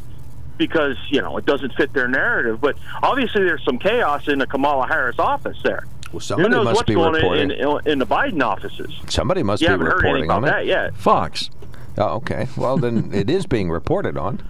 because 0.57 0.97
you 1.09 1.21
know 1.21 1.37
it 1.37 1.45
doesn't 1.45 1.73
fit 1.75 1.93
their 1.93 2.09
narrative. 2.09 2.59
But 2.59 2.77
obviously, 3.01 3.45
there's 3.45 3.63
some 3.63 3.79
chaos 3.79 4.27
in 4.27 4.39
the 4.39 4.47
Kamala 4.47 4.87
Harris 4.87 5.19
office 5.19 5.61
there. 5.63 5.85
Well, 6.13 6.19
somebody 6.21 6.55
must 6.55 6.65
what's 6.75 6.83
be 6.87 6.93
going 6.93 7.13
reporting. 7.13 7.51
in, 7.51 7.59
in, 7.67 7.79
in 7.85 7.99
the 7.99 8.05
Biden 8.07 8.41
offices? 8.43 8.91
Somebody 9.09 9.43
must 9.43 9.61
You 9.61 9.67
be 9.67 9.71
haven't 9.71 9.87
heard 9.87 10.05
anything 10.05 10.29
reporting 10.29 10.31
on 10.31 10.43
about 10.43 10.61
it. 10.61 10.65
that 10.65 10.65
yet. 10.67 10.95
Fox, 10.95 11.49
Oh, 11.97 12.15
okay. 12.15 12.47
Well, 12.57 12.77
then 12.77 13.11
it 13.13 13.29
is 13.29 13.45
being 13.45 13.69
reported 13.69 14.17
on. 14.17 14.41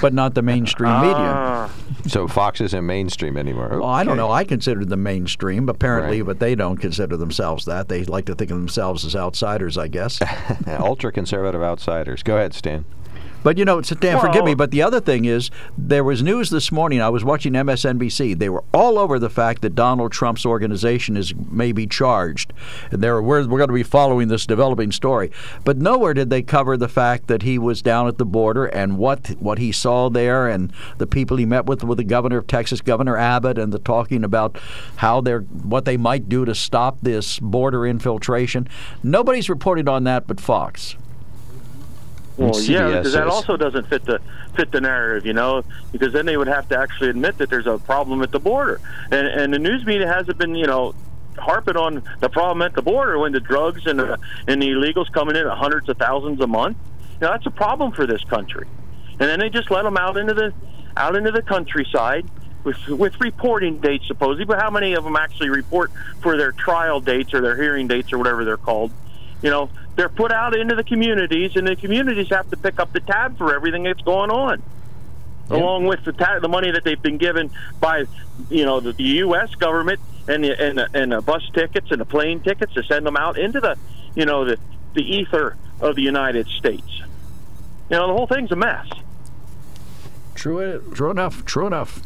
but 0.00 0.14
not 0.14 0.34
the 0.34 0.40
mainstream 0.42 0.92
media. 1.02 1.14
Ah. 1.18 1.70
So 2.06 2.26
Fox 2.26 2.60
isn't 2.62 2.86
mainstream 2.86 3.36
anymore. 3.36 3.68
Well, 3.68 3.84
I 3.84 4.02
don't 4.02 4.16
know. 4.16 4.30
I 4.32 4.42
consider 4.44 4.84
them 4.84 5.02
mainstream, 5.02 5.68
apparently, 5.68 6.22
Right. 6.22 6.26
but 6.26 6.38
they 6.40 6.54
don't 6.54 6.78
consider 6.78 7.16
themselves 7.18 7.64
that. 7.66 7.88
They 7.88 8.04
like 8.04 8.24
to 8.26 8.34
think 8.34 8.50
of 8.50 8.56
themselves 8.56 9.04
as 9.04 9.14
outsiders, 9.14 9.76
I 9.76 9.88
guess. 9.88 10.20
Ultra 10.66 11.12
conservative 11.12 11.62
outsiders. 11.62 12.22
Go 12.22 12.36
ahead, 12.36 12.54
Stan. 12.54 12.84
But 13.44 13.58
you 13.58 13.66
know, 13.66 13.82
Dan, 13.82 14.18
forgive 14.20 14.44
me, 14.44 14.54
but 14.54 14.70
the 14.70 14.82
other 14.82 15.00
thing 15.00 15.26
is, 15.26 15.50
there 15.76 16.02
was 16.02 16.22
news 16.22 16.48
this 16.48 16.72
morning. 16.72 17.02
I 17.02 17.10
was 17.10 17.22
watching 17.22 17.52
MSNBC. 17.52 18.38
They 18.38 18.48
were 18.48 18.64
all 18.72 18.98
over 18.98 19.18
the 19.18 19.28
fact 19.28 19.60
that 19.60 19.74
Donald 19.74 20.12
Trump's 20.12 20.46
organization 20.46 21.14
is 21.14 21.34
may 21.34 21.70
be 21.70 21.86
charged, 21.86 22.54
and 22.90 23.02
they 23.02 23.10
were 23.10 23.22
we're, 23.22 23.46
we're 23.46 23.58
going 23.58 23.68
to 23.68 23.74
be 23.74 23.82
following 23.82 24.28
this 24.28 24.46
developing 24.46 24.90
story. 24.90 25.30
But 25.62 25.76
nowhere 25.76 26.14
did 26.14 26.30
they 26.30 26.40
cover 26.40 26.78
the 26.78 26.88
fact 26.88 27.26
that 27.26 27.42
he 27.42 27.58
was 27.58 27.82
down 27.82 28.08
at 28.08 28.16
the 28.16 28.24
border 28.24 28.64
and 28.64 28.96
what 28.96 29.28
what 29.38 29.58
he 29.58 29.72
saw 29.72 30.08
there, 30.08 30.48
and 30.48 30.72
the 30.96 31.06
people 31.06 31.36
he 31.36 31.44
met 31.44 31.66
with, 31.66 31.84
with 31.84 31.98
the 31.98 32.04
governor 32.04 32.38
of 32.38 32.46
Texas, 32.46 32.80
Governor 32.80 33.18
Abbott, 33.18 33.58
and 33.58 33.74
the 33.74 33.78
talking 33.78 34.24
about 34.24 34.58
how 34.96 35.20
they're 35.20 35.42
what 35.42 35.84
they 35.84 35.98
might 35.98 36.30
do 36.30 36.46
to 36.46 36.54
stop 36.54 36.96
this 37.02 37.38
border 37.40 37.86
infiltration. 37.86 38.66
Nobody's 39.02 39.50
reported 39.50 39.86
on 39.86 40.04
that 40.04 40.26
but 40.26 40.40
Fox. 40.40 40.96
Well, 42.36 42.60
yeah, 42.60 42.88
because 42.88 43.12
that 43.12 43.28
also 43.28 43.56
doesn't 43.56 43.86
fit 43.88 44.04
the 44.04 44.20
fit 44.56 44.72
the 44.72 44.80
narrative, 44.80 45.24
you 45.24 45.32
know, 45.32 45.62
because 45.92 46.12
then 46.12 46.26
they 46.26 46.36
would 46.36 46.48
have 46.48 46.68
to 46.70 46.78
actually 46.78 47.10
admit 47.10 47.38
that 47.38 47.48
there's 47.48 47.66
a 47.66 47.78
problem 47.78 48.22
at 48.22 48.32
the 48.32 48.40
border, 48.40 48.80
and 49.10 49.28
and 49.28 49.54
the 49.54 49.58
news 49.58 49.86
media 49.86 50.12
hasn't 50.12 50.38
been, 50.38 50.54
you 50.56 50.66
know, 50.66 50.94
harping 51.38 51.76
on 51.76 52.02
the 52.20 52.28
problem 52.28 52.62
at 52.62 52.74
the 52.74 52.82
border 52.82 53.18
when 53.18 53.32
the 53.32 53.40
drugs 53.40 53.86
and 53.86 54.00
the 54.00 54.18
and 54.48 54.60
the 54.60 54.66
illegals 54.66 55.10
coming 55.12 55.36
in 55.36 55.46
at 55.46 55.56
hundreds 55.56 55.88
of 55.88 55.96
thousands 55.96 56.40
a 56.40 56.46
month. 56.46 56.76
You 57.14 57.26
know, 57.26 57.30
that's 57.30 57.46
a 57.46 57.52
problem 57.52 57.92
for 57.92 58.06
this 58.06 58.24
country, 58.24 58.66
and 59.10 59.20
then 59.20 59.38
they 59.38 59.48
just 59.48 59.70
let 59.70 59.82
them 59.82 59.96
out 59.96 60.16
into 60.16 60.34
the 60.34 60.52
out 60.96 61.14
into 61.14 61.30
the 61.30 61.42
countryside. 61.42 62.28
With, 62.64 62.88
with 62.88 63.20
reporting 63.20 63.78
dates 63.78 64.06
supposedly, 64.06 64.46
but 64.46 64.58
how 64.58 64.70
many 64.70 64.94
of 64.94 65.04
them 65.04 65.16
actually 65.16 65.50
report 65.50 65.92
for 66.22 66.38
their 66.38 66.50
trial 66.50 66.98
dates 66.98 67.34
or 67.34 67.42
their 67.42 67.60
hearing 67.60 67.88
dates 67.88 68.10
or 68.10 68.16
whatever 68.16 68.42
they're 68.46 68.56
called? 68.56 68.90
You 69.44 69.50
know 69.50 69.68
they're 69.94 70.08
put 70.08 70.32
out 70.32 70.56
into 70.56 70.74
the 70.74 70.82
communities 70.82 71.54
and 71.54 71.68
the 71.68 71.76
communities 71.76 72.28
have 72.30 72.50
to 72.50 72.56
pick 72.56 72.80
up 72.80 72.92
the 72.92 73.00
tab 73.00 73.36
for 73.38 73.54
everything 73.54 73.84
that's 73.84 74.00
going 74.00 74.30
on 74.30 74.62
along 75.50 75.84
with 75.84 76.02
the 76.04 76.12
ta- 76.12 76.38
the 76.40 76.48
money 76.48 76.70
that 76.70 76.82
they've 76.82 77.02
been 77.02 77.18
given 77.18 77.50
by 77.78 78.06
you 78.50 78.64
know 78.64 78.80
the, 78.80 78.92
the 78.92 79.04
US 79.04 79.54
government 79.54 80.00
and 80.26 80.42
the, 80.42 80.60
and 80.60 80.78
the, 80.78 80.88
and 80.94 81.12
the 81.12 81.20
bus 81.20 81.42
tickets 81.52 81.90
and 81.90 82.00
the 82.00 82.06
plane 82.06 82.40
tickets 82.40 82.72
to 82.72 82.82
send 82.84 83.06
them 83.06 83.18
out 83.18 83.38
into 83.38 83.60
the 83.60 83.76
you 84.14 84.24
know 84.24 84.46
the 84.46 84.58
the 84.94 85.02
ether 85.02 85.56
of 85.80 85.94
the 85.94 86.02
United 86.02 86.48
States 86.48 87.02
you 87.90 87.96
know 87.96 88.06
the 88.06 88.14
whole 88.14 88.26
thing's 88.26 88.50
a 88.50 88.56
mess 88.56 88.88
True, 90.34 90.60
eh, 90.60 90.78
true 90.94 91.10
enough. 91.10 91.44
True 91.44 91.66
enough. 91.66 92.00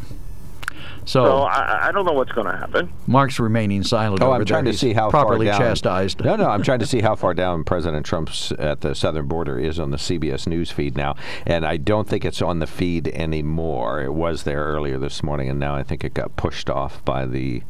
So 1.09 1.25
So, 1.25 1.43
I, 1.43 1.89
I 1.89 1.93
don't 1.93 2.05
know 2.05 2.13
what's 2.13 2.33
going 2.33 2.47
to 2.47 2.57
happen 2.57 2.93
Mark's 3.07 3.41
remaining 3.41 3.83
silent. 3.83 4.23
Oh, 4.23 4.27
over 4.27 4.37
I'm 4.37 4.45
trying 4.45 4.65
there. 4.65 4.73
to 4.73 4.79
see 4.79 4.93
how 4.93 5.09
properly 5.11 5.47
far 5.47 5.59
down. 5.59 5.61
chastised. 5.71 6.23
No, 6.23 6.37
no, 6.37 6.49
I'm 6.49 6.63
trying 6.63 6.81
to 6.81 6.87
see 6.95 7.01
how 7.01 7.15
far 7.17 7.33
down 7.33 7.65
President 7.65 8.05
Trump's 8.05 8.53
at 8.53 8.83
the 8.83 8.95
southern 8.95 9.27
border 9.27 9.59
is 9.59 9.81
on 9.81 9.91
the 9.91 9.97
CBS 9.97 10.47
News 10.47 10.71
feed 10.71 10.97
now, 10.97 11.15
and 11.47 11.65
I 11.65 11.79
don't 11.79 12.07
think 12.07 12.25
it's 12.25 12.43
on 12.43 12.59
the 12.59 12.67
feed 12.67 13.09
anymore. 13.09 14.03
It 14.03 14.13
was 14.13 14.43
there 14.43 14.63
earlier 14.65 14.99
this 14.99 15.23
morning, 15.23 15.49
and 15.49 15.59
now 15.59 15.75
I 15.75 15.83
think 15.83 16.05
it 16.05 16.13
got 16.13 16.37
pushed 16.37 16.69
off 16.69 17.03
by 17.05 17.25
the 17.25 17.63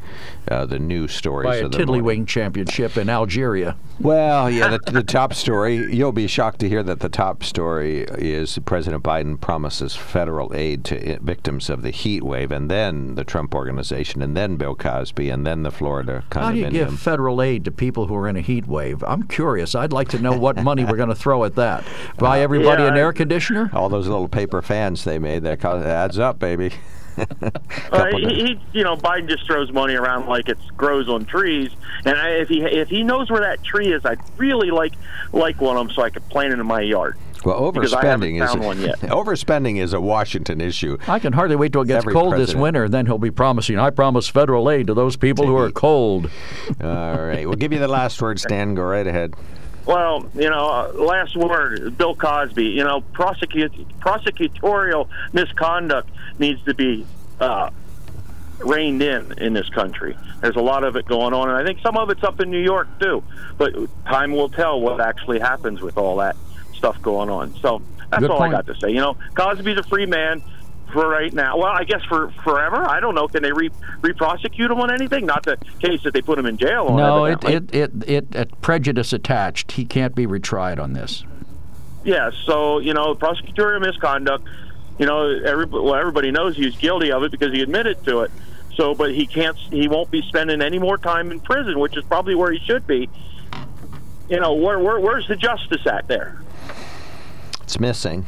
uh, 0.49 0.65
the 0.65 0.79
news 0.79 1.13
stories 1.13 1.47
by 1.47 1.55
a 1.57 1.65
of 1.65 1.71
the 1.71 1.85
morning. 1.85 2.03
tiddlywink 2.03 2.27
championship 2.27 2.97
in 2.97 3.09
Algeria. 3.09 3.77
Well, 3.99 4.49
yeah, 4.49 4.77
the, 4.77 4.91
the 4.91 5.03
top 5.19 5.33
story. 5.33 5.93
You'll 5.95 6.11
be 6.11 6.27
shocked 6.27 6.59
to 6.59 6.69
hear 6.69 6.83
that 6.83 6.99
the 6.99 7.09
top 7.09 7.43
story 7.43 8.05
is 8.17 8.57
President 8.65 9.03
Biden 9.03 9.39
promises 9.39 9.95
federal 9.95 10.53
aid 10.53 10.83
to 10.85 11.19
victims 11.19 11.69
of 11.69 11.81
the 11.81 11.91
heat 11.91 12.23
wave, 12.23 12.51
and 12.51 12.69
then 12.69 13.15
the 13.15 13.23
Trump 13.29 13.53
Organization, 13.55 14.21
and 14.21 14.35
then 14.35 14.57
Bill 14.57 14.75
Cosby, 14.75 15.29
and 15.29 15.45
then 15.45 15.63
the 15.63 15.71
Florida 15.71 16.23
condominium. 16.29 16.43
How 16.43 16.51
do 16.51 16.57
you 16.57 16.69
give 16.69 16.99
federal 16.99 17.41
aid 17.41 17.63
to 17.65 17.71
people 17.71 18.07
who 18.07 18.15
are 18.15 18.27
in 18.27 18.35
a 18.35 18.41
heat 18.41 18.67
wave? 18.67 19.03
I'm 19.03 19.23
curious. 19.23 19.75
I'd 19.75 19.93
like 19.93 20.09
to 20.09 20.19
know 20.19 20.37
what 20.37 20.57
money 20.57 20.83
we're 20.83 20.97
going 20.97 21.09
to 21.09 21.15
throw 21.15 21.45
at 21.45 21.55
that. 21.55 21.85
Buy 22.17 22.41
everybody 22.41 22.83
yeah, 22.83 22.89
an 22.89 22.95
I- 22.95 22.99
air 22.99 23.13
conditioner? 23.13 23.69
all 23.71 23.87
those 23.87 24.07
little 24.07 24.27
paper 24.27 24.61
fans 24.61 25.03
they 25.03 25.19
made 25.19 25.43
that 25.43 25.59
co- 25.61 25.81
adds 25.81 26.19
up, 26.19 26.39
baby. 26.39 26.71
Uh, 27.91 28.05
he, 28.15 28.33
he, 28.33 28.61
you 28.71 28.83
know, 28.83 28.95
Biden 28.95 29.27
just 29.27 29.45
throws 29.45 29.69
money 29.73 29.93
around 29.93 30.27
like 30.27 30.47
it 30.47 30.57
grows 30.77 31.09
on 31.09 31.25
trees. 31.25 31.69
And 32.05 32.17
I, 32.17 32.29
if 32.35 32.47
he 32.47 32.61
if 32.61 32.87
he 32.87 33.03
knows 33.03 33.29
where 33.29 33.41
that 33.41 33.61
tree 33.61 33.91
is, 33.91 34.05
I'd 34.05 34.21
really 34.37 34.71
like 34.71 34.93
like 35.33 35.59
one 35.59 35.75
of 35.75 35.85
them 35.85 35.93
so 35.93 36.01
I 36.01 36.11
could 36.11 36.25
plant 36.29 36.53
it 36.53 36.59
in 36.59 36.65
my 36.65 36.79
yard. 36.79 37.17
Well, 37.45 37.71
Because 37.71 37.93
I 37.93 38.05
haven't 38.05 38.29
overspending 38.31 38.43
is 38.43 38.65
one 38.65 38.81
yet. 38.81 38.99
overspending 39.01 39.77
is 39.77 39.93
a 39.93 40.01
Washington 40.01 40.61
issue. 40.61 40.97
I 41.07 41.19
can 41.19 41.33
hardly 41.33 41.55
wait 41.55 41.71
till 41.71 41.81
it 41.81 41.87
gets 41.87 42.03
Every 42.03 42.13
cold 42.13 42.35
this 42.35 42.53
winter, 42.53 42.85
and 42.85 42.93
then 42.93 43.05
he'll 43.05 43.17
be 43.17 43.31
promising, 43.31 43.79
I 43.79 43.89
promise 43.89 44.27
federal 44.27 44.69
aid 44.69 44.87
to 44.87 44.93
those 44.93 45.15
people 45.15 45.45
who 45.45 45.57
are 45.57 45.71
cold. 45.71 46.29
All 46.81 47.19
right, 47.19 47.45
we'll 47.47 47.55
give 47.55 47.71
you 47.73 47.79
the 47.79 47.87
last 47.87 48.21
word, 48.21 48.39
Stan. 48.39 48.75
Go 48.75 48.83
right 48.83 49.07
ahead. 49.07 49.35
Well, 49.85 50.29
you 50.35 50.49
know, 50.49 50.69
uh, 50.69 50.91
last 50.93 51.35
word, 51.35 51.97
Bill 51.97 52.15
Cosby. 52.15 52.65
You 52.65 52.83
know, 52.83 53.01
prosecute, 53.01 53.73
prosecutorial 53.99 55.09
misconduct 55.33 56.09
needs 56.37 56.63
to 56.65 56.75
be 56.75 57.05
uh, 57.39 57.71
reined 58.59 59.01
in 59.01 59.33
in 59.39 59.53
this 59.53 59.67
country. 59.69 60.15
There's 60.41 60.57
a 60.57 60.61
lot 60.61 60.83
of 60.83 60.95
it 60.95 61.05
going 61.05 61.33
on, 61.33 61.49
and 61.49 61.57
I 61.57 61.63
think 61.63 61.79
some 61.81 61.97
of 61.97 62.09
it's 62.09 62.23
up 62.23 62.39
in 62.39 62.51
New 62.51 62.61
York 62.61 62.87
too. 62.99 63.23
But 63.57 63.73
time 64.05 64.31
will 64.31 64.49
tell 64.49 64.79
what 64.79 65.01
actually 65.01 65.39
happens 65.39 65.81
with 65.81 65.97
all 65.97 66.17
that 66.17 66.35
stuff 66.79 66.99
going 67.03 67.29
on. 67.29 67.53
So 67.61 67.83
that's 68.09 68.21
Good 68.21 68.31
all 68.31 68.39
point. 68.39 68.55
I 68.55 68.57
got 68.57 68.65
to 68.65 68.75
say. 68.79 68.89
You 68.89 69.01
know, 69.01 69.17
Cosby's 69.35 69.77
a 69.77 69.83
free 69.83 70.07
man. 70.07 70.41
For 70.91 71.07
right 71.07 71.31
now, 71.31 71.55
well, 71.55 71.67
I 71.67 71.83
guess 71.83 72.03
for 72.05 72.31
forever. 72.43 72.77
I 72.77 72.99
don't 72.99 73.13
know. 73.13 73.27
Can 73.27 73.43
they 73.43 73.51
re 73.51 73.69
re-prosecute 74.01 74.71
him 74.71 74.79
on 74.79 74.91
anything? 74.91 75.27
Not 75.27 75.43
the 75.43 75.55
case 75.79 76.01
that 76.01 76.15
they 76.15 76.21
put 76.23 76.39
him 76.39 76.47
in 76.47 76.57
jail 76.57 76.87
on. 76.87 76.97
No, 76.97 77.25
it, 77.25 77.43
it, 77.43 77.75
it, 77.75 77.91
it, 78.07 78.35
it 78.35 78.61
prejudice 78.61 79.13
attached. 79.13 79.73
He 79.73 79.85
can't 79.85 80.15
be 80.15 80.25
retried 80.25 80.79
on 80.79 80.93
this. 80.93 81.23
Yeah, 82.03 82.31
so 82.43 82.79
you 82.79 82.95
know, 82.95 83.13
prosecutorial 83.13 83.81
misconduct. 83.81 84.47
You 84.97 85.05
know, 85.05 85.29
every, 85.45 85.65
well, 85.67 85.93
everybody 85.93 86.31
knows 86.31 86.57
he's 86.57 86.75
guilty 86.75 87.11
of 87.11 87.21
it 87.21 87.29
because 87.29 87.53
he 87.53 87.61
admitted 87.61 88.03
to 88.05 88.21
it. 88.21 88.31
So, 88.73 88.95
but 88.95 89.13
he 89.13 89.27
can't. 89.27 89.57
He 89.57 89.87
won't 89.87 90.09
be 90.09 90.23
spending 90.23 90.59
any 90.59 90.79
more 90.79 90.97
time 90.97 91.31
in 91.31 91.39
prison, 91.39 91.77
which 91.77 91.95
is 91.97 92.03
probably 92.05 92.33
where 92.33 92.51
he 92.51 92.57
should 92.65 92.87
be. 92.87 93.07
You 94.27 94.39
know, 94.39 94.53
where, 94.53 94.79
where 94.79 94.99
where's 94.99 95.27
the 95.27 95.35
justice 95.35 95.85
at 95.85 96.07
there? 96.07 96.41
It's 97.69 97.79
missing. 97.79 98.25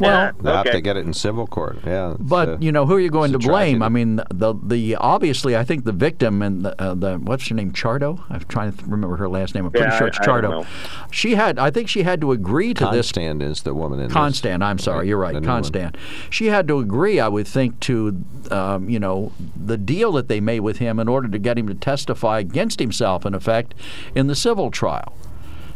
Well, 0.00 0.32
They'll 0.42 0.56
have 0.56 0.72
to 0.72 0.80
get 0.80 0.96
it 0.96 1.06
in 1.06 1.12
civil 1.12 1.46
court. 1.46 1.78
Yeah, 1.86 2.16
But 2.18 2.48
uh, 2.48 2.56
you 2.60 2.72
know 2.72 2.84
who 2.84 2.94
are 2.96 3.00
you 3.00 3.10
going 3.10 3.30
to 3.30 3.38
blame? 3.38 3.78
tragedy. 3.78 3.84
I 3.84 3.88
mean, 3.90 4.16
the 4.28 4.54
the 4.60 4.96
obviously, 4.96 5.56
I 5.56 5.62
think 5.62 5.84
the 5.84 5.92
victim 5.92 6.42
and 6.42 6.64
the, 6.64 6.82
uh, 6.82 6.94
the 6.94 7.18
what's 7.18 7.46
her 7.46 7.54
name, 7.54 7.70
Chardo. 7.70 8.20
I'm 8.28 8.40
trying 8.48 8.72
to 8.72 8.84
remember 8.86 9.16
her 9.18 9.28
last 9.28 9.54
name. 9.54 9.66
I'm 9.66 9.70
pretty 9.70 9.86
Yeah, 9.86 9.96
sure 9.98 10.08
it's 10.08 10.18
I 10.18 10.24
Chardo. 10.26 10.50
know. 10.50 10.66
She 11.12 11.36
had, 11.36 11.60
I 11.60 11.70
think, 11.70 11.88
she 11.88 12.02
had 12.02 12.20
to 12.22 12.32
agree 12.32 12.74
to 12.74 12.86
this. 12.86 13.12
Constand 13.12 13.40
is 13.40 13.62
the 13.62 13.72
woman 13.72 14.00
in 14.00 14.06
this. 14.08 14.12
Constand, 14.12 14.64
I'm 14.64 14.80
sorry, 14.80 14.98
Right, 14.98 15.06
you're 15.06 15.18
right, 15.18 15.32
the 15.34 15.40
new 15.40 15.46
one. 15.46 15.58
Constand. 15.58 15.96
She 16.28 16.46
had 16.46 16.66
to 16.66 16.80
agree, 16.80 17.20
I 17.20 17.28
would 17.28 17.46
think, 17.46 17.78
to 17.80 18.20
um, 18.50 18.88
you 18.90 18.98
know 18.98 19.30
the 19.54 19.76
deal 19.78 20.10
that 20.14 20.26
they 20.26 20.40
made 20.40 20.60
with 20.60 20.78
him 20.78 20.98
in 20.98 21.06
order 21.06 21.28
to 21.28 21.38
get 21.38 21.56
him 21.56 21.68
to 21.68 21.74
testify 21.74 22.40
against 22.40 22.80
himself, 22.80 23.24
in 23.24 23.32
effect, 23.32 23.74
in 24.16 24.26
the 24.26 24.34
civil 24.34 24.72
trial. 24.72 25.14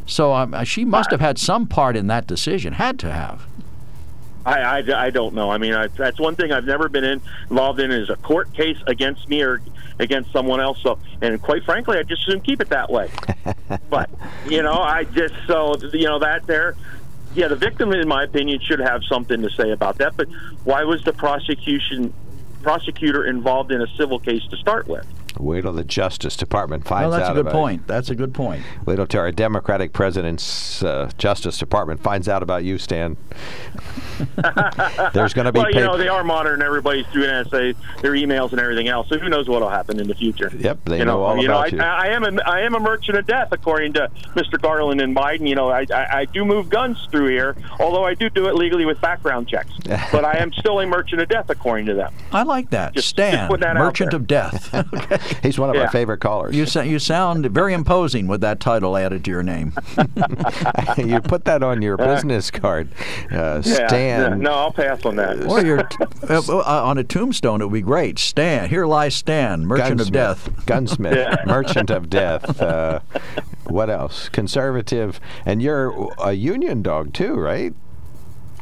So 0.09 0.32
um, 0.32 0.64
she 0.64 0.84
must 0.84 1.11
have 1.11 1.20
had 1.20 1.38
some 1.38 1.66
part 1.66 1.96
in 1.96 2.06
that 2.09 2.26
decision. 2.26 2.72
Had 2.72 2.98
to 3.00 3.12
have. 3.12 3.46
I, 4.46 4.80
I, 4.80 5.06
I 5.06 5.11
don't 5.11 5.34
know. 5.34 5.50
I 5.50 5.59
mean, 5.59 5.74
I, 5.74 5.88
that's 5.88 6.18
one 6.18 6.34
thing 6.34 6.50
I've 6.50 6.64
never 6.64 6.88
been 6.88 7.04
in, 7.04 7.20
involved 7.50 7.78
in 7.80 7.92
is 7.92 8.09
a 8.09 8.16
court 8.16 8.52
case 8.54 8.78
against 8.86 9.28
me 9.28 9.42
or 9.42 9.61
against 9.98 10.32
someone 10.32 10.61
else. 10.61 10.80
So, 10.82 10.98
and 11.20 11.40
quite 11.42 11.64
frankly, 11.64 11.98
I 11.98 12.02
just 12.02 12.24
shouldn't 12.24 12.44
keep 12.44 12.62
it 12.62 12.70
that 12.70 12.90
way. 12.90 13.11
but 13.90 14.09
you 14.48 14.62
know, 14.62 14.80
I 14.80 15.04
just 15.04 15.34
so 15.46 15.76
you 15.92 16.06
know 16.06 16.18
that 16.20 16.46
there. 16.46 16.74
Yeah, 17.34 17.48
the 17.48 17.56
victim, 17.56 17.92
in 17.92 18.09
my 18.09 18.24
opinion, 18.24 18.61
should 18.61 18.80
have 18.80 19.04
something 19.04 19.42
to 19.42 19.50
say 19.50 19.70
about 19.70 19.98
that. 19.98 20.16
But 20.16 20.28
why 20.64 20.84
was 20.84 21.04
the 21.04 21.12
prosecution 21.12 22.14
prosecutor 22.62 23.26
involved 23.26 23.70
in 23.70 23.82
a 23.82 23.86
civil 23.98 24.18
case 24.18 24.42
to 24.48 24.56
start 24.56 24.88
with? 24.88 25.06
Wait 25.39 25.62
till 25.62 25.72
the 25.72 25.85
Justice 25.85 26.37
Department 26.37 26.87
finds 26.87 27.11
well, 27.11 27.18
that's 27.18 27.31
out 27.31 27.39
a 27.39 27.43
good 27.43 27.53
point. 27.53 27.87
That's 27.87 28.11
a 28.11 28.14
good 28.14 28.35
point. 28.35 28.62
Wait 28.87 28.97
till 29.09 29.20
our 29.20 29.31
Democratic 29.31 29.93
president's 29.93 30.83
uh, 30.83 31.11
Justice 31.18 31.59
Department 31.59 32.03
finds 32.03 32.29
out 32.29 32.43
about 32.43 32.64
you, 32.64 32.79
Stan. 32.79 33.16
There's 35.12 35.35
going 35.35 35.45
to 35.45 35.53
be. 35.53 35.61
well, 35.61 35.70
you 35.70 35.81
know, 35.81 35.97
they 35.97 36.09
are 36.09 36.24
monitoring 36.24 36.62
everybody's 36.62 37.07
through 37.07 37.24
NSA, 37.24 37.76
their 38.01 38.12
emails 38.12 38.51
and 38.51 38.61
everything 38.61 38.89
else. 38.89 39.09
So 39.09 39.18
who 39.18 39.29
knows 39.29 39.49
what 39.49 39.61
will 39.61 39.68
happen 39.68 40.01
in 40.01 40.09
the 40.09 40.14
future? 40.14 40.51
Yep, 40.57 40.87
they 40.87 40.99
you 40.99 41.05
know, 41.05 41.22
all 41.22 41.37
you 41.37 41.49
about 41.49 41.72
know, 41.72 41.79
you. 41.79 41.85
I, 41.85 42.07
I 42.07 42.09
am 42.09 42.24
a, 42.24 42.43
I 42.43 42.61
am 42.61 42.74
a 42.74 42.81
merchant 42.81 43.16
of 43.16 43.26
death, 43.26 43.49
according 43.53 43.93
to 43.95 44.11
Mr. 44.35 44.61
Garland 44.61 45.01
and 45.01 45.14
Biden. 45.14 45.49
You 45.49 45.55
know, 45.55 45.68
I, 45.70 45.87
I, 45.93 46.18
I 46.20 46.24
do 46.24 46.45
move 46.45 46.68
guns 46.68 47.07
through 47.11 47.29
here, 47.29 47.57
although 47.79 48.05
I 48.05 48.14
do 48.14 48.29
do 48.29 48.49
it 48.49 48.55
legally 48.55 48.87
with 48.87 49.01
background 49.01 49.49
checks. 49.49 49.72
but 50.12 50.24
I 50.24 50.39
am 50.39 50.53
still 50.53 50.81
a 50.81 50.87
merchant 50.87 51.22
of 51.22 51.29
death, 51.29 51.49
according 51.51 51.87
to 51.87 51.95
them. 51.95 52.12
I 52.33 52.43
like 52.43 52.70
that. 52.70 52.95
Just- 52.95 53.09
Stan, 53.09 53.49
just 53.49 53.61
that 53.61 53.76
Merchant 53.76 54.12
of 54.12 54.26
Death. 54.26 54.74
okay. 54.95 55.18
He's 55.43 55.59
one 55.59 55.71
of 55.71 55.77
Yeah. 55.77 55.83
our 55.83 55.91
favorite 55.91 56.19
callers. 56.21 56.55
You, 56.55 56.66
sa- 56.66 56.83
you 56.83 56.99
sound 56.99 57.47
very 57.47 57.73
imposing 57.75 58.27
with 58.27 58.41
that 58.43 58.61
title 58.61 58.97
added 58.97 59.25
to 59.25 59.31
your 59.31 59.43
name. 59.43 59.73
you 60.97 61.21
put 61.21 61.45
that 61.45 61.62
on 61.62 61.83
your 61.83 61.97
business 61.97 62.51
card, 62.51 62.89
uh, 63.33 63.62
Yeah, 63.64 63.89
Stan. 63.89 64.31
yeah, 64.31 64.35
no, 64.37 64.53
I'll 64.53 64.73
pass 64.73 65.05
on 65.05 65.16
that. 65.16 65.45
or 65.47 65.64
your 65.64 65.83
t- 65.83 65.97
uh, 66.29 66.41
uh, 66.49 66.85
on 66.85 66.99
a 66.99 67.05
tombstone, 67.05 67.61
it 67.61 67.64
would 67.66 67.73
be 67.73 67.81
great. 67.83 68.19
Stan, 68.19 68.69
here 68.69 68.87
lies 68.87 69.14
Stan, 69.14 69.66
Merchant 69.66 70.01
of 70.01 70.11
Death. 70.12 70.66
Gunsmith, 70.66 71.16
Yeah. 71.16 71.37
merchant 71.47 71.91
of 71.91 72.09
death. 72.11 72.61
Uh, 72.61 73.01
what 73.64 73.91
else? 73.91 74.29
Conservative, 74.29 75.21
and 75.45 75.61
you're 75.62 76.11
a 76.23 76.33
union 76.33 76.83
dog 76.83 77.12
too, 77.12 77.35
right? 77.35 77.75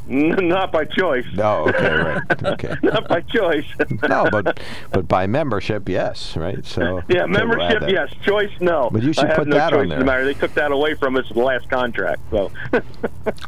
N- 0.09 0.49
Not 0.49 0.71
by 0.73 0.85
choice. 0.85 1.27
No, 1.35 1.69
okay, 1.69 1.95
right, 1.95 2.45
okay. 2.45 2.75
Not 2.83 3.09
by 3.09 3.21
choice. 3.23 3.65
No, 4.09 4.29
but 4.31 4.61
but 4.93 5.09
by 5.09 5.27
membership, 5.27 5.89
yes, 5.89 6.37
right. 6.37 6.65
So 6.65 7.03
Yeah, 7.09 7.23
okay, 7.23 7.33
membership, 7.33 7.83
yes. 7.89 8.13
Choice, 8.23 8.53
no. 8.61 8.89
But 8.93 9.03
you 9.03 9.13
should 9.13 9.31
I 9.31 9.35
put 9.37 9.49
no 9.49 9.57
that 9.57 9.73
on 9.73 9.79
choice 9.79 9.83
in 9.85 9.89
there. 9.91 9.99
the 9.99 10.05
matter. 10.05 10.25
They 10.25 10.35
took 10.35 10.55
that 10.55 10.71
away 10.71 10.95
from 10.95 11.17
us 11.17 11.29
in 11.31 11.37
the 11.37 11.43
last 11.43 11.69
contract. 11.69 12.21
So, 12.31 12.53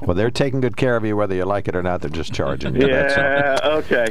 Well, 0.02 0.14
they're 0.16 0.30
taking 0.30 0.60
good 0.60 0.76
care 0.76 0.96
of 0.96 1.04
you 1.04 1.16
whether 1.16 1.34
you 1.34 1.44
like 1.44 1.68
it 1.68 1.76
or 1.76 1.82
not. 1.82 2.00
They're 2.00 2.10
just 2.10 2.32
charging 2.32 2.74
you. 2.80 2.88
yeah, 2.88 3.58
okay. 3.64 4.08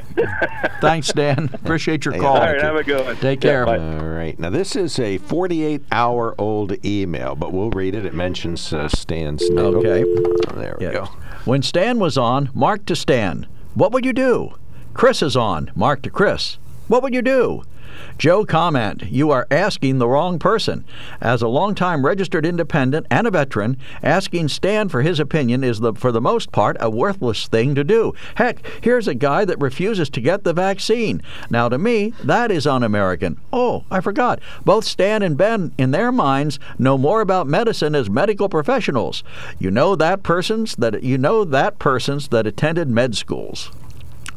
Thanks, 0.79 1.11
Dan. 1.11 1.49
Appreciate 1.53 2.05
your 2.05 2.13
call. 2.17 2.37
All 2.37 2.41
right, 2.41 2.61
have 2.61 2.75
a 2.75 2.83
good 2.83 3.03
one. 3.05 3.15
Take 3.17 3.41
care. 3.41 3.65
bye. 3.65 3.77
All 3.77 4.05
right. 4.05 4.37
Now, 4.39 4.49
this 4.49 4.75
is 4.75 4.99
a 4.99 5.17
48 5.17 5.83
hour 5.91 6.35
old 6.37 6.83
email, 6.85 7.35
but 7.35 7.51
we'll 7.51 7.71
read 7.71 7.95
it. 7.95 8.05
It 8.05 8.13
mentions 8.13 8.71
uh, 8.73 8.87
Stan's 8.87 9.49
name. 9.49 9.57
Okay. 9.59 10.03
Oh, 10.05 10.53
there 10.55 10.77
we 10.79 10.85
Yeah. 10.85 10.91
go. 10.93 11.09
When 11.47 11.61
Stan 11.61 11.97
was 11.97 12.17
on, 12.17 12.49
Mark 12.53 12.85
to 12.87 12.93
Stan. 12.93 13.47
What 13.73 13.93
would 13.93 14.03
you 14.03 14.11
do? 14.11 14.55
Chris 14.93 15.21
is 15.21 15.37
on, 15.37 15.71
Mark 15.75 16.01
to 16.01 16.09
Chris. 16.09 16.57
What 16.89 17.01
would 17.01 17.13
you 17.13 17.21
do? 17.21 17.63
Joe 18.17 18.45
comment, 18.45 19.03
you 19.11 19.31
are 19.31 19.47
asking 19.51 19.99
the 19.99 20.07
wrong 20.07 20.39
person. 20.39 20.85
As 21.21 21.41
a 21.41 21.47
longtime 21.47 22.05
registered 22.05 22.45
independent 22.45 23.05
and 23.11 23.27
a 23.27 23.31
veteran, 23.31 23.77
asking 24.01 24.47
Stan 24.49 24.89
for 24.89 25.01
his 25.01 25.19
opinion 25.19 25.63
is 25.63 25.79
the 25.79 25.93
for 25.93 26.11
the 26.11 26.21
most 26.21 26.51
part 26.51 26.77
a 26.79 26.89
worthless 26.89 27.47
thing 27.47 27.75
to 27.75 27.83
do. 27.83 28.13
Heck, 28.35 28.65
here's 28.81 29.07
a 29.07 29.13
guy 29.13 29.45
that 29.45 29.59
refuses 29.59 30.09
to 30.11 30.21
get 30.21 30.43
the 30.43 30.53
vaccine. 30.53 31.21
Now 31.49 31.69
to 31.69 31.77
me, 31.77 32.13
that 32.23 32.51
is 32.51 32.65
un-American. 32.65 33.39
Oh, 33.53 33.83
I 33.91 34.01
forgot. 34.01 34.39
Both 34.65 34.85
Stan 34.85 35.21
and 35.21 35.37
Ben 35.37 35.73
in 35.77 35.91
their 35.91 36.11
minds 36.11 36.59
know 36.79 36.97
more 36.97 37.21
about 37.21 37.47
medicine 37.47 37.95
as 37.95 38.09
medical 38.09 38.49
professionals. 38.49 39.23
You 39.59 39.71
know 39.71 39.95
that 39.95 40.23
persons 40.23 40.75
that 40.77 41.03
you 41.03 41.17
know 41.17 41.43
that 41.43 41.79
persons 41.79 42.29
that 42.29 42.47
attended 42.47 42.89
med 42.89 43.15
schools. 43.15 43.71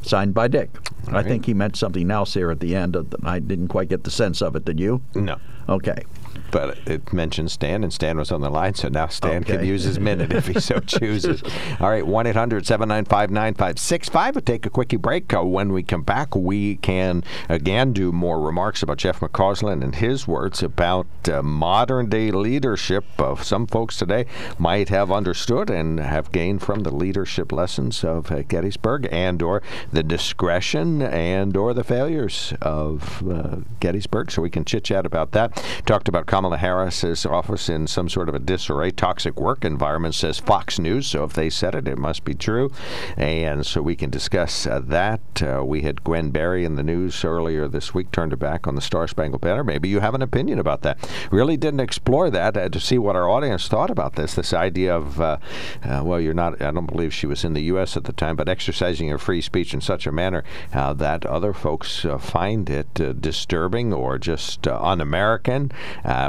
Signed 0.02 0.34
by 0.34 0.48
Dick. 0.48 0.70
I 1.08 1.12
right. 1.12 1.24
think 1.24 1.46
he 1.46 1.54
meant 1.54 1.76
something 1.76 2.10
else 2.10 2.34
here 2.34 2.50
at 2.50 2.60
the 2.60 2.74
end. 2.74 2.96
Uh, 2.96 3.00
of 3.00 3.10
the, 3.10 3.18
I 3.24 3.38
didn't 3.38 3.68
quite 3.68 3.88
get 3.88 4.04
the 4.04 4.10
sense 4.10 4.40
of 4.42 4.56
it. 4.56 4.64
Did 4.64 4.80
you? 4.80 5.02
No. 5.14 5.38
Okay. 5.68 6.04
But 6.50 6.78
it 6.86 7.12
mentions 7.12 7.52
Stan, 7.52 7.84
and 7.84 7.92
Stan 7.92 8.16
was 8.18 8.32
on 8.32 8.40
the 8.40 8.50
line, 8.50 8.74
so 8.74 8.88
now 8.88 9.08
Stan 9.08 9.44
can 9.44 9.64
use 9.64 9.84
his 9.84 10.00
minute 10.00 10.32
if 10.32 10.46
he 10.46 10.60
so 10.60 10.80
chooses. 10.86 11.42
All 11.80 11.88
right, 11.90 12.06
1 12.06 12.26
800 12.26 12.66
795 12.66 13.30
9565. 13.30 14.34
We'll 14.34 14.42
take 14.42 14.66
a 14.66 14.70
quickie 14.70 14.96
break. 14.96 15.32
Uh, 15.32 15.44
when 15.44 15.72
we 15.72 15.82
come 15.82 16.02
back, 16.02 16.34
we 16.34 16.76
can 16.76 17.24
again 17.48 17.92
do 17.92 18.12
more 18.12 18.40
remarks 18.40 18.82
about 18.82 18.98
Jeff 18.98 19.20
McCausland 19.20 19.82
and 19.82 19.94
his 19.94 20.26
words 20.26 20.62
about 20.62 21.06
uh, 21.28 21.42
modern 21.42 22.08
day 22.08 22.30
leadership. 22.30 23.04
of 23.18 23.42
some 23.44 23.66
folks 23.66 23.96
today 23.96 24.26
might 24.58 24.88
have 24.88 25.10
understood 25.10 25.70
and 25.70 26.00
have 26.00 26.32
gained 26.32 26.62
from 26.62 26.80
the 26.80 26.90
leadership 26.94 27.52
lessons 27.52 28.04
of 28.04 28.30
uh, 28.30 28.42
Gettysburg 28.42 29.08
and 29.10 29.42
or 29.42 29.62
the 29.92 30.02
discretion 30.02 31.02
and 31.02 31.56
or 31.56 31.74
the 31.74 31.84
failures 31.84 32.52
of 32.60 33.22
uh, 33.28 33.56
Gettysburg. 33.80 34.30
So 34.30 34.42
we 34.42 34.50
can 34.50 34.64
chit 34.64 34.84
chat 34.84 35.06
about 35.06 35.32
that. 35.32 35.62
Talked 35.86 36.08
about 36.08 36.26
Kamala 36.40 36.56
Harris's 36.56 37.26
office 37.26 37.68
in 37.68 37.86
some 37.86 38.08
sort 38.08 38.30
of 38.30 38.34
a 38.34 38.38
disarray, 38.38 38.90
toxic 38.90 39.38
work 39.38 39.62
environment, 39.62 40.14
says 40.14 40.38
Fox 40.38 40.78
News. 40.78 41.06
So 41.06 41.22
if 41.24 41.34
they 41.34 41.50
said 41.50 41.74
it, 41.74 41.86
it 41.86 41.98
must 41.98 42.24
be 42.24 42.32
true. 42.32 42.72
And 43.18 43.66
so 43.66 43.82
we 43.82 43.94
can 43.94 44.08
discuss 44.08 44.66
uh, 44.66 44.80
that. 44.84 45.20
Uh, 45.42 45.62
we 45.62 45.82
had 45.82 46.02
Gwen 46.02 46.30
Berry 46.30 46.64
in 46.64 46.76
the 46.76 46.82
news 46.82 47.26
earlier 47.26 47.68
this 47.68 47.92
week, 47.92 48.10
turned 48.10 48.32
her 48.32 48.38
back 48.38 48.66
on 48.66 48.74
the 48.74 48.80
Star 48.80 49.06
Spangled 49.06 49.42
Banner. 49.42 49.62
Maybe 49.62 49.90
you 49.90 50.00
have 50.00 50.14
an 50.14 50.22
opinion 50.22 50.58
about 50.58 50.80
that. 50.80 50.96
Really 51.30 51.58
didn't 51.58 51.80
explore 51.80 52.30
that 52.30 52.56
uh, 52.56 52.70
to 52.70 52.80
see 52.80 52.96
what 52.96 53.16
our 53.16 53.28
audience 53.28 53.68
thought 53.68 53.90
about 53.90 54.14
this. 54.14 54.34
This 54.34 54.54
idea 54.54 54.96
of, 54.96 55.20
uh, 55.20 55.36
uh, 55.84 56.00
well, 56.02 56.18
you're 56.18 56.32
not, 56.32 56.62
I 56.62 56.70
don't 56.70 56.86
believe 56.86 57.12
she 57.12 57.26
was 57.26 57.44
in 57.44 57.52
the 57.52 57.64
U.S. 57.64 57.98
at 57.98 58.04
the 58.04 58.14
time, 58.14 58.34
but 58.34 58.48
exercising 58.48 59.08
your 59.08 59.18
free 59.18 59.42
speech 59.42 59.74
in 59.74 59.82
such 59.82 60.06
a 60.06 60.12
manner 60.12 60.42
uh, 60.72 60.94
that 60.94 61.26
other 61.26 61.52
folks 61.52 62.06
find 62.18 62.70
it 62.70 63.20
disturbing 63.20 63.92
or 63.92 64.16
just 64.16 64.66
uh, 64.66 64.78
un-American. 64.80 65.70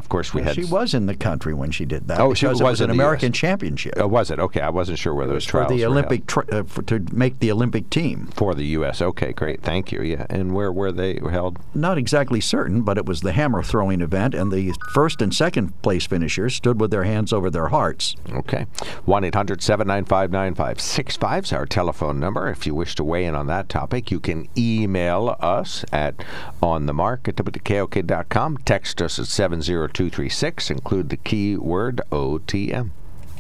Of 0.01 0.09
course, 0.09 0.33
we 0.33 0.41
had. 0.41 0.55
She 0.55 0.65
was 0.65 0.95
in 0.95 1.05
the 1.05 1.15
country 1.15 1.53
when 1.53 1.69
she 1.69 1.85
did 1.85 2.07
that. 2.07 2.19
Oh, 2.19 2.33
she 2.33 2.47
was 2.47 2.59
was 2.59 2.81
an 2.81 2.89
American 2.89 3.31
US. 3.31 3.37
championship. 3.37 3.93
Oh, 3.97 4.07
was 4.07 4.31
it? 4.31 4.39
Okay, 4.39 4.59
I 4.59 4.69
wasn't 4.69 4.97
sure 4.97 5.13
whether 5.13 5.33
those 5.33 5.45
for 5.45 5.51
trials 5.51 5.69
the 5.69 5.81
were 5.85 5.91
Olympic 5.91 6.25
tr- 6.25 6.51
uh, 6.51 6.63
for, 6.63 6.81
to 6.81 7.05
make 7.11 7.37
the 7.37 7.51
Olympic 7.51 7.91
team. 7.91 8.27
for 8.33 8.55
the 8.55 8.65
U.S. 8.77 8.99
Okay, 8.99 9.31
great, 9.31 9.61
thank 9.61 9.91
you. 9.91 10.01
Yeah, 10.01 10.25
and 10.27 10.55
where 10.55 10.71
were 10.71 10.91
they 10.91 11.19
held? 11.29 11.59
Not 11.75 11.99
exactly 11.99 12.41
certain, 12.41 12.81
but 12.81 12.97
it 12.97 13.05
was 13.05 13.21
the 13.21 13.33
hammer 13.33 13.61
throwing 13.61 14.01
event, 14.01 14.33
and 14.33 14.51
the 14.51 14.73
first 14.91 15.21
and 15.21 15.33
second 15.33 15.79
place 15.83 16.07
finishers 16.07 16.55
stood 16.55 16.81
with 16.81 16.89
their 16.89 17.03
hands 17.03 17.31
over 17.31 17.51
their 17.51 17.67
hearts. 17.67 18.15
Okay. 18.31 18.65
1 19.05 19.23
800 19.23 19.61
795 19.61 20.31
9565 20.31 21.43
is 21.43 21.53
our 21.53 21.65
telephone 21.67 22.19
number. 22.19 22.49
If 22.49 22.65
you 22.65 22.73
wish 22.73 22.95
to 22.95 23.03
weigh 23.03 23.25
in 23.25 23.35
on 23.35 23.45
that 23.47 23.69
topic, 23.69 24.09
you 24.09 24.19
can 24.19 24.47
email 24.57 25.35
us 25.39 25.85
at 25.91 26.15
onthemark 26.61 27.27
at 27.27 27.35
WKOK.com. 27.35 28.57
Text 28.65 29.01
us 29.01 29.19
at 29.19 29.25
70236. 29.93 30.71
Include 30.71 31.09
the 31.09 31.17
keyword 31.17 32.01
OTM. 32.11 32.91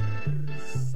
Thank 0.00 0.84
you. 0.84 0.89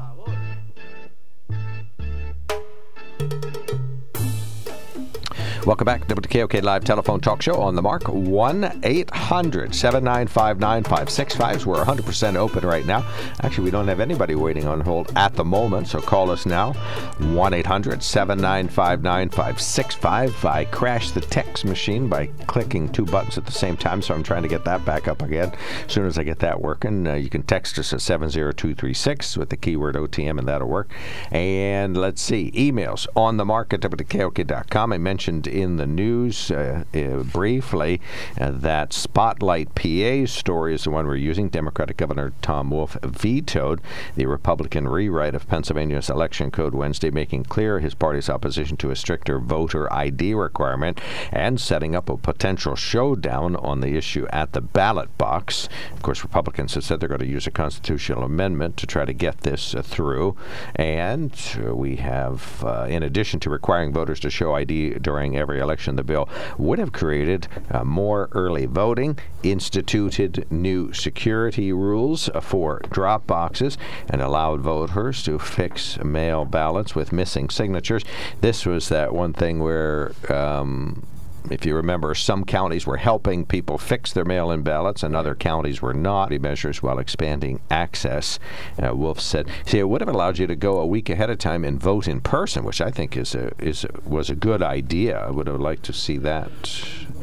Welcome 5.66 5.86
back 5.86 6.06
to 6.08 6.14
the 6.14 6.28
KOK 6.28 6.62
Live 6.62 6.84
Telephone 6.84 7.20
Talk 7.20 7.40
Show 7.40 7.54
on 7.54 7.74
the 7.74 7.80
mark. 7.80 8.02
1 8.06 8.80
800 8.82 9.74
795 9.74 10.60
9565. 10.60 11.64
We're 11.64 11.82
100% 11.82 12.36
open 12.36 12.66
right 12.66 12.84
now. 12.84 13.02
Actually, 13.40 13.64
we 13.64 13.70
don't 13.70 13.88
have 13.88 13.98
anybody 13.98 14.34
waiting 14.34 14.66
on 14.66 14.82
hold 14.82 15.10
at 15.16 15.32
the 15.32 15.44
moment, 15.44 15.88
so 15.88 16.02
call 16.02 16.30
us 16.30 16.44
now. 16.44 16.74
1 17.18 17.54
800 17.54 18.02
795 18.02 19.02
9565. 19.02 20.44
I 20.44 20.66
crashed 20.66 21.14
the 21.14 21.22
text 21.22 21.64
machine 21.64 22.10
by 22.10 22.26
clicking 22.46 22.92
two 22.92 23.06
buttons 23.06 23.38
at 23.38 23.46
the 23.46 23.52
same 23.52 23.78
time, 23.78 24.02
so 24.02 24.12
I'm 24.12 24.22
trying 24.22 24.42
to 24.42 24.48
get 24.48 24.66
that 24.66 24.84
back 24.84 25.08
up 25.08 25.22
again. 25.22 25.50
As 25.86 25.92
soon 25.92 26.04
as 26.04 26.18
I 26.18 26.24
get 26.24 26.40
that 26.40 26.60
working, 26.60 27.06
uh, 27.06 27.14
you 27.14 27.30
can 27.30 27.42
text 27.42 27.78
us 27.78 27.94
at 27.94 28.02
70236 28.02 29.38
with 29.38 29.48
the 29.48 29.56
keyword 29.56 29.94
OTM, 29.94 30.38
and 30.38 30.46
that'll 30.46 30.68
work. 30.68 30.90
And 31.30 31.96
let's 31.96 32.20
see, 32.20 32.50
emails 32.50 33.06
on 33.16 33.38
the 33.38 33.46
mark 33.46 33.72
at 33.72 33.80
WKOK.com. 33.80 34.92
I 34.92 34.98
mentioned 34.98 35.53
in 35.54 35.76
the 35.76 35.86
news 35.86 36.50
uh, 36.50 36.84
uh, 36.92 37.22
briefly 37.22 38.00
uh, 38.40 38.50
that 38.50 38.92
Spotlight 38.92 39.74
PA 39.74 40.26
story 40.26 40.74
is 40.74 40.84
the 40.84 40.90
one 40.90 41.06
we're 41.06 41.16
using. 41.16 41.48
Democratic 41.48 41.96
Governor 41.96 42.32
Tom 42.42 42.70
Wolf 42.70 42.96
vetoed 43.02 43.80
the 44.16 44.26
Republican 44.26 44.88
rewrite 44.88 45.34
of 45.34 45.48
Pennsylvania's 45.48 46.10
election 46.10 46.50
code 46.50 46.74
Wednesday, 46.74 47.10
making 47.10 47.44
clear 47.44 47.78
his 47.78 47.94
party's 47.94 48.28
opposition 48.28 48.76
to 48.78 48.90
a 48.90 48.96
stricter 48.96 49.38
voter 49.38 49.90
ID 49.92 50.34
requirement 50.34 51.00
and 51.30 51.60
setting 51.60 51.94
up 51.94 52.08
a 52.08 52.16
potential 52.16 52.74
showdown 52.74 53.54
on 53.56 53.80
the 53.80 53.96
issue 53.96 54.26
at 54.30 54.52
the 54.52 54.60
ballot 54.60 55.16
box. 55.16 55.68
Of 55.92 56.02
course, 56.02 56.22
Republicans 56.22 56.74
have 56.74 56.84
said 56.84 56.98
they're 57.00 57.08
going 57.08 57.20
to 57.20 57.26
use 57.26 57.46
a 57.46 57.52
constitutional 57.52 58.24
amendment 58.24 58.76
to 58.78 58.86
try 58.86 59.04
to 59.04 59.12
get 59.12 59.42
this 59.42 59.74
uh, 59.74 59.82
through. 59.82 60.36
And 60.74 61.32
we 61.72 61.96
have, 61.96 62.64
uh, 62.64 62.86
in 62.88 63.02
addition 63.02 63.38
to 63.40 63.50
requiring 63.50 63.92
voters 63.92 64.18
to 64.20 64.30
show 64.30 64.54
ID 64.54 64.94
during 64.94 65.36
every 65.44 65.60
election, 65.60 65.96
the 65.96 66.02
bill 66.02 66.26
would 66.56 66.78
have 66.78 66.92
created 66.92 67.46
uh, 67.70 67.84
more 67.84 68.30
early 68.32 68.64
voting, 68.64 69.18
instituted 69.42 70.46
new 70.50 70.90
security 70.92 71.70
rules 71.70 72.30
for 72.40 72.80
drop 72.90 73.26
boxes, 73.26 73.76
and 74.08 74.22
allowed 74.22 74.60
voters 74.60 75.22
to 75.22 75.38
fix 75.38 76.02
mail 76.02 76.46
ballots 76.46 76.94
with 76.94 77.12
missing 77.12 77.50
signatures. 77.50 78.02
This 78.40 78.64
was 78.64 78.88
that 78.88 79.12
one 79.12 79.34
thing 79.34 79.58
where 79.58 80.12
um, 80.30 81.06
if 81.50 81.66
you 81.66 81.76
remember, 81.76 82.14
some 82.14 82.44
counties 82.44 82.86
were 82.86 82.96
helping 82.96 83.44
people 83.44 83.78
fix 83.78 84.12
their 84.12 84.24
mail 84.24 84.50
in 84.50 84.62
ballots 84.62 85.02
and 85.02 85.14
other 85.14 85.34
counties 85.34 85.82
were 85.82 85.94
not. 85.94 86.32
He 86.32 86.38
measures 86.38 86.82
while 86.82 86.98
expanding 86.98 87.60
access. 87.70 88.38
Uh, 88.82 88.94
Wolf 88.94 89.20
said, 89.20 89.48
see, 89.66 89.78
it 89.78 89.88
would 89.88 90.00
have 90.00 90.08
allowed 90.08 90.38
you 90.38 90.46
to 90.46 90.56
go 90.56 90.78
a 90.78 90.86
week 90.86 91.10
ahead 91.10 91.30
of 91.30 91.38
time 91.38 91.64
and 91.64 91.80
vote 91.80 92.08
in 92.08 92.20
person, 92.20 92.64
which 92.64 92.80
I 92.80 92.90
think 92.90 93.16
is 93.16 93.34
a, 93.34 93.52
is 93.58 93.84
a, 93.84 94.08
was 94.08 94.30
a 94.30 94.34
good 94.34 94.62
idea. 94.62 95.18
I 95.18 95.30
would 95.30 95.46
have 95.46 95.60
liked 95.60 95.84
to 95.84 95.92
see 95.92 96.16
that. 96.18 96.50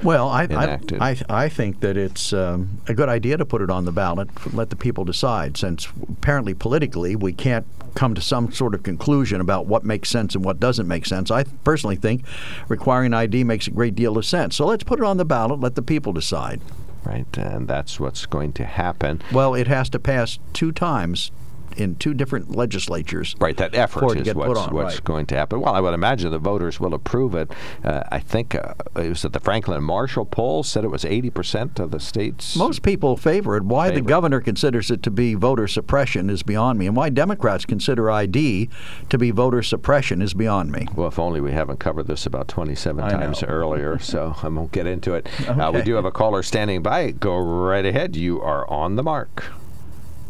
Well, 0.03 0.29
I, 0.29 0.47
I, 0.49 0.79
I, 0.99 1.17
I, 1.29 1.49
think 1.49 1.81
that 1.81 1.95
it's 1.95 2.33
um, 2.33 2.81
a 2.87 2.93
good 2.93 3.07
idea 3.07 3.37
to 3.37 3.45
put 3.45 3.61
it 3.61 3.69
on 3.69 3.85
the 3.85 3.91
ballot, 3.91 4.29
let 4.53 4.71
the 4.71 4.75
people 4.75 5.05
decide, 5.05 5.57
since 5.57 5.87
apparently 6.09 6.53
politically 6.55 7.15
we 7.15 7.33
can't 7.33 7.67
come 7.93 8.15
to 8.15 8.21
some 8.21 8.51
sort 8.51 8.73
of 8.73 8.83
conclusion 8.83 9.41
about 9.41 9.67
what 9.67 9.83
makes 9.83 10.09
sense 10.09 10.33
and 10.33 10.43
what 10.43 10.59
doesn't 10.59 10.87
make 10.87 11.05
sense. 11.05 11.29
I 11.29 11.43
personally 11.63 11.97
think 11.97 12.23
requiring 12.67 13.13
ID 13.13 13.43
makes 13.43 13.67
a 13.67 13.71
great 13.71 13.95
deal 13.95 14.17
of 14.17 14.25
sense. 14.25 14.55
So 14.55 14.65
let's 14.65 14.83
put 14.83 14.99
it 14.99 15.05
on 15.05 15.17
the 15.17 15.25
ballot, 15.25 15.59
let 15.59 15.75
the 15.75 15.81
people 15.81 16.13
decide. 16.13 16.61
Right, 17.03 17.25
and 17.37 17.67
that's 17.67 17.99
what's 17.99 18.25
going 18.25 18.53
to 18.53 18.65
happen. 18.65 19.21
Well, 19.31 19.55
it 19.55 19.67
has 19.67 19.89
to 19.91 19.99
pass 19.99 20.39
two 20.53 20.71
times 20.71 21.31
in 21.78 21.95
two 21.95 22.13
different 22.13 22.55
legislatures. 22.55 23.36
Right, 23.39 23.55
that 23.57 23.76
effort 23.76 24.17
is 24.17 24.34
what's, 24.34 24.59
on, 24.59 24.74
what's 24.74 24.95
right. 24.95 25.03
going 25.03 25.26
to 25.28 25.36
happen. 25.36 25.61
Well, 25.61 25.74
I 25.74 25.80
would 25.80 25.93
imagine 25.93 26.32
the 26.32 26.39
voters 26.39 26.80
will 26.80 26.93
approve 26.93 27.36
it. 27.36 27.51
Uh, 27.84 28.03
I 28.11 28.19
think 28.19 28.55
uh, 28.55 28.74
it 28.95 29.09
was 29.09 29.26
at 29.26 29.34
the 29.34 29.39
Franklin 29.39 29.84
Marshall 29.84 30.26
poll 30.26 30.63
said 30.63 30.84
it 30.84 30.89
was 30.89 31.03
80% 31.03 31.80
of 31.80 31.91
the 31.91 31.99
states. 31.99 32.55
Most 32.55 32.82
people 32.84 33.17
favor 33.17 33.57
it. 33.57 33.63
Why 33.63 33.89
favor. 33.89 34.01
the 34.01 34.07
governor 34.07 34.41
considers 34.41 34.91
it 34.91 35.03
to 35.03 35.11
be 35.11 35.34
voter 35.34 35.67
suppression 35.67 36.30
is 36.30 36.43
beyond 36.43 36.80
me, 36.80 36.88
and 36.88 36.95
why 36.95 37.09
Democrats 37.09 37.65
consider 37.65 38.09
ID 38.09 38.69
to 39.09 39.17
be 39.17 39.32
voter 39.32 39.63
suppression 39.63 40.22
is 40.22 40.34
beyond 40.34 40.72
me. 40.72 40.88
Well, 40.95 41.07
if 41.07 41.19
only 41.19 41.41
we 41.41 41.51
haven't 41.51 41.80
covered 41.80 42.07
this 42.07 42.26
about 42.26 42.47
27 42.47 43.03
I 43.03 43.09
times 43.09 43.41
know. 43.41 43.47
earlier, 43.47 43.99
so 43.99 44.36
I 44.41 44.47
won't 44.47 44.72
get 44.72 44.88
into 44.88 45.13
it. 45.13 45.28
Okay. 45.41 45.61
Uh, 45.61 45.72
we 45.72 45.84
do 45.84 45.93
have 45.93 46.05
a 46.05 46.11
caller 46.11 46.41
standing 46.41 46.82
by. 46.82 47.11
Go 47.11 47.38
right 47.38 47.86
ahead. 47.86 48.15
You 48.15 48.41
are 48.41 48.67
on 48.67 48.95
the 48.95 49.03
mark. 49.03 49.43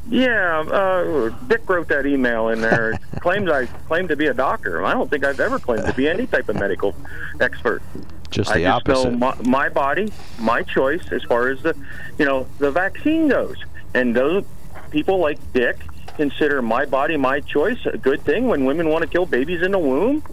Yeah, 0.10 0.60
uh, 0.62 1.30
Dick 1.48 1.70
wrote 1.70 1.88
that 1.90 2.06
email 2.06 2.50
in 2.50 2.62
there. 2.62 3.00
claims 3.22 3.50
I 3.50 3.66
claim 3.66 4.08
to 4.08 4.16
be 4.16 4.28
a 4.28 4.34
doctor. 4.34 4.84
I 4.84 4.94
don't 4.94 5.10
think 5.10 5.24
I've 5.24 5.40
ever 5.40 5.60
claimed 5.60 5.86
to 5.86 5.94
be 5.94 6.10
any 6.10 6.28
type 6.28 6.50
of 6.50 6.56
medical 6.56 6.96
expert. 7.40 7.82
Just 8.30 8.54
the 8.54 8.66
I 8.66 8.80
just 8.80 8.90
opposite. 8.90 9.12
know 9.12 9.18
my, 9.18 9.36
my 9.44 9.70
body, 9.70 10.12
my 10.40 10.64
choice 10.64 11.12
as 11.12 11.24
far 11.24 11.50
as 11.50 11.62
the, 11.62 11.76
you 12.18 12.26
know, 12.26 12.48
the 12.60 12.72
vaccine 12.72 13.28
goes. 13.28 13.58
And 13.94 14.16
those 14.16 14.44
people 14.90 15.20
like 15.20 15.38
Dick 15.54 15.78
consider 16.16 16.62
my 16.62 16.86
body, 16.86 17.18
my 17.18 17.40
choice 17.42 17.86
a 17.86 17.98
good 17.98 18.22
thing 18.22 18.48
when 18.48 18.66
women 18.66 18.90
want 18.90 19.04
to 19.04 19.08
kill 19.08 19.26
babies 19.26 19.62
in 19.62 19.72
the 19.72 19.80
womb. 19.80 20.24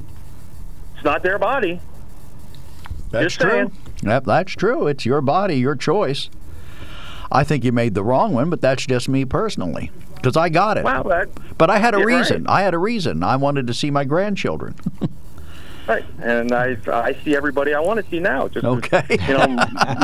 It's 0.95 1.05
not 1.05 1.23
their 1.23 1.39
body. 1.39 1.81
That's 3.11 3.25
Just 3.27 3.41
true. 3.41 3.51
saying. 3.51 3.73
Yep, 4.03 4.25
that's 4.25 4.53
true. 4.53 4.87
It's 4.87 5.05
your 5.05 5.21
body, 5.21 5.57
your 5.57 5.75
choice. 5.77 6.31
I 7.31 7.45
think 7.45 7.65
you 7.65 7.73
made 7.73 7.95
the 7.95 8.03
wrong 8.05 8.33
one, 8.33 8.51
but 8.51 8.61
that's 8.61 8.87
just 8.87 9.09
me 9.09 9.25
personally. 9.25 9.91
Because 10.15 10.37
I 10.37 10.49
got 10.49 10.79
it. 10.79 10.85
Well, 10.85 11.05
that, 11.05 11.29
but 11.59 11.71
I 11.71 11.79
had 11.79 11.95
a 11.95 12.05
reason. 12.05 12.45
right. 12.45 12.59
I 12.61 12.63
had 12.63 12.75
a 12.75 12.79
reason. 12.79 13.23
I 13.23 13.37
wanted 13.37 13.67
to 13.69 13.75
see 13.75 13.91
my 13.91 14.05
grandchildren. 14.05 14.75
right. 15.87 16.05
And 16.21 16.51
I, 16.53 16.77
I 16.93 17.15
see 17.23 17.37
everybody 17.37 17.73
I 17.73 17.79
want 17.81 18.03
to 18.05 18.11
see 18.11 18.19
now. 18.19 18.49
Just 18.49 18.65
Okay. 18.67 19.05
You 19.11 19.17
know, 19.39 19.47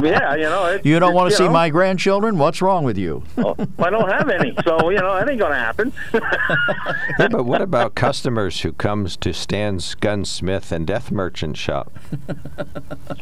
yeah, 0.04 0.34
you 0.36 0.42
know. 0.44 0.66
It, 0.66 0.86
You 0.86 1.00
don't 1.00 1.14
want 1.14 1.30
to 1.30 1.36
see 1.36 1.44
know, 1.46 1.50
my 1.50 1.68
grandchildren? 1.70 2.38
What's 2.38 2.62
wrong 2.62 2.84
with 2.84 2.96
you? 2.96 3.24
well, 3.36 3.56
I 3.80 3.90
don't 3.90 4.08
have 4.10 4.28
any, 4.28 4.54
so 4.64 4.90
you 4.90 4.98
know 4.98 5.14
that 5.16 5.28
ain't 5.28 5.40
gonna 5.40 5.56
happen. 5.58 5.92
yeah, 6.14 7.28
but 7.28 7.44
what 7.44 7.60
about 7.60 7.94
customers 7.96 8.60
who 8.62 8.72
comes 8.72 9.16
to 9.16 9.32
Stan's 9.34 9.94
Gunsmith 9.96 10.70
and 10.70 10.86
Death 10.86 11.10
Merchant 11.10 11.56
shop? 11.56 11.92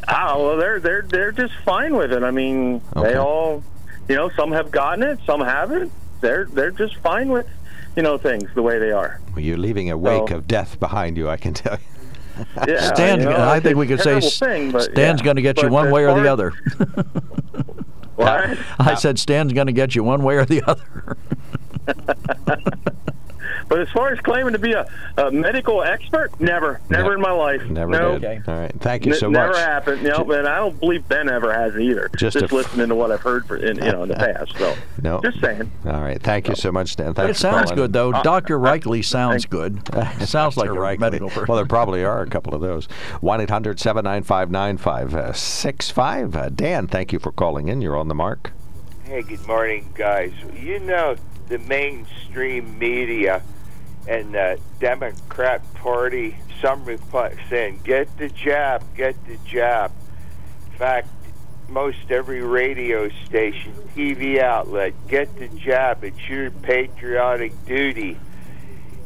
Oh 0.07 0.45
well, 0.45 0.57
they're 0.57 0.79
they're 0.79 1.01
they're 1.01 1.31
just 1.31 1.53
fine 1.65 1.95
with 1.95 2.11
it. 2.13 2.23
I 2.23 2.31
mean, 2.31 2.81
Okay. 2.95 3.13
they 3.13 3.17
all, 3.17 3.63
you 4.07 4.15
know, 4.15 4.29
some 4.31 4.51
have 4.51 4.71
gotten 4.71 5.03
it, 5.03 5.19
some 5.25 5.41
haven't. 5.41 5.91
They're 6.21 6.45
they're 6.45 6.71
just 6.71 6.95
fine 6.97 7.29
with, 7.29 7.47
you 7.95 8.03
know, 8.03 8.17
things 8.17 8.49
the 8.55 8.61
way 8.61 8.79
they 8.79 8.91
are. 8.91 9.19
Well, 9.35 9.39
you're 9.43 9.57
leaving 9.57 9.89
a 9.91 9.97
wake 9.97 10.29
Well- 10.29 10.37
of 10.39 10.47
death 10.47 10.79
behind 10.79 11.17
you, 11.17 11.29
I 11.29 11.37
can 11.37 11.53
tell 11.53 11.73
you. 11.77 11.85
Yeah, 12.67 12.91
Stan's, 12.91 13.23
you 13.23 13.29
know, 13.29 13.47
I 13.47 13.59
think 13.59 13.77
we 13.77 13.85
could 13.85 13.99
say 13.99 14.19
thing, 14.19 14.71
but, 14.71 14.91
Stan's 14.91 15.19
yeah. 15.21 15.23
going 15.23 15.35
to 15.35 15.41
get 15.43 15.61
you 15.61 15.69
one 15.69 15.91
way 15.91 16.03
or 16.07 16.19
the 16.19 16.27
other. 16.31 16.51
What? 18.15 18.57
I 18.79 18.95
said 18.95 19.19
Stan's 19.19 19.53
going 19.53 19.67
to 19.67 19.73
get 19.73 19.93
you 19.93 20.03
one 20.03 20.23
way 20.23 20.37
or 20.37 20.45
the 20.45 20.63
other. 20.63 21.17
But 23.73 23.81
as 23.81 23.89
far 23.89 24.13
as 24.13 24.19
claiming 24.19 24.53
to 24.53 24.59
be 24.59 24.73
a, 24.73 24.85
a 25.17 25.31
medical 25.31 25.81
expert, 25.81 26.39
never, 26.39 26.79
never 26.91 27.09
Ne- 27.09 27.15
in 27.15 27.21
my 27.21 27.31
life. 27.31 27.63
Never 27.65 27.91
no. 27.91 28.19
did. 28.19 28.47
All 28.47 28.55
right. 28.55 28.71
Thank 28.79 29.07
you 29.07 29.13
N- 29.13 29.17
so 29.17 29.31
never 29.31 29.53
much. 29.53 29.57
happened. 29.61 30.03
You 30.03 30.09
know, 30.09 30.31
and 30.31 30.47
I 30.47 30.57
don't 30.57 30.79
believe 30.79 31.07
Ben 31.09 31.27
ever 31.27 31.51
has 31.51 31.75
either. 31.75 32.07
Just 32.15 32.33
Just, 32.33 32.35
a 32.35 32.43
f- 32.45 32.51
listening 32.51 32.89
to 32.89 32.93
what 32.95 33.09
I've 33.11 33.21
heard 33.21 33.47
for, 33.47 33.55
in, 33.57 33.77
you 33.77 33.91
know, 33.91 34.03
in 34.03 34.09
the 34.09 34.15
past. 34.37 34.55
So, 34.59 34.75
No. 35.01 35.21
just 35.21 35.41
saying. 35.41 35.71
All 35.87 36.01
right. 36.01 36.21
Thank 36.21 36.49
you 36.49 36.53
so 36.55 36.71
much, 36.71 36.89
Stan. 36.89 37.13
But 37.13 37.23
Thanks 37.23 37.39
it 37.39 37.41
sounds 37.41 37.63
calling. 37.71 37.75
good, 37.77 37.93
though. 37.93 38.13
Uh, 38.13 38.21
Dr. 38.21 38.59
Reichley 38.59 39.03
sounds 39.03 39.45
good. 39.47 39.81
It 40.21 40.27
sounds 40.27 40.55
like 40.55 40.69
a 40.69 40.73
Dr. 40.75 40.79
Reichley. 40.81 40.99
medical 40.99 41.29
person. 41.29 41.45
Well, 41.47 41.55
there 41.55 41.65
probably 41.65 42.03
are 42.03 42.21
a 42.21 42.27
couple 42.29 42.53
of 42.53 42.61
those. 42.69 42.85
1 43.21 43.41
800 43.41 43.79
795 43.79 44.51
9565. 44.51 46.35
Uh, 46.35 46.49
Dan, 46.49 46.85
thank 46.85 47.11
you 47.11 47.17
for 47.17 47.31
calling 47.31 47.69
in. 47.69 47.81
You're 47.81 47.97
on 47.97 48.07
the 48.07 48.13
mark. 48.15 48.51
Hey, 49.05 49.23
good 49.23 49.45
morning, 49.47 49.89
guys. 49.95 50.31
You 50.55 50.79
know, 50.79 51.15
the 51.49 51.57
mainstream 51.57 52.77
media 52.77 53.41
and 54.07 54.33
the 54.33 54.59
Democrat 54.79 55.61
Party, 55.75 56.37
some 56.61 56.85
reply 56.85 57.35
saying, 57.49 57.81
get 57.83 58.17
the 58.17 58.29
jab, 58.29 58.83
get 58.95 59.15
the 59.25 59.37
jab. 59.45 59.91
In 60.71 60.77
fact, 60.77 61.07
most 61.69 62.09
every 62.09 62.41
radio 62.41 63.09
station, 63.25 63.73
TV 63.95 64.39
outlet, 64.39 64.93
get 65.07 65.37
the 65.37 65.47
jab. 65.47 66.03
It's 66.03 66.29
your 66.29 66.51
patriotic 66.51 67.65
duty. 67.65 68.17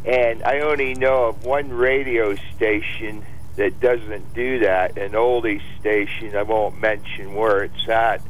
And 0.06 0.44
I 0.44 0.62
only 0.62 0.94
know 0.94 1.26
of 1.26 1.46
one 1.46 1.70
radio 1.70 2.36
station 2.56 3.26
that 3.56 3.80
doesn't 3.80 4.34
do 4.34 4.60
that, 4.60 4.98
an 4.98 5.12
oldie 5.12 5.62
station. 5.80 6.36
I 6.36 6.44
won't 6.44 6.80
mention 6.80 7.36
where 7.36 7.64
it's 7.64 7.90
at. 7.90 8.22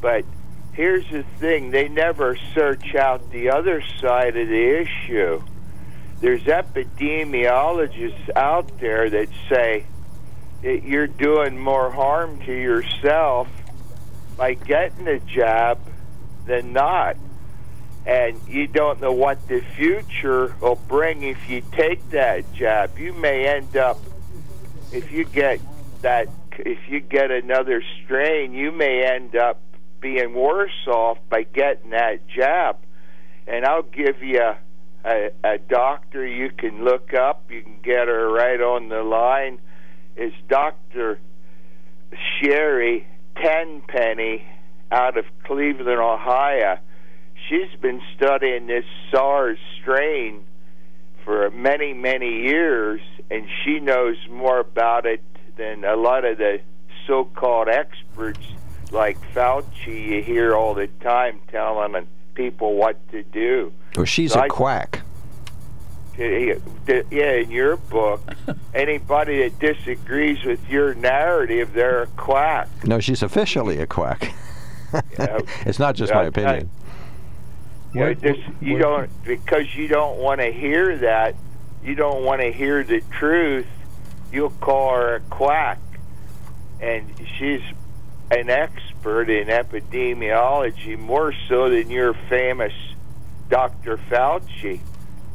But 0.00 0.24
here's 0.72 1.08
the 1.10 1.24
thing 1.40 1.70
they 1.70 1.88
never 1.88 2.36
search 2.54 2.94
out 2.94 3.30
the 3.30 3.50
other 3.50 3.82
side 4.00 4.36
of 4.36 4.48
the 4.48 4.80
issue. 4.80 5.42
There's 6.20 6.42
epidemiologists 6.42 8.30
out 8.34 8.80
there 8.80 9.08
that 9.08 9.28
say 9.48 9.86
that 10.62 10.82
you're 10.82 11.06
doing 11.06 11.58
more 11.58 11.90
harm 11.90 12.40
to 12.40 12.52
yourself 12.52 13.48
by 14.36 14.54
getting 14.54 15.06
a 15.06 15.20
jab 15.20 15.78
than 16.46 16.72
not. 16.72 17.16
And 18.04 18.40
you 18.48 18.66
don't 18.66 19.00
know 19.00 19.12
what 19.12 19.46
the 19.48 19.60
future 19.76 20.54
will 20.60 20.80
bring 20.88 21.22
if 21.22 21.48
you 21.48 21.62
take 21.72 22.10
that 22.10 22.52
jab. 22.54 22.98
You 22.98 23.12
may 23.12 23.46
end 23.46 23.76
up, 23.76 23.98
if 24.92 25.12
you 25.12 25.24
get 25.24 25.60
that 26.00 26.28
if 26.58 26.88
you 26.88 27.00
get 27.00 27.30
another 27.30 27.82
strain, 28.04 28.52
you 28.52 28.72
may 28.72 29.04
end 29.04 29.36
up 29.36 29.60
being 30.00 30.34
worse 30.34 30.86
off 30.86 31.18
by 31.28 31.42
getting 31.44 31.90
that 31.90 32.26
jab. 32.28 32.78
And 33.46 33.64
I'll 33.64 33.82
give 33.82 34.22
you 34.22 34.54
a, 35.04 35.30
a, 35.44 35.58
doctor 35.58 36.26
you 36.26 36.50
can 36.50 36.84
look 36.84 37.14
up. 37.14 37.44
You 37.50 37.62
can 37.62 37.78
get 37.82 38.08
her 38.08 38.30
right 38.30 38.60
on 38.60 38.88
the 38.88 39.02
line. 39.02 39.58
Is 40.16 40.32
Dr. 40.48 41.18
Sherri 42.40 43.06
Tenpenny 43.36 44.44
out 44.90 45.16
of 45.16 45.24
Cleveland, 45.44 46.00
Ohio. 46.00 46.78
She's 47.48 47.80
been 47.80 48.00
studying 48.16 48.66
this 48.66 48.84
SARS 49.10 49.58
strain 49.80 50.44
for 51.24 51.50
many, 51.50 51.92
many 51.92 52.42
years, 52.42 53.00
and 53.30 53.46
she 53.62 53.78
knows 53.78 54.16
more 54.28 54.58
about 54.58 55.06
it 55.06 55.22
than 55.56 55.84
a 55.84 55.96
lot 55.96 56.24
of 56.24 56.38
the 56.38 56.60
so 57.06 57.24
called 57.24 57.68
experts 57.68 58.46
like 58.90 59.18
Fauci 59.34 60.08
you 60.08 60.22
hear 60.22 60.54
all 60.54 60.74
the 60.74 60.86
time 61.02 61.40
telling 61.50 62.06
people 62.34 62.74
what 62.74 62.96
to 63.10 63.22
do. 63.22 63.72
Well, 63.98 64.04
she's 64.04 64.32
So 64.32 64.38
a 64.38 64.42
I- 64.44 64.48
quack. 64.48 65.00
Yeah, 66.16 66.54
in 67.10 67.50
your 67.50 67.76
book, 67.76 68.20
anybody 68.74 69.42
that 69.48 69.58
disagrees 69.58 70.44
with 70.44 70.68
your 70.68 70.94
narrative, 70.94 71.72
they're 71.72 72.04
a 72.04 72.06
quack. 72.08 72.68
No, 72.84 72.98
she's 73.00 73.22
officially 73.24 73.78
a 73.80 73.86
quack. 73.88 74.32
Yeah. 74.92 75.40
it's 75.66 75.78
not 75.80 75.96
just 75.96 76.10
Yeah, 76.10 76.18
my 76.18 76.24
opinion. 76.24 76.70
You, 77.92 78.00
know, 78.00 78.14
this, 78.14 78.36
you 78.60 78.78
don't 78.78 79.10
because 79.24 79.74
you 79.76 79.86
don't 79.88 80.18
want 80.18 80.40
to 80.40 80.52
hear 80.52 80.96
that. 80.98 81.34
You 81.84 81.94
don't 81.96 82.24
want 82.24 82.40
to 82.40 82.52
hear 82.52 82.82
the 82.84 83.00
truth. 83.12 83.66
You'll 84.32 84.50
call 84.50 84.94
her 84.94 85.14
a 85.16 85.20
quack, 85.20 85.78
and 86.80 87.04
she's 87.38 87.62
an 88.30 88.48
expert 88.50 89.28
in 89.30 89.48
epidemiology, 89.48 90.98
more 90.98 91.32
so 91.48 91.70
than 91.70 91.90
your 91.90 92.14
famous 92.28 92.72
Dr. 93.48 93.96
Fauci. 93.96 94.80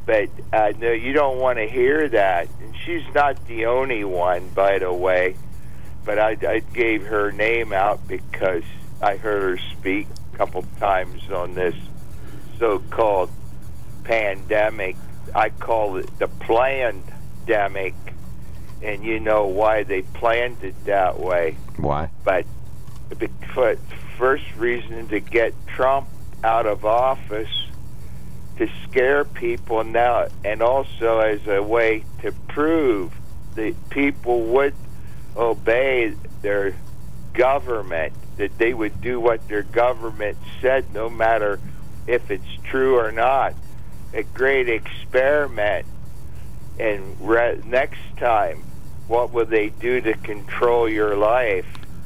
But 0.06 0.30
uh, 0.52 0.74
no, 0.78 0.92
you 0.92 1.14
don't 1.14 1.38
want 1.38 1.58
to 1.60 1.68
hear 1.68 2.10
that. 2.10 2.50
And 2.62 2.76
she's 2.86 3.04
not 3.14 3.46
the 3.48 3.68
only 3.68 4.04
one, 4.04 4.50
by 4.50 4.80
the 4.80 4.92
way. 4.92 5.36
But 6.06 6.20
I, 6.20 6.38
I 6.48 6.60
gave 6.60 7.06
her 7.06 7.32
name 7.32 7.72
out 7.72 8.08
because 8.08 8.64
I 9.02 9.16
heard 9.16 9.42
her 9.42 9.58
speak 9.72 10.08
a 10.34 10.38
couple 10.38 10.66
times 10.80 11.32
on 11.32 11.54
this 11.54 11.76
so-called 12.60 13.30
pandemic. 14.04 14.98
I 15.34 15.50
call 15.50 15.98
it 15.98 16.20
the 16.20 16.28
planned 16.28 17.04
demic, 17.46 17.96
and 18.82 19.04
you 19.04 19.20
know 19.20 19.48
why 19.48 19.84
they 19.84 20.02
planned 20.02 20.64
it 20.64 20.76
that 20.86 21.20
way. 21.20 21.58
Why? 21.78 22.10
But 22.26 22.46
the 23.10 23.30
first 24.18 24.46
reason 24.58 25.08
to 25.08 25.20
get 25.20 25.54
Trump 25.68 26.08
out 26.44 26.66
of 26.66 26.84
office 26.86 27.68
to 28.58 28.70
scare 28.84 29.26
people 29.26 29.84
now, 29.84 30.28
and 30.44 30.62
also 30.62 31.20
as 31.20 31.46
a 31.48 31.62
way 31.62 32.06
to 32.22 32.32
prove 32.48 33.14
that 33.56 33.76
people 33.90 34.42
would 34.42 34.76
obey 35.36 36.14
their 36.42 36.76
government, 37.34 38.14
that 38.38 38.58
they 38.58 38.74
would 38.74 39.02
do 39.02 39.20
what 39.20 39.48
their 39.48 39.64
government 39.64 40.38
said, 40.62 40.94
no 40.94 41.10
matter 41.10 41.60
if 42.08 42.30
it's 42.30 42.58
true 42.64 42.98
or 42.98 43.12
not. 43.12 43.54
A 44.14 44.24
great 44.24 44.70
experiment. 44.70 45.88
And 46.80 47.16
re- 47.20 47.60
next 47.66 48.02
time, 48.18 48.64
what 49.08 49.32
will 49.32 49.46
they 49.46 49.70
do 49.70 50.02
to 50.02 50.14
control 50.14 50.88
your 50.88 51.16
life? 51.16 51.66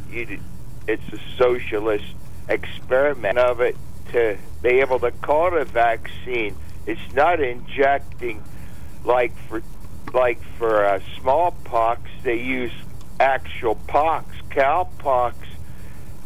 You, 0.10 0.40
it's 0.88 1.08
a 1.12 1.20
socialist 1.38 2.06
experiment 2.48 3.38
of 3.38 3.60
it 3.60 3.76
to 4.12 4.38
be 4.62 4.80
able 4.80 5.00
to 5.00 5.12
call 5.12 5.48
it 5.48 5.62
a 5.62 5.66
vaccine. 5.66 6.56
It's 6.86 7.14
not 7.14 7.42
injecting 7.42 8.44
like 9.04 9.36
for 9.48 9.62
like 10.14 10.42
for 10.58 10.86
uh, 10.86 11.00
smallpox. 11.20 12.02
They 12.24 12.42
use 12.42 12.72
actual 13.20 13.76
pox, 13.76 14.36
cowpox, 14.50 15.36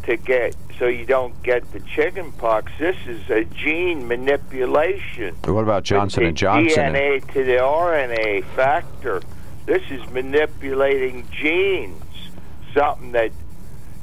to 0.04 0.18
get 0.18 0.56
so 0.78 0.88
you 0.88 1.06
don't 1.06 1.42
get 1.44 1.72
the 1.74 1.80
chicken 1.80 2.32
pox. 2.32 2.72
This 2.80 2.98
is 3.08 3.30
a 3.30 3.44
gene 3.44 4.08
manipulation. 4.08 5.36
What 5.46 5.62
about 5.62 5.84
Johnson 5.84 6.26
and 6.26 6.36
Johnson? 6.36 6.94
DNA 6.94 7.32
to 7.34 7.44
the 7.44 7.58
RNA 7.58 8.44
factor. 8.56 9.22
This 9.68 9.84
is 9.92 10.08
manipulating 10.10 11.28
genes. 11.30 12.04
Something 12.74 13.12
that 13.12 13.32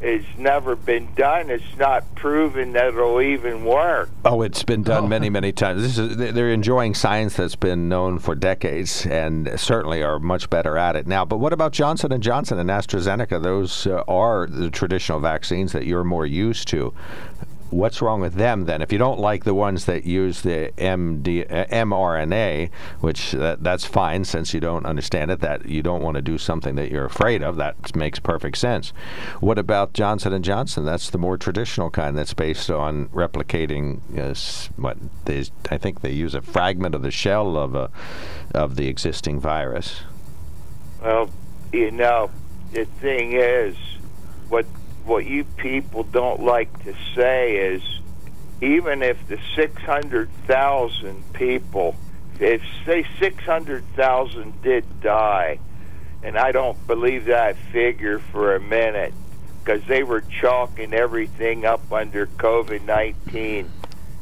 has 0.00 0.22
never 0.36 0.76
been 0.76 1.08
done. 1.14 1.50
It's 1.50 1.76
not 1.76 2.14
proven 2.14 2.72
that 2.72 2.88
it'll 2.88 3.20
even 3.20 3.64
work. 3.64 4.10
Oh, 4.24 4.42
it's 4.42 4.62
been 4.62 4.82
done 4.82 5.08
many, 5.08 5.28
many 5.30 5.52
times. 5.52 5.82
This 5.82 5.98
is 5.98 6.16
they- 6.16 6.30
they're 6.30 6.50
enjoying 6.50 6.94
science 6.94 7.34
that's 7.34 7.56
been 7.56 7.88
known 7.88 8.18
for 8.18 8.34
decades, 8.34 9.06
and 9.06 9.50
certainly 9.58 10.02
are 10.02 10.18
much 10.18 10.48
better 10.50 10.76
at 10.76 10.94
it 10.96 11.06
now. 11.06 11.24
But 11.24 11.38
what 11.38 11.52
about 11.52 11.72
Johnson 11.72 12.12
and 12.12 12.22
Johnson 12.22 12.58
and 12.58 12.70
AstraZeneca? 12.70 13.42
Those 13.42 13.86
uh, 13.86 14.02
are 14.06 14.46
the 14.46 14.70
traditional 14.70 15.20
vaccines 15.20 15.72
that 15.72 15.84
you're 15.84 16.04
more 16.04 16.26
used 16.26 16.68
to. 16.68 16.92
What's 17.70 18.00
wrong 18.00 18.20
with 18.20 18.34
them 18.34 18.64
then? 18.64 18.80
If 18.80 18.92
you 18.92 18.98
don't 18.98 19.20
like 19.20 19.44
the 19.44 19.54
ones 19.54 19.84
that 19.84 20.04
use 20.04 20.42
the 20.42 20.72
MD, 20.78 21.50
uh, 21.50 21.66
mRNA, 21.66 22.70
which 23.00 23.32
that, 23.32 23.62
that's 23.62 23.84
fine 23.84 24.24
since 24.24 24.54
you 24.54 24.60
don't 24.60 24.86
understand 24.86 25.30
it, 25.30 25.40
that 25.40 25.66
you 25.66 25.82
don't 25.82 26.02
want 26.02 26.14
to 26.14 26.22
do 26.22 26.38
something 26.38 26.76
that 26.76 26.90
you're 26.90 27.04
afraid 27.04 27.42
of, 27.42 27.56
that 27.56 27.94
makes 27.94 28.18
perfect 28.18 28.56
sense. 28.56 28.90
What 29.40 29.58
about 29.58 29.92
Johnson 29.92 30.32
and 30.32 30.44
Johnson? 30.44 30.84
That's 30.84 31.10
the 31.10 31.18
more 31.18 31.36
traditional 31.36 31.90
kind 31.90 32.16
that's 32.16 32.34
based 32.34 32.70
on 32.70 33.08
replicating 33.08 34.00
uh, 34.18 34.34
what 34.80 34.96
they, 35.26 35.44
I 35.70 35.76
think 35.76 36.00
they 36.00 36.12
use 36.12 36.34
a 36.34 36.40
fragment 36.40 36.94
of 36.94 37.02
the 37.02 37.10
shell 37.10 37.56
of 37.56 37.74
a 37.74 37.90
of 38.54 38.76
the 38.76 38.88
existing 38.88 39.40
virus. 39.40 40.02
Well, 41.02 41.30
you 41.72 41.90
know, 41.90 42.30
the 42.72 42.84
thing 42.84 43.32
is, 43.32 43.76
what 44.48 44.66
what 45.08 45.24
you 45.26 45.44
people 45.44 46.02
don't 46.02 46.40
like 46.40 46.84
to 46.84 46.94
say 47.14 47.56
is, 47.56 47.82
even 48.60 49.02
if 49.02 49.26
the 49.26 49.38
six 49.56 49.80
hundred 49.82 50.28
thousand 50.46 51.32
people, 51.32 51.96
if 52.38 52.62
say 52.84 53.06
six 53.18 53.42
hundred 53.44 53.84
thousand 53.96 54.60
did 54.62 54.84
die, 55.00 55.58
and 56.22 56.36
I 56.36 56.52
don't 56.52 56.86
believe 56.86 57.24
that 57.24 57.56
figure 57.56 58.18
for 58.18 58.54
a 58.54 58.60
minute, 58.60 59.14
because 59.64 59.82
they 59.86 60.02
were 60.02 60.20
chalking 60.20 60.92
everything 60.92 61.64
up 61.64 61.90
under 61.92 62.26
COVID 62.26 62.84
nineteen 62.84 63.70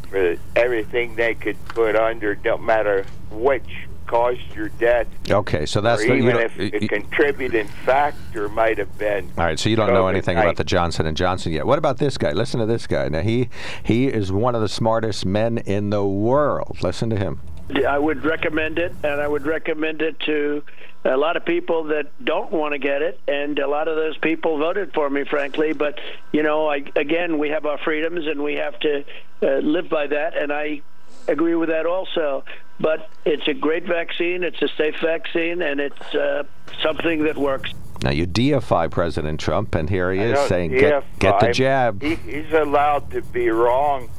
for 0.08 0.36
everything 0.54 1.16
they 1.16 1.34
could 1.34 1.62
put 1.66 1.96
under, 1.96 2.38
no 2.44 2.58
matter 2.58 3.04
which 3.30 3.85
caused 4.06 4.40
your 4.54 4.68
death 4.70 5.06
Okay, 5.30 5.66
so 5.66 5.80
that's 5.80 6.02
or 6.02 6.08
the, 6.08 6.14
even 6.14 6.36
don't- 6.36 6.44
if 6.44 6.58
y- 6.58 6.70
the 6.70 6.78
y- 6.80 6.86
contributing 6.88 7.66
factor 7.84 8.48
might 8.48 8.78
have 8.78 8.96
been. 8.98 9.30
All 9.36 9.44
right, 9.44 9.58
so 9.58 9.68
you 9.68 9.76
don't 9.76 9.92
know 9.92 10.08
anything 10.08 10.36
about 10.38 10.56
the 10.56 10.64
Johnson 10.64 11.06
and 11.06 11.16
Johnson 11.16 11.52
yet. 11.52 11.66
What 11.66 11.78
about 11.78 11.98
this 11.98 12.16
guy? 12.18 12.32
Listen 12.32 12.60
to 12.60 12.66
this 12.66 12.86
guy. 12.86 13.08
Now 13.08 13.20
he 13.22 13.48
he 13.82 14.06
is 14.06 14.30
one 14.32 14.54
of 14.54 14.60
the 14.60 14.68
smartest 14.68 15.26
men 15.26 15.58
in 15.58 15.90
the 15.90 16.04
world. 16.04 16.78
Listen 16.82 17.10
to 17.10 17.16
him. 17.16 17.40
Yeah, 17.68 17.92
I 17.92 17.98
would 17.98 18.24
recommend 18.24 18.78
it, 18.78 18.94
and 19.02 19.20
I 19.20 19.26
would 19.26 19.44
recommend 19.44 20.00
it 20.00 20.20
to 20.20 20.62
a 21.04 21.16
lot 21.16 21.36
of 21.36 21.44
people 21.44 21.84
that 21.84 22.06
don't 22.24 22.52
want 22.52 22.72
to 22.72 22.78
get 22.78 23.02
it, 23.02 23.18
and 23.26 23.58
a 23.58 23.66
lot 23.68 23.88
of 23.88 23.96
those 23.96 24.16
people 24.18 24.58
voted 24.58 24.92
for 24.94 25.10
me, 25.10 25.24
frankly. 25.24 25.72
But 25.72 25.98
you 26.32 26.42
know, 26.44 26.68
I, 26.68 26.84
again, 26.94 27.38
we 27.38 27.48
have 27.50 27.66
our 27.66 27.78
freedoms, 27.78 28.26
and 28.26 28.42
we 28.42 28.54
have 28.54 28.78
to 28.80 29.04
uh, 29.42 29.46
live 29.58 29.88
by 29.88 30.06
that, 30.06 30.36
and 30.36 30.52
I 30.52 30.82
agree 31.26 31.56
with 31.56 31.68
that 31.70 31.86
also. 31.86 32.44
But 32.78 33.08
it's 33.24 33.48
a 33.48 33.54
great 33.54 33.84
vaccine, 33.84 34.44
it's 34.44 34.60
a 34.60 34.68
safe 34.68 34.96
vaccine, 35.00 35.62
and 35.62 35.80
it's 35.80 36.14
uh, 36.14 36.44
something 36.82 37.24
that 37.24 37.36
works. 37.38 37.72
Now 38.02 38.10
you 38.10 38.26
deify 38.26 38.88
President 38.88 39.40
Trump, 39.40 39.74
and 39.74 39.88
here 39.88 40.12
he 40.12 40.20
is 40.20 40.38
saying, 40.48 40.72
see 40.72 40.80
"Get 40.80 41.18
get 41.18 41.40
the 41.40 41.52
jab." 41.52 42.02
He, 42.02 42.16
he's 42.16 42.52
allowed 42.52 43.10
to 43.12 43.22
be 43.22 43.48
wrong. 43.48 44.10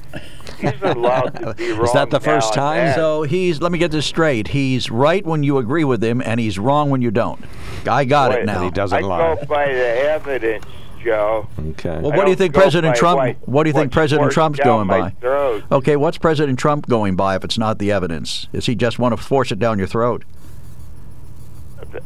He's 0.59 0.81
allowed 0.81 1.35
to 1.35 1.53
be 1.53 1.71
wrong. 1.71 1.83
Is 1.85 1.93
that 1.93 2.09
the 2.09 2.19
first 2.19 2.53
time? 2.53 2.95
So 2.95 3.21
he's. 3.21 3.61
Let 3.61 3.71
me 3.71 3.77
get 3.77 3.91
this 3.91 4.05
straight. 4.07 4.47
He's 4.47 4.89
right 4.89 5.23
when 5.23 5.43
you 5.43 5.59
agree 5.59 5.83
with 5.83 6.03
him, 6.03 6.21
and 6.25 6.39
he's 6.39 6.57
wrong 6.57 6.89
when 6.89 7.01
you 7.03 7.11
don't. 7.11 7.43
I 7.87 8.05
got 8.05 8.31
Wait, 8.31 8.39
it 8.39 8.45
now. 8.45 8.63
he 8.63 8.71
doesn't 8.71 8.97
I 8.97 9.01
lie. 9.01 9.35
go 9.35 9.45
by 9.45 9.67
the 9.67 9.87
evidence, 10.09 10.65
Joe. 11.03 11.47
Okay. 11.71 11.99
Well, 12.01 12.11
what 12.11 12.25
do 12.25 12.29
you 12.31 12.35
think 12.35 12.53
President 12.53 12.95
Trump? 12.95 13.17
what- 13.17 13.35
What 13.47 13.63
do 13.63 13.69
you 13.69 13.73
think 13.73 13.91
President 13.91 14.31
Trump's 14.31 14.59
going 14.59 14.87
by? 14.87 15.09
throat. 15.21 15.63
Okay, 15.71 15.95
what's 15.95 16.17
President 16.17 16.57
Trump 16.59 16.87
going 16.87 17.15
by 17.15 17.35
if 17.35 17.43
it's 17.43 17.57
not 17.57 17.79
the 17.79 17.91
evidence? 17.91 18.47
Is 18.53 18.65
he 18.65 18.75
just 18.75 18.99
want 18.99 19.15
to 19.17 19.21
force 19.21 19.51
it 19.51 19.59
down 19.59 19.77
your 19.77 19.87
throat? 19.87 20.23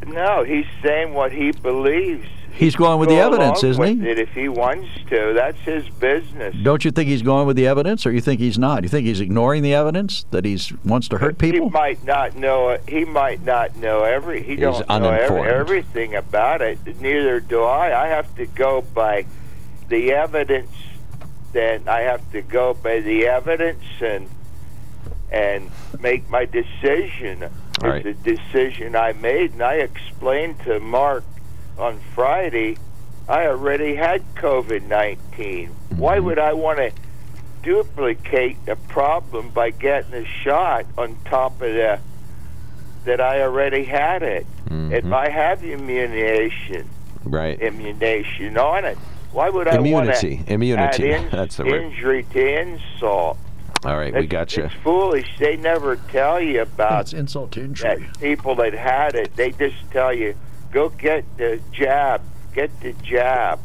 No, 0.06 0.44
he's 0.44 0.66
saying 0.82 1.14
what 1.14 1.32
he 1.32 1.50
believes. 1.52 2.26
He's 2.52 2.76
going 2.76 3.00
with 3.00 3.08
the 3.08 3.16
evidence, 3.16 3.64
isn't 3.64 3.82
he? 3.82 4.08
It 4.08 4.18
if 4.18 4.30
he 4.30 4.48
wants 4.48 4.88
to. 5.08 5.32
That's 5.34 5.58
his 5.60 5.88
business. 5.88 6.54
Don't 6.62 6.84
you 6.84 6.90
think 6.90 7.08
he's 7.08 7.22
going 7.22 7.46
with 7.46 7.56
the 7.56 7.66
evidence, 7.66 8.04
or 8.06 8.12
you 8.12 8.20
think 8.20 8.40
he's 8.40 8.58
not? 8.58 8.82
You 8.82 8.88
think 8.88 9.06
he's 9.06 9.20
ignoring 9.20 9.62
the 9.62 9.74
evidence 9.74 10.26
that 10.30 10.44
he 10.44 10.58
wants 10.84 11.08
to 11.08 11.18
hurt 11.18 11.38
people? 11.38 11.68
He 11.68 11.72
might 11.72 12.04
not 12.04 12.36
know. 12.36 12.78
He 12.86 13.04
might 13.04 13.42
not 13.42 13.76
know 13.76 14.04
every. 14.04 14.42
He 14.42 14.50
He's 14.50 14.60
don't 14.60 14.88
know 14.88 15.10
every, 15.10 15.48
everything 15.48 16.14
about 16.14 16.60
it. 16.60 16.78
Neither 17.00 17.40
do 17.40 17.62
I. 17.62 18.04
I 18.04 18.08
have 18.08 18.34
to 18.36 18.46
go 18.46 18.82
by 18.82 19.26
the 19.88 20.12
evidence. 20.12 20.70
Then 21.52 21.88
I 21.88 22.00
have 22.00 22.30
to 22.32 22.42
go 22.42 22.74
by 22.74 23.00
the 23.00 23.26
evidence 23.26 23.84
and 24.00 24.28
and 25.30 25.70
make 26.00 26.28
my 26.28 26.44
decision. 26.44 27.44
All 27.82 27.88
right. 27.88 28.04
It's 28.04 28.20
a 28.20 28.22
decision 28.22 28.94
I 28.94 29.14
made, 29.14 29.52
and 29.52 29.62
I 29.62 29.76
explained 29.76 30.60
to 30.64 30.78
Mark 30.78 31.24
on 31.78 31.98
Friday. 32.14 32.76
I 33.28 33.46
already 33.46 33.94
had 33.94 34.22
COVID 34.34 34.82
19. 34.88 35.68
Why 35.96 36.16
Mm-hmm. 36.16 36.26
would 36.26 36.38
I 36.38 36.52
want 36.52 36.78
to 36.78 36.90
duplicate 37.62 38.64
the 38.66 38.76
problem 38.76 39.48
by 39.50 39.70
getting 39.70 40.14
a 40.14 40.24
shot 40.24 40.86
on 40.98 41.16
top 41.24 41.52
of 41.62 41.72
the 41.72 41.98
that 43.04 43.20
I 43.20 43.42
already 43.42 43.84
had 43.84 44.22
it? 44.22 44.46
If 44.66 45.04
Mhm. 45.04 45.12
I 45.12 45.28
have 45.28 45.62
immunization, 45.64 46.88
Right. 47.24 47.60
immunization 47.60 48.56
on 48.56 48.84
it, 48.84 48.96
why 49.32 49.48
would 49.50 49.68
I 49.68 49.76
Immunity. 49.76 50.36
want 50.36 50.46
to 50.46 50.52
Immunity. 50.54 51.12
add 51.12 51.22
ins- 51.22 51.30
That's 51.32 51.56
the 51.56 51.64
word. 51.64 51.82
injury 51.82 52.24
to 52.32 52.60
insult? 52.60 53.38
All 53.84 53.96
right, 53.98 54.12
we 54.12 54.20
It's- 54.20 54.30
got 54.30 54.56
you. 54.56 54.64
It's 54.64 54.74
foolish. 54.82 55.36
They 55.38 55.56
never 55.56 55.96
tell 55.96 56.40
you 56.40 56.62
about 56.62 56.90
That's 56.90 57.12
insult 57.12 57.52
to 57.52 57.60
that 57.60 57.66
injury. 57.98 58.06
people 58.20 58.54
that 58.56 58.72
had 58.74 59.14
it. 59.14 59.34
They 59.36 59.50
just 59.50 59.76
tell 59.90 60.12
you, 60.12 60.34
go 60.72 60.88
get 60.88 61.24
the 61.36 61.60
jab, 61.70 62.22
get 62.54 62.70
the 62.80 62.92
jab. 62.94 63.60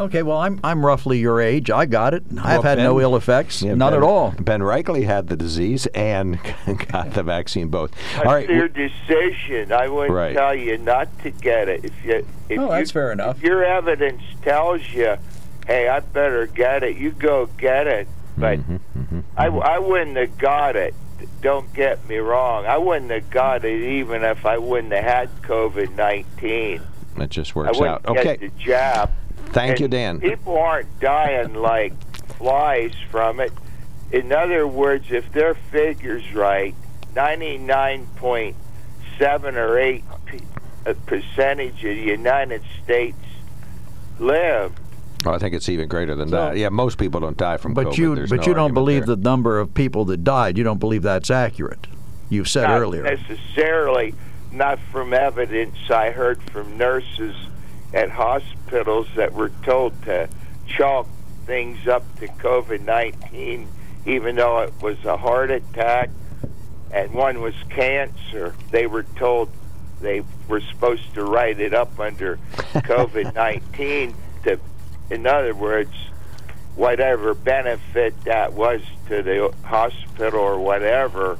Okay, 0.00 0.24
well, 0.24 0.38
I'm 0.38 0.58
I'm 0.64 0.84
roughly 0.84 1.18
your 1.20 1.40
age. 1.40 1.70
I 1.70 1.86
got 1.86 2.14
it. 2.14 2.24
I've 2.32 2.34
Well, 2.34 2.62
had 2.62 2.78
no 2.78 3.00
ill 3.00 3.14
effects, 3.14 3.62
Yeah, 3.62 3.74
none 3.74 3.92
ben, 3.92 4.02
at 4.02 4.04
all. 4.04 4.34
Ben 4.40 4.60
Reichley 4.60 5.04
had 5.04 5.28
the 5.28 5.36
disease 5.36 5.86
and 5.94 6.40
got 6.92 7.12
the 7.12 7.22
vaccine 7.22 7.68
both. 7.68 7.92
That's 8.14 8.26
All 8.26 8.34
right. 8.34 8.48
your 8.48 8.66
decision. 8.66 9.70
I 9.70 9.86
wouldn't 9.86 10.12
Right. 10.12 10.34
tell 10.34 10.52
you 10.52 10.78
not 10.78 11.08
to 11.22 11.30
get 11.30 11.68
it. 11.68 11.84
If 11.84 12.04
you, 12.04 12.26
if 12.48 12.58
Oh, 12.58 12.62
you, 12.64 12.68
that's 12.70 12.90
fair 12.90 13.12
enough. 13.12 13.36
If 13.36 13.44
your 13.44 13.62
evidence 13.64 14.22
tells 14.42 14.82
you, 14.92 15.16
hey, 15.68 15.88
I 15.88 16.00
better 16.00 16.46
get 16.48 16.82
it, 16.82 16.96
you 16.96 17.12
go 17.12 17.46
get 17.56 17.86
it. 17.86 18.08
But 18.36 18.58
Mhm, 18.58 18.80
mhm, 18.98 19.22
I, 19.36 19.46
mhm. 19.48 19.62
I 19.62 19.78
wouldn't 19.78 20.16
have 20.16 20.36
got 20.38 20.74
it. 20.74 20.92
Don't 21.42 21.72
get 21.74 22.06
me 22.08 22.16
wrong. 22.18 22.64
I 22.66 22.78
wouldn't 22.78 23.10
have 23.10 23.28
got 23.30 23.64
it 23.64 23.82
even 23.82 24.22
if 24.24 24.46
I 24.46 24.58
wouldn't 24.58 24.92
have 24.92 25.04
had 25.04 25.42
COVID 25.42 25.94
19. 25.96 26.80
It 27.18 27.30
just 27.30 27.56
I 27.56 27.60
works 27.60 27.78
wouldn't 27.78 28.08
out. 28.08 28.16
get 28.16 28.26
Okay. 28.26 28.36
the 28.48 28.52
jab. 28.58 29.10
Thank 29.46 29.70
And 29.72 29.80
you, 29.80 29.88
Dan. 29.88 30.20
People 30.20 30.56
aren't 30.58 31.00
dying 31.00 31.54
like 31.54 31.92
flies 32.38 32.92
from 33.10 33.40
it. 33.40 33.52
In 34.10 34.32
other 34.32 34.66
words, 34.66 35.06
if 35.10 35.30
their 35.32 35.54
figures 35.54 36.32
right, 36.34 36.74
99.7 37.14 39.54
or 39.56 39.78
8 39.78 40.04
p- 40.26 40.40
uh, 40.86 40.94
percentage 41.06 41.76
of 41.84 41.96
the 41.96 42.02
United 42.02 42.62
States 42.82 43.16
live. 44.18 44.72
Oh, 45.26 45.32
I 45.32 45.38
think 45.38 45.54
it's 45.54 45.68
even 45.68 45.88
greater 45.88 46.14
than 46.14 46.28
So- 46.28 46.36
that. 46.36 46.56
Yeah, 46.56 46.68
most 46.68 46.98
people 46.98 47.20
don't 47.20 47.36
die 47.36 47.56
from 47.56 47.72
But 47.74 47.86
COVID. 47.88 47.96
you 47.98 48.14
There's 48.14 48.30
but 48.30 48.40
no 48.40 48.46
you 48.46 48.54
don't 48.54 48.74
believe 48.74 49.06
there. 49.06 49.16
the 49.16 49.22
number 49.22 49.58
of 49.58 49.72
people 49.74 50.04
that 50.06 50.22
died. 50.24 50.58
You 50.58 50.64
don't 50.64 50.80
believe 50.80 51.02
that's 51.02 51.30
accurate. 51.30 51.86
You've 52.28 52.48
said 52.48 52.68
not 52.68 52.80
earlier. 52.80 53.02
necessarily, 53.02 54.14
not 54.52 54.78
from 54.92 55.12
evidence 55.14 55.76
I 55.90 56.10
heard 56.10 56.42
from 56.50 56.76
nurses 56.76 57.34
at 57.92 58.10
hospitals 58.10 59.06
that 59.16 59.32
were 59.32 59.50
told 59.62 60.00
to 60.04 60.28
chalk 60.66 61.06
things 61.46 61.86
up 61.86 62.02
to 62.20 62.26
COVID 62.28 62.84
19, 62.84 63.68
even 64.06 64.36
though 64.36 64.60
it 64.60 64.72
was 64.82 65.04
a 65.04 65.16
heart 65.16 65.50
attack 65.50 66.10
and 66.92 67.12
one 67.12 67.40
was 67.40 67.54
cancer. 67.70 68.54
They 68.70 68.86
were 68.86 69.02
told 69.16 69.50
they 70.00 70.22
were 70.48 70.60
supposed 70.60 71.12
to 71.14 71.24
write 71.24 71.60
it 71.60 71.72
up 71.74 71.98
under 72.00 72.38
COVID 72.56 73.34
19 73.34 74.14
to, 74.44 74.58
in 75.10 75.26
other 75.26 75.54
words, 75.54 75.94
whatever 76.74 77.34
benefit 77.34 78.24
that 78.24 78.52
was 78.52 78.80
to 79.08 79.22
the 79.22 79.54
hospital 79.62 80.40
or 80.40 80.58
whatever, 80.58 81.38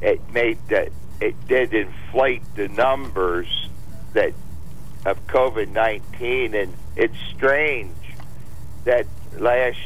it 0.00 0.20
made 0.32 0.58
that 0.68 0.90
it 1.20 1.34
did 1.48 1.74
inflate 1.74 2.42
the 2.54 2.68
numbers 2.68 3.68
that 4.12 4.32
of 5.04 5.26
COVID 5.26 5.68
nineteen, 5.68 6.54
and 6.54 6.74
it's 6.96 7.18
strange 7.34 7.94
that 8.84 9.06
last 9.36 9.78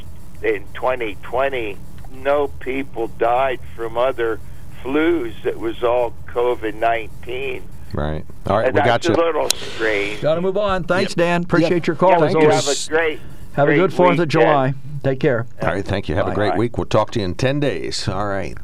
in 0.43 0.65
2020, 0.75 1.77
no 2.13 2.49
people 2.49 3.09
died 3.09 3.61
from 3.75 3.97
other 3.97 4.41
flus. 4.83 5.45
It 5.45 5.59
was 5.59 5.83
all 5.83 6.15
COVID 6.27 6.75
nineteen. 6.75 7.69
Right. 7.93 8.25
All 8.47 8.57
right, 8.59 8.67
and 8.67 8.75
we 8.75 8.81
got 8.81 9.03
that's 9.03 9.09
you. 9.09 9.15
a 9.15 9.17
little 9.17 9.51
strange. 9.51 10.21
Got 10.23 10.37
to 10.37 10.41
move 10.41 10.57
on. 10.57 10.85
Thanks, 10.85 11.15
Dan. 11.15 11.43
Appreciate 11.45 11.71
Yep. 11.73 11.87
your 11.89 11.97
call 11.97 12.11
Yeah, 12.11 12.17
as 12.17 12.33
thank 12.33 12.43
you. 12.43 12.51
always. 12.51 12.89
Have 12.89 12.97
a 12.97 12.99
great, 12.99 13.21
Have 13.55 13.69
a 13.69 13.75
good 13.75 13.93
Fourth 13.93 14.19
of. 14.19 14.29
July. 14.29 14.75
Take 15.03 15.19
care. 15.19 15.47
All 15.61 15.69
right, 15.69 15.85
thank 15.85 16.09
you. 16.09 16.15
Have 16.15 16.29
a 16.29 16.35
great 16.35 16.53
Bye. 16.53 16.59
week. 16.59 16.79
We'll 16.79 16.87
talk 16.87 17.11
to 17.11 17.19
you 17.19 17.25
in 17.25 17.35
10 17.35 17.59
days. 17.59 18.07
All 18.07 18.27
right. 18.29 18.57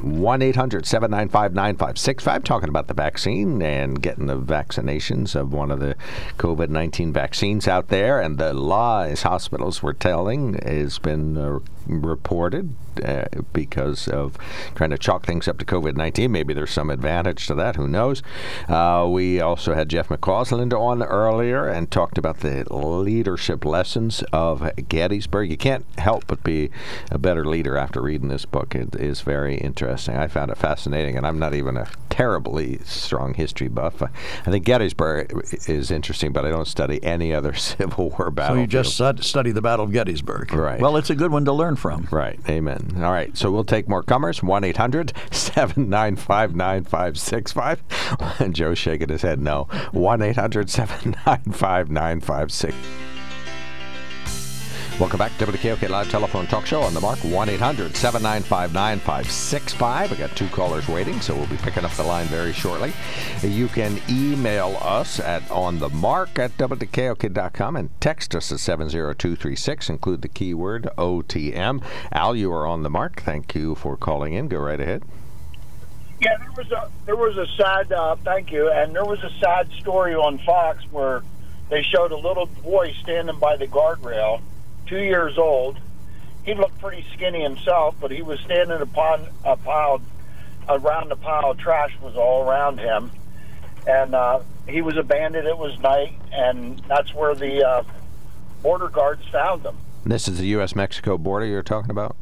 1 0.00 0.40
800 0.40 0.86
795 0.86 1.54
9565, 1.54 2.44
talking 2.44 2.68
about 2.68 2.86
the 2.86 2.94
vaccine 2.94 3.60
and 3.60 4.00
getting 4.00 4.26
the 4.26 4.38
vaccinations 4.38 5.34
of 5.34 5.52
one 5.52 5.72
of 5.72 5.80
the 5.80 5.96
COVID 6.38 6.68
19 6.68 7.12
vaccines 7.12 7.66
out 7.66 7.88
there. 7.88 8.20
And 8.20 8.38
the 8.38 8.54
lies 8.54 9.22
hospitals 9.22 9.82
were 9.82 9.92
telling 9.92 10.54
has 10.64 11.00
been 11.00 11.36
uh, 11.36 11.58
reported 11.86 12.74
uh, 13.04 13.24
because 13.52 14.08
of 14.08 14.36
trying 14.74 14.90
to 14.90 14.98
chalk 14.98 15.24
things 15.24 15.48
up 15.48 15.58
to 15.58 15.64
COVID 15.64 15.96
19. 15.96 16.30
Maybe 16.30 16.54
there's 16.54 16.70
some 16.70 16.90
advantage 16.90 17.46
to 17.46 17.54
that. 17.54 17.76
Who 17.76 17.88
knows? 17.88 18.22
Uh, 18.68 19.06
we 19.10 19.40
also 19.40 19.74
had 19.74 19.88
Jeff 19.88 20.08
McCausland 20.08 20.72
on 20.78 21.02
earlier 21.02 21.68
and 21.68 21.90
talked 21.90 22.18
about 22.18 22.40
the 22.40 22.64
leadership 22.72 23.64
lessons 23.64 24.22
of 24.32 24.70
Gettysburg. 24.88 25.50
You 25.50 25.56
can't 25.56 25.86
help 25.98 26.26
but 26.26 26.44
be 26.44 26.70
a 27.10 27.18
better 27.18 27.44
leader 27.44 27.76
after 27.76 28.00
reading 28.00 28.28
this 28.28 28.44
book. 28.44 28.74
It 28.74 28.94
is 28.94 29.20
very 29.22 29.56
interesting. 29.56 30.16
I 30.16 30.28
found 30.28 30.50
it 30.50 30.58
fascinating, 30.58 31.16
and 31.16 31.26
I'm 31.26 31.38
not 31.38 31.54
even 31.54 31.76
a 31.76 31.88
terribly 32.12 32.78
strong 32.84 33.32
history 33.32 33.68
buff. 33.68 34.02
I 34.02 34.08
I 34.44 34.50
think 34.50 34.66
Gettysburg 34.66 35.32
is 35.66 35.90
interesting, 35.90 36.30
but 36.32 36.44
I 36.44 36.50
don't 36.50 36.66
study 36.66 37.02
any 37.02 37.32
other 37.32 37.54
Civil 37.72 38.10
War 38.10 38.30
battle. 38.30 38.56
So 38.56 38.60
you 38.60 38.66
just 38.66 38.94
stud- 38.94 39.24
study 39.24 39.50
the 39.50 39.62
Battle 39.62 39.86
of 39.86 39.92
Gettysburg. 39.92 40.52
Right. 40.52 40.78
Well, 40.78 40.98
it's 40.98 41.08
a 41.08 41.14
good 41.14 41.30
one 41.30 41.46
to 41.46 41.52
learn 41.52 41.76
from. 41.76 42.06
Right. 42.10 42.38
Amen. 42.48 42.92
All 42.96 43.12
right. 43.12 43.34
So 43.36 43.50
we'll 43.50 43.64
take 43.64 43.88
more 43.88 44.02
comers. 44.02 44.42
1 44.42 44.62
800 44.62 45.14
795 45.30 46.54
9565. 46.54 48.52
Joe's 48.52 48.78
shaking 48.78 49.08
his 49.08 49.22
head 49.22 49.40
no. 49.40 49.64
1 49.92 50.20
800 50.22 50.68
795 50.68 51.90
9565. 51.90 53.11
Welcome 55.00 55.18
back 55.18 55.36
to 55.38 55.46
WKOK 55.46 55.88
Live 55.88 56.10
Telephone 56.10 56.46
Talk 56.46 56.66
Show 56.66 56.82
on 56.82 56.92
the 56.92 57.00
mark. 57.00 57.18
1 57.20 57.48
800 57.48 57.96
795 57.96 58.74
9565. 58.74 60.10
We 60.10 60.16
got 60.18 60.36
two 60.36 60.48
callers 60.48 60.86
waiting, 60.86 61.18
so 61.20 61.34
we'll 61.34 61.46
be 61.46 61.56
picking 61.56 61.84
up 61.84 61.92
the 61.92 62.02
line 62.02 62.26
very 62.26 62.52
shortly. 62.52 62.92
You 63.42 63.68
can 63.68 63.98
email 64.10 64.76
us 64.82 65.18
at 65.18 65.50
on 65.50 65.78
the 65.78 65.88
mark 65.88 66.38
at 66.38 66.56
WKOK.com 66.58 67.74
and 67.74 67.88
text 68.00 68.34
us 68.34 68.52
at 68.52 68.60
70236. 68.60 69.88
Include 69.88 70.22
the 70.22 70.28
keyword 70.28 70.88
OTM. 70.98 71.82
Al, 72.12 72.36
you 72.36 72.52
are 72.52 72.66
on 72.66 72.82
the 72.82 72.90
mark. 72.90 73.22
Thank 73.22 73.54
you 73.54 73.74
for 73.74 73.96
calling 73.96 74.34
in. 74.34 74.48
Go 74.48 74.58
right 74.58 74.80
ahead. 74.80 75.04
Yeah, 76.20 76.36
there 76.36 76.52
was 76.52 76.70
a 76.70 76.90
there 77.06 77.16
was 77.16 77.36
a 77.38 77.46
sad 77.56 77.90
uh, 77.90 78.16
thank 78.16 78.52
you, 78.52 78.70
and 78.70 78.94
there 78.94 79.06
was 79.06 79.24
a 79.24 79.30
sad 79.40 79.72
story 79.72 80.14
on 80.14 80.38
Fox 80.38 80.84
where 80.92 81.22
they 81.70 81.82
showed 81.82 82.12
a 82.12 82.16
little 82.16 82.46
boy 82.46 82.94
standing 83.00 83.38
by 83.38 83.56
the 83.56 83.66
guardrail, 83.66 84.42
two 84.92 85.02
years 85.02 85.38
old. 85.38 85.78
He 86.44 86.54
looked 86.54 86.78
pretty 86.78 87.04
skinny 87.14 87.42
himself, 87.42 87.96
but 87.98 88.10
he 88.10 88.20
was 88.20 88.38
standing 88.40 88.80
upon 88.80 89.26
a 89.42 89.56
pile 89.56 90.02
around 90.68 91.08
the 91.08 91.16
pile 91.16 91.52
of 91.52 91.58
trash 91.58 91.96
was 92.02 92.14
all 92.14 92.46
around 92.48 92.78
him, 92.78 93.10
and 93.86 94.14
uh, 94.14 94.40
he 94.68 94.82
was 94.82 94.96
abandoned. 94.96 95.48
It 95.48 95.56
was 95.56 95.78
night, 95.80 96.14
and 96.30 96.78
that's 96.88 97.14
where 97.14 97.34
the 97.34 97.66
uh, 97.66 97.82
border 98.62 98.88
guards 98.88 99.26
found 99.28 99.64
him. 99.64 99.76
This 100.04 100.28
is 100.28 100.38
the 100.38 100.46
U.S. 100.48 100.76
Mexico 100.76 101.16
border 101.16 101.46
you're 101.46 101.62
talking 101.62 101.90
about? 101.90 102.14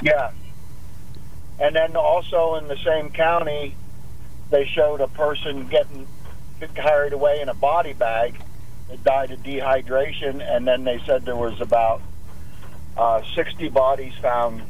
Yeah. 0.00 0.30
And 1.58 1.74
then 1.74 1.96
also 1.96 2.54
in 2.56 2.68
the 2.68 2.76
same 2.84 3.10
county, 3.10 3.74
they 4.50 4.66
showed 4.66 5.00
a 5.00 5.08
person 5.08 5.66
getting 5.66 6.06
carried 6.74 7.12
away 7.12 7.40
in 7.40 7.48
a 7.48 7.54
body 7.54 7.92
bag 7.92 8.36
that 8.88 9.04
died 9.04 9.30
of 9.30 9.40
dehydration, 9.42 10.42
and 10.42 10.66
then 10.66 10.84
they 10.84 11.00
said 11.06 11.24
there 11.24 11.36
was 11.36 11.60
about 11.60 12.02
uh, 12.96 13.22
60 13.34 13.68
bodies 13.70 14.12
found 14.20 14.62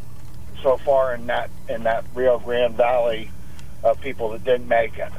so 0.62 0.76
far 0.78 1.14
in 1.14 1.26
that 1.26 1.50
in 1.68 1.82
that 1.84 2.04
Rio 2.14 2.38
Grande 2.38 2.74
Valley 2.74 3.30
of 3.82 4.00
people 4.00 4.30
that 4.30 4.44
didn't 4.44 4.68
make 4.68 4.96
it. 4.96 5.12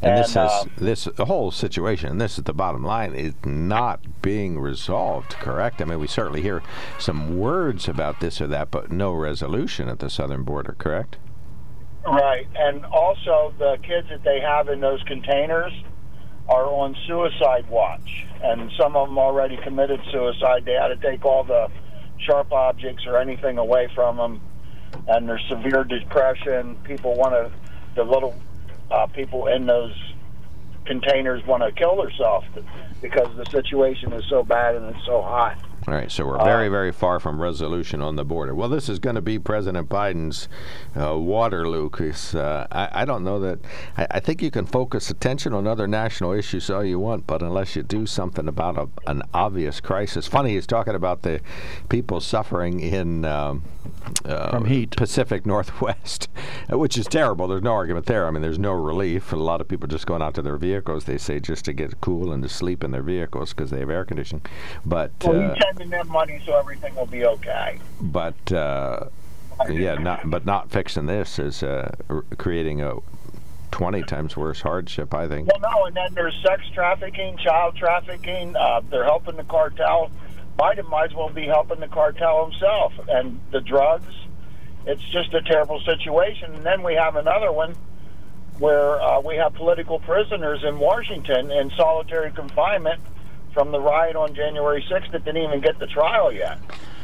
And, 0.00 0.12
And, 0.12 0.24
this 0.24 0.34
has 0.34 0.62
um, 0.62 0.70
this 0.76 1.04
the 1.04 1.24
whole 1.24 1.50
situation. 1.50 2.10
And 2.10 2.20
this 2.20 2.38
is 2.38 2.44
the 2.44 2.52
bottom 2.52 2.84
line: 2.84 3.14
is 3.14 3.34
not 3.44 4.22
being 4.22 4.58
resolved. 4.58 5.32
Correct? 5.34 5.80
I 5.80 5.84
mean, 5.84 5.98
we 5.98 6.06
certainly 6.06 6.42
hear 6.42 6.62
some 6.98 7.38
words 7.38 7.88
about 7.88 8.20
this 8.20 8.40
or 8.40 8.46
that, 8.48 8.70
but 8.70 8.92
no 8.92 9.12
resolution 9.12 9.88
at 9.88 9.98
the 9.98 10.10
southern 10.10 10.42
border. 10.42 10.74
Correct? 10.78 11.16
Right, 12.06 12.46
and 12.56 12.86
also 12.86 13.52
the 13.58 13.76
kids 13.82 14.08
that 14.08 14.22
they 14.22 14.40
have 14.40 14.68
in 14.68 14.80
those 14.80 15.02
containers 15.02 15.72
are 16.48 16.66
on 16.66 16.96
suicide 17.06 17.68
watch, 17.68 18.24
and 18.42 18.70
some 18.78 18.96
of 18.96 19.08
them 19.08 19.18
already 19.18 19.56
committed 19.58 20.00
suicide. 20.10 20.64
They 20.64 20.72
had 20.72 20.88
to 20.88 20.96
take 20.96 21.24
all 21.24 21.44
the 21.44 21.68
sharp 22.18 22.52
objects 22.52 23.04
or 23.06 23.18
anything 23.18 23.58
away 23.58 23.88
from 23.94 24.16
them, 24.16 24.40
and 25.06 25.28
there's 25.28 25.44
severe 25.48 25.84
depression. 25.84 26.76
People 26.84 27.14
want 27.14 27.32
to, 27.32 27.52
the 27.94 28.04
little 28.04 28.34
uh, 28.90 29.06
people 29.08 29.46
in 29.48 29.66
those 29.66 29.94
containers 30.86 31.44
want 31.46 31.62
to 31.62 31.70
kill 31.72 31.96
themselves 31.96 32.46
because 33.02 33.28
the 33.36 33.44
situation 33.50 34.12
is 34.14 34.24
so 34.28 34.42
bad 34.42 34.74
and 34.74 34.96
it's 34.96 35.04
so 35.04 35.20
hot. 35.20 35.62
All 35.88 35.94
right, 35.94 36.12
so 36.12 36.26
we're 36.26 36.36
Uh, 36.36 36.44
very, 36.44 36.68
very 36.68 36.92
far 36.92 37.18
from 37.18 37.40
resolution 37.40 38.02
on 38.02 38.16
the 38.16 38.24
border. 38.24 38.54
Well, 38.54 38.68
this 38.68 38.90
is 38.90 38.98
going 38.98 39.14
to 39.16 39.22
be 39.22 39.38
President 39.38 39.88
Biden's 39.88 40.46
uh, 40.94 41.16
Waterloo. 41.16 41.88
'cause, 41.88 42.34
uh, 42.34 42.66
I, 42.70 42.90
I 42.92 43.04
don't 43.06 43.24
know 43.24 43.40
that. 43.40 43.58
I, 43.96 44.06
I 44.10 44.20
think 44.20 44.42
you 44.42 44.50
can 44.50 44.66
focus 44.66 45.08
attention 45.08 45.54
on 45.54 45.66
other 45.66 45.86
national 45.86 46.32
issues 46.34 46.68
all 46.68 46.84
you 46.84 46.98
want, 46.98 47.26
but 47.26 47.40
unless 47.40 47.74
you 47.74 47.82
do 47.82 48.04
something 48.04 48.46
about 48.48 48.76
a, 48.76 48.88
an 49.10 49.22
obvious 49.32 49.80
crisis. 49.80 50.26
Funny, 50.26 50.50
he's 50.50 50.66
talking 50.66 50.94
about 50.94 51.22
the 51.22 51.40
people 51.88 52.20
suffering 52.20 52.80
in 52.80 53.24
um, 53.24 53.62
uh, 54.24 54.50
From 54.50 54.64
heat. 54.66 54.96
Pacific 54.96 55.44
Northwest, 55.46 56.28
which 56.70 56.96
is 56.98 57.06
terrible. 57.06 57.46
There's 57.48 57.62
no 57.62 57.72
argument 57.72 58.06
there. 58.06 58.26
I 58.26 58.30
mean, 58.30 58.42
there's 58.42 58.58
no 58.58 58.72
relief. 58.72 59.32
A 59.32 59.36
lot 59.36 59.60
of 59.60 59.68
people 59.68 59.86
just 59.88 60.06
going 60.06 60.22
out 60.22 60.34
to 60.34 60.42
their 60.42 60.56
vehicles. 60.56 61.04
They 61.04 61.18
say 61.18 61.40
just 61.40 61.64
to 61.66 61.72
get 61.72 62.00
cool 62.00 62.32
and 62.32 62.42
to 62.42 62.48
sleep 62.48 62.82
in 62.84 62.90
their 62.90 63.02
vehicles 63.02 63.52
because 63.52 63.70
they 63.70 63.80
have 63.80 63.90
air 63.90 64.04
conditioning. 64.04 64.44
But 64.84 65.12
Well, 65.24 65.40
uh, 65.50 65.54
he's 65.54 65.62
sending 65.64 65.90
them 65.90 66.08
money 66.08 66.40
so 66.46 66.56
everything 66.58 66.94
will 66.94 67.06
be 67.06 67.24
okay. 67.24 67.78
but 68.00 68.52
uh, 68.52 69.06
yeah, 69.68 69.94
not 69.94 70.30
but 70.30 70.44
not 70.46 70.70
fixing 70.70 71.06
this 71.06 71.38
is 71.38 71.62
uh, 71.62 71.90
r- 72.08 72.24
creating 72.38 72.80
a 72.82 72.94
twenty 73.70 74.02
times 74.02 74.36
worse 74.36 74.60
hardship. 74.60 75.12
I 75.14 75.26
think. 75.28 75.48
Well, 75.48 75.60
no, 75.72 75.84
and 75.86 75.96
then 75.96 76.14
there's 76.14 76.34
sex 76.46 76.62
trafficking, 76.72 77.36
child 77.38 77.76
trafficking. 77.76 78.54
Uh, 78.56 78.80
they're 78.90 79.04
helping 79.04 79.36
the 79.36 79.44
cartel. 79.44 80.10
Biden 80.58 80.88
might 80.88 81.10
as 81.10 81.14
well 81.14 81.28
be 81.28 81.46
helping 81.46 81.78
the 81.78 81.86
cartel 81.86 82.50
himself. 82.50 82.92
And 83.08 83.40
the 83.52 83.60
drugs, 83.60 84.12
it's 84.86 85.02
just 85.12 85.32
a 85.34 85.42
terrible 85.42 85.80
situation. 85.80 86.54
And 86.54 86.64
then 86.64 86.82
we 86.82 86.94
have 86.94 87.16
another 87.16 87.52
one 87.52 87.74
where 88.58 89.00
uh, 89.00 89.20
we 89.20 89.36
have 89.36 89.54
political 89.54 90.00
prisoners 90.00 90.64
in 90.64 90.78
Washington 90.80 91.52
in 91.52 91.70
solitary 91.76 92.32
confinement 92.32 93.00
from 93.54 93.70
the 93.70 93.80
riot 93.80 94.16
on 94.16 94.34
January 94.34 94.84
6th 94.90 95.12
that 95.12 95.24
didn't 95.24 95.42
even 95.44 95.60
get 95.60 95.78
the 95.78 95.86
trial 95.86 96.32
yet. 96.32 96.58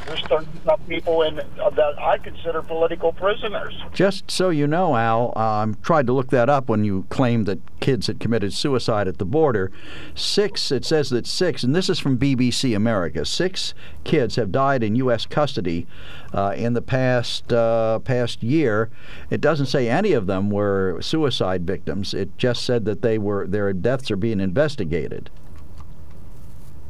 There's 0.07 0.21
30 0.23 0.47
some 0.65 0.81
people 0.83 1.23
in 1.23 1.41
uh, 1.41 1.71
that 1.71 1.99
I 1.99 2.19
consider 2.19 2.63
political 2.63 3.13
prisoners. 3.13 3.75
Just 3.93 4.31
so 4.31 4.51
you 4.51 4.67
know, 4.67 4.97
Al, 4.97 5.37
um, 5.39 5.77
tried 5.83 6.07
to 6.07 6.13
look 6.13 6.29
that 6.29 6.51
up 6.51 6.69
when 6.69 6.85
you 6.85 7.07
claimed 7.09 7.47
that 7.47 7.59
kids 7.81 8.07
had 8.07 8.21
committed 8.21 8.53
suicide 8.53 9.09
at 9.09 9.19
the 9.19 9.25
border. 9.25 9.73
Six, 10.15 10.71
it 10.71 10.85
says 10.85 11.11
that 11.11 11.27
six, 11.27 11.63
and 11.63 11.75
this 11.75 11.89
is 11.89 11.99
from 11.99 12.19
BBC 12.19 12.77
America, 12.77 13.25
six 13.25 13.73
kids 14.05 14.37
have 14.37 14.53
died 14.53 14.83
in 14.83 14.97
U.S. 14.97 15.25
custody 15.25 15.87
uh, 16.33 16.55
in 16.57 16.75
the 16.75 16.83
past 16.83 17.53
uh, 17.53 17.99
past 18.01 18.43
year. 18.43 18.91
It 19.31 19.41
doesn't 19.41 19.67
say 19.67 19.89
any 19.89 20.13
of 20.13 20.27
them 20.27 20.51
were 20.51 20.99
suicide 21.01 21.67
victims. 21.67 22.13
It 22.13 22.37
just 22.37 22.65
said 22.65 22.85
that 22.85 23.03
they 23.03 23.19
were 23.19 23.47
their 23.47 23.73
deaths 23.73 24.11
are 24.11 24.17
being 24.17 24.41
investigated. 24.41 25.31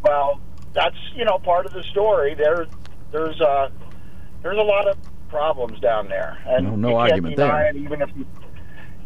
Well, 0.02 0.40
that's 0.72 0.96
you 1.14 1.24
know 1.24 1.38
part 1.38 1.66
of 1.66 1.72
the 1.72 1.82
story. 1.84 2.34
There, 2.34 2.66
there's 3.14 3.40
uh, 3.40 3.70
there's 4.42 4.58
a 4.58 4.62
lot 4.62 4.88
of 4.88 4.96
problems 5.28 5.78
down 5.80 6.08
there, 6.08 6.36
and 6.46 6.66
No- 6.66 6.90
no 6.90 6.96
argument 6.96 7.36
deny 7.36 7.62
there. 7.62 7.68
It, 7.70 7.76
even 7.76 8.02
if 8.02 8.10
you, 8.16 8.26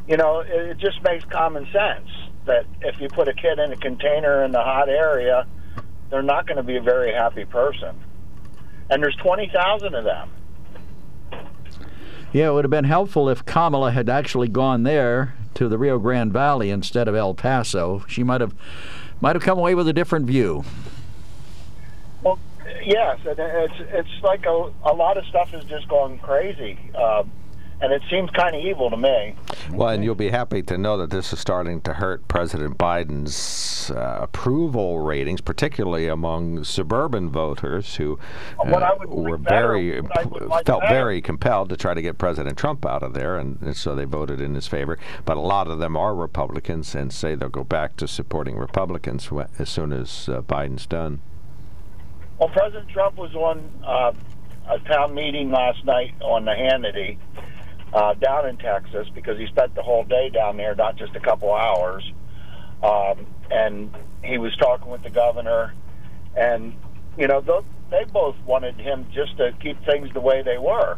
you 0.08 0.16
know, 0.16 0.40
it, 0.40 0.48
it 0.50 0.78
just 0.78 1.02
makes 1.02 1.24
common 1.26 1.66
sense 1.72 2.08
that 2.46 2.64
if 2.80 2.98
you 3.00 3.08
put 3.08 3.28
a 3.28 3.34
kid 3.34 3.58
in 3.58 3.70
a 3.70 3.76
container 3.76 4.42
in 4.44 4.54
a 4.54 4.64
hot 4.64 4.88
area, 4.88 5.46
they're 6.08 6.22
not 6.22 6.46
going 6.46 6.56
to 6.56 6.62
be 6.62 6.76
a 6.76 6.80
very 6.82 7.12
happy 7.12 7.44
person. 7.44 7.94
And 8.90 9.02
there's 9.02 9.16
twenty 9.16 9.50
thousand 9.52 9.94
of 9.94 10.04
them. 10.04 10.30
Yeah, 12.32 12.48
it 12.48 12.52
would 12.52 12.64
have 12.64 12.70
been 12.70 12.84
helpful 12.84 13.28
if 13.28 13.44
Kamala 13.44 13.90
had 13.92 14.08
actually 14.08 14.48
gone 14.48 14.82
there 14.84 15.34
to 15.54 15.68
the 15.68 15.76
Rio 15.78 15.98
Grande 15.98 16.32
Valley 16.32 16.70
instead 16.70 17.08
of 17.08 17.14
El 17.14 17.34
Paso. 17.34 18.04
She 18.08 18.22
might 18.22 18.40
have 18.40 18.54
might 19.20 19.36
have 19.36 19.42
come 19.42 19.58
away 19.58 19.74
with 19.74 19.86
a 19.86 19.92
different 19.92 20.26
view. 20.26 20.64
Well, 22.22 22.38
yes, 22.84 23.18
and 23.26 23.38
it's 23.38 23.74
it's 23.78 24.22
like 24.22 24.46
a, 24.46 24.72
a 24.84 24.94
lot 24.94 25.16
of 25.16 25.24
stuff 25.26 25.52
is 25.54 25.64
just 25.64 25.88
going 25.88 26.18
crazy, 26.18 26.78
um, 26.94 27.30
and 27.80 27.92
it 27.92 28.02
seems 28.10 28.30
kind 28.30 28.56
of 28.56 28.64
evil 28.64 28.90
to 28.90 28.96
me. 28.96 29.34
Well, 29.70 29.90
and 29.90 30.02
you'll 30.02 30.14
be 30.14 30.30
happy 30.30 30.62
to 30.62 30.78
know 30.78 30.96
that 30.96 31.10
this 31.10 31.32
is 31.32 31.38
starting 31.38 31.80
to 31.82 31.94
hurt 31.94 32.26
President 32.26 32.78
Biden's 32.78 33.90
uh, 33.90 34.18
approval 34.20 35.00
ratings, 35.00 35.40
particularly 35.40 36.08
among 36.08 36.64
suburban 36.64 37.30
voters 37.30 37.96
who 37.96 38.18
uh, 38.58 38.96
were 39.06 39.36
very 39.36 40.00
what 40.00 40.18
I 40.18 40.24
would 40.24 40.42
like 40.48 40.66
felt 40.66 40.80
better- 40.82 40.94
very 40.94 41.20
compelled 41.20 41.68
to 41.68 41.76
try 41.76 41.94
to 41.94 42.02
get 42.02 42.18
President 42.18 42.56
Trump 42.58 42.84
out 42.86 43.02
of 43.02 43.14
there, 43.14 43.36
and, 43.36 43.60
and 43.60 43.76
so 43.76 43.94
they 43.94 44.04
voted 44.04 44.40
in 44.40 44.54
his 44.54 44.66
favor. 44.66 44.98
But 45.24 45.36
a 45.36 45.40
lot 45.40 45.68
of 45.68 45.78
them 45.78 45.96
are 45.96 46.14
Republicans 46.14 46.94
and 46.94 47.12
say 47.12 47.34
they'll 47.34 47.48
go 47.48 47.64
back 47.64 47.96
to 47.98 48.08
supporting 48.08 48.56
Republicans 48.56 49.30
as 49.58 49.68
soon 49.68 49.92
as 49.92 50.28
uh, 50.28 50.40
Biden's 50.42 50.86
done. 50.86 51.20
Well, 52.38 52.48
President 52.50 52.88
Trump 52.90 53.16
was 53.16 53.34
on 53.34 53.68
uh, 53.84 54.12
a 54.70 54.78
town 54.88 55.14
meeting 55.14 55.50
last 55.50 55.84
night 55.84 56.14
on 56.22 56.44
the 56.44 56.52
Hannity 56.52 57.18
uh, 57.92 58.14
down 58.14 58.48
in 58.48 58.56
Texas 58.58 59.08
because 59.12 59.36
he 59.38 59.46
spent 59.48 59.74
the 59.74 59.82
whole 59.82 60.04
day 60.04 60.30
down 60.30 60.56
there, 60.56 60.76
not 60.76 60.96
just 60.96 61.16
a 61.16 61.20
couple 61.20 61.52
hours. 61.52 62.04
Um, 62.82 63.26
and 63.50 63.96
he 64.22 64.38
was 64.38 64.54
talking 64.56 64.88
with 64.88 65.02
the 65.02 65.10
governor, 65.10 65.74
and 66.36 66.74
you 67.16 67.26
know 67.26 67.40
th- 67.40 67.64
they 67.90 68.04
both 68.04 68.36
wanted 68.46 68.78
him 68.78 69.08
just 69.12 69.36
to 69.38 69.50
keep 69.60 69.84
things 69.84 70.08
the 70.14 70.20
way 70.20 70.42
they 70.42 70.58
were, 70.58 70.96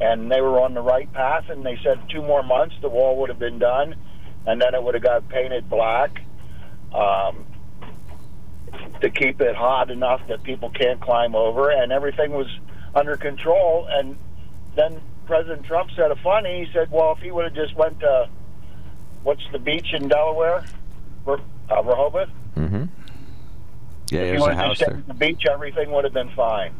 and 0.00 0.32
they 0.32 0.40
were 0.40 0.60
on 0.60 0.72
the 0.72 0.80
right 0.80 1.12
path. 1.12 1.44
And 1.50 1.64
they 1.64 1.78
said 1.84 2.00
two 2.08 2.22
more 2.22 2.42
months, 2.42 2.74
the 2.80 2.88
wall 2.88 3.18
would 3.20 3.28
have 3.28 3.38
been 3.38 3.58
done, 3.58 3.96
and 4.46 4.62
then 4.62 4.74
it 4.74 4.82
would 4.82 4.94
have 4.94 5.02
got 5.02 5.28
painted 5.28 5.68
black. 5.68 6.22
Um, 6.94 7.44
to 9.00 9.10
keep 9.10 9.40
it 9.40 9.54
hot 9.56 9.90
enough 9.90 10.20
that 10.28 10.42
people 10.42 10.70
can't 10.70 11.00
climb 11.00 11.34
over, 11.34 11.70
and 11.70 11.92
everything 11.92 12.32
was 12.32 12.46
under 12.94 13.16
control. 13.16 13.86
And 13.90 14.16
then 14.76 15.00
President 15.26 15.64
Trump 15.64 15.90
said 15.96 16.10
a 16.10 16.16
funny. 16.16 16.64
He 16.66 16.72
said, 16.72 16.90
"Well, 16.90 17.12
if 17.12 17.18
he 17.18 17.30
would 17.30 17.44
have 17.44 17.54
just 17.54 17.74
went 17.76 18.00
to 18.00 18.28
what's 19.22 19.42
the 19.52 19.58
beach 19.58 19.92
in 19.92 20.08
Delaware, 20.08 20.64
Re- 21.24 21.38
uh, 21.70 21.82
Rehoboth? 21.82 22.28
Mm-hmm. 22.56 22.84
Yeah, 24.10 24.20
if 24.20 24.26
he 24.26 24.30
there's 24.30 24.40
would 24.40 24.50
a 24.50 24.54
have 24.54 24.64
house 24.66 24.78
just 24.78 24.90
there. 24.90 24.98
stayed 25.00 25.00
at 25.00 25.06
the 25.08 25.14
beach, 25.14 25.42
everything 25.50 25.90
would 25.92 26.04
have 26.04 26.14
been 26.14 26.30
fine." 26.30 26.74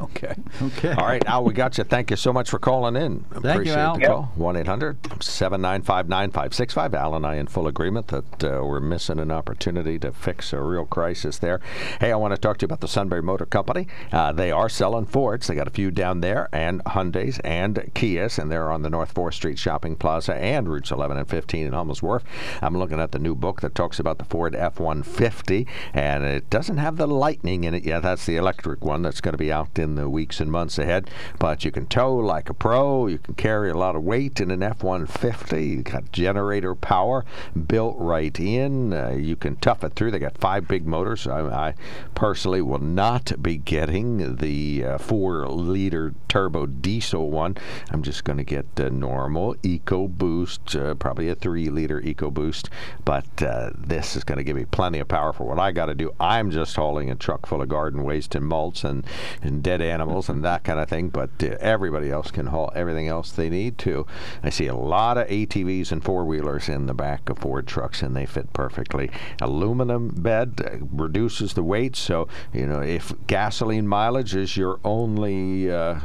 Okay. 0.10 0.34
Okay. 0.62 0.92
All 0.92 1.06
right, 1.06 1.24
Al, 1.26 1.44
we 1.44 1.52
got 1.54 1.78
you. 1.78 1.84
Thank 1.84 2.10
you 2.10 2.16
so 2.16 2.32
much 2.32 2.50
for 2.50 2.58
calling 2.58 2.96
in. 2.96 3.24
you, 3.32 3.50
Appreciate 3.50 3.76
Al. 3.76 3.98
the 3.98 4.06
call. 4.06 4.32
1 4.34 4.56
800 4.56 5.22
795 5.22 6.08
9565. 6.08 6.94
Al 6.94 7.14
and 7.14 7.26
I 7.26 7.36
in 7.36 7.46
full 7.46 7.66
agreement 7.66 8.08
that 8.08 8.44
uh, 8.44 8.64
we're 8.64 8.80
missing 8.80 9.18
an 9.18 9.30
opportunity 9.30 9.98
to 10.00 10.12
fix 10.12 10.52
a 10.52 10.60
real 10.60 10.84
crisis 10.86 11.38
there. 11.38 11.60
Hey, 12.00 12.12
I 12.12 12.16
want 12.16 12.34
to 12.34 12.38
talk 12.40 12.58
to 12.58 12.64
you 12.64 12.66
about 12.66 12.80
the 12.80 12.88
Sunbury 12.88 13.22
Motor 13.22 13.46
Company. 13.46 13.86
Uh, 14.12 14.32
they 14.32 14.50
are 14.50 14.68
selling 14.68 15.06
Fords. 15.06 15.46
They 15.46 15.54
got 15.54 15.68
a 15.68 15.70
few 15.70 15.90
down 15.90 16.20
there, 16.20 16.48
and 16.52 16.82
Hyundais 16.84 17.40
and 17.44 17.76
Kias, 17.94 18.38
and 18.38 18.50
they're 18.50 18.70
on 18.70 18.82
the 18.82 18.90
North 18.90 19.14
4th 19.14 19.34
Street 19.34 19.58
Shopping 19.58 19.96
Plaza 19.96 20.34
and 20.34 20.68
routes 20.70 20.90
11 20.90 21.16
and 21.16 21.28
15 21.28 21.66
in 21.66 21.72
Hummels 21.72 22.02
Wharf. 22.02 22.24
I'm 22.62 22.76
looking 22.76 23.00
at 23.00 23.12
the 23.12 23.18
new 23.18 23.34
book 23.34 23.60
that 23.60 23.74
talks 23.74 23.98
about 23.98 24.18
the 24.18 24.24
Ford 24.24 24.54
F 24.54 24.80
150, 24.80 25.66
and 25.94 26.24
it 26.24 26.50
doesn't 26.50 26.78
have 26.78 26.96
the 26.96 27.06
Lightning 27.06 27.64
in 27.64 27.74
it 27.74 27.84
yet. 27.84 28.02
That's 28.02 28.26
the 28.26 28.36
electric 28.36 28.84
one 28.84 29.02
that's 29.02 29.20
going 29.20 29.32
to 29.34 29.38
be 29.38 29.52
out 29.52 29.78
in 29.78 29.89
the 29.94 30.08
weeks 30.08 30.40
and 30.40 30.50
months 30.50 30.78
ahead. 30.78 31.10
But 31.38 31.64
you 31.64 31.70
can 31.70 31.86
tow 31.86 32.16
like 32.16 32.48
a 32.50 32.54
pro. 32.54 33.06
You 33.06 33.18
can 33.18 33.34
carry 33.34 33.70
a 33.70 33.76
lot 33.76 33.96
of 33.96 34.02
weight 34.02 34.40
in 34.40 34.50
an 34.50 34.62
F-150. 34.62 35.68
You 35.68 35.82
got 35.82 36.12
generator 36.12 36.74
power 36.74 37.24
built 37.66 37.96
right 37.98 38.38
in. 38.38 38.92
Uh, 38.92 39.10
you 39.10 39.36
can 39.36 39.56
tough 39.56 39.84
it 39.84 39.94
through. 39.94 40.10
They 40.10 40.18
got 40.18 40.38
five 40.38 40.68
big 40.68 40.86
motors. 40.86 41.26
I, 41.26 41.40
I 41.40 41.74
personally 42.14 42.62
will 42.62 42.78
not 42.78 43.32
be 43.42 43.56
getting 43.56 44.36
the 44.36 44.84
uh, 44.84 44.98
four-liter 44.98 46.14
turbo 46.30 46.64
diesel 46.64 47.28
one. 47.28 47.56
I'm 47.90 48.02
just 48.02 48.22
going 48.22 48.36
to 48.38 48.44
get 48.44 48.76
the 48.76 48.88
normal 48.88 49.56
EcoBoost, 49.56 50.80
uh, 50.80 50.94
probably 50.94 51.28
a 51.28 51.34
three-liter 51.34 52.00
EcoBoost, 52.00 52.68
but 53.04 53.42
uh, 53.42 53.70
this 53.76 54.14
is 54.14 54.22
going 54.22 54.38
to 54.38 54.44
give 54.44 54.56
me 54.56 54.64
plenty 54.64 55.00
of 55.00 55.08
power 55.08 55.32
for 55.32 55.44
what 55.44 55.58
I 55.58 55.72
got 55.72 55.86
to 55.86 55.94
do. 55.94 56.14
I'm 56.20 56.52
just 56.52 56.76
hauling 56.76 57.10
a 57.10 57.16
truck 57.16 57.46
full 57.46 57.60
of 57.60 57.68
garden 57.68 58.04
waste 58.04 58.36
and 58.36 58.46
mulch 58.46 58.84
and, 58.84 59.04
and 59.42 59.60
dead 59.60 59.82
animals 59.82 60.28
and 60.28 60.44
that 60.44 60.62
kind 60.62 60.78
of 60.78 60.88
thing, 60.88 61.08
but 61.08 61.30
uh, 61.42 61.56
everybody 61.58 62.10
else 62.10 62.30
can 62.30 62.46
haul 62.46 62.70
everything 62.76 63.08
else 63.08 63.32
they 63.32 63.50
need 63.50 63.76
to. 63.78 64.06
I 64.44 64.50
see 64.50 64.68
a 64.68 64.76
lot 64.76 65.18
of 65.18 65.26
ATVs 65.26 65.90
and 65.90 66.04
four-wheelers 66.04 66.68
in 66.68 66.86
the 66.86 66.94
back 66.94 67.28
of 67.28 67.40
Ford 67.40 67.66
trucks, 67.66 68.02
and 68.02 68.14
they 68.14 68.24
fit 68.24 68.52
perfectly. 68.52 69.10
Aluminum 69.42 70.10
bed 70.10 70.62
uh, 70.64 70.86
reduces 70.92 71.54
the 71.54 71.64
weight, 71.64 71.96
so 71.96 72.28
you 72.52 72.66
know 72.66 72.80
if 72.80 73.12
gasoline 73.26 73.88
mileage 73.88 74.36
is 74.36 74.56
your 74.56 74.78
only 74.84 75.72
uh, 75.72 75.98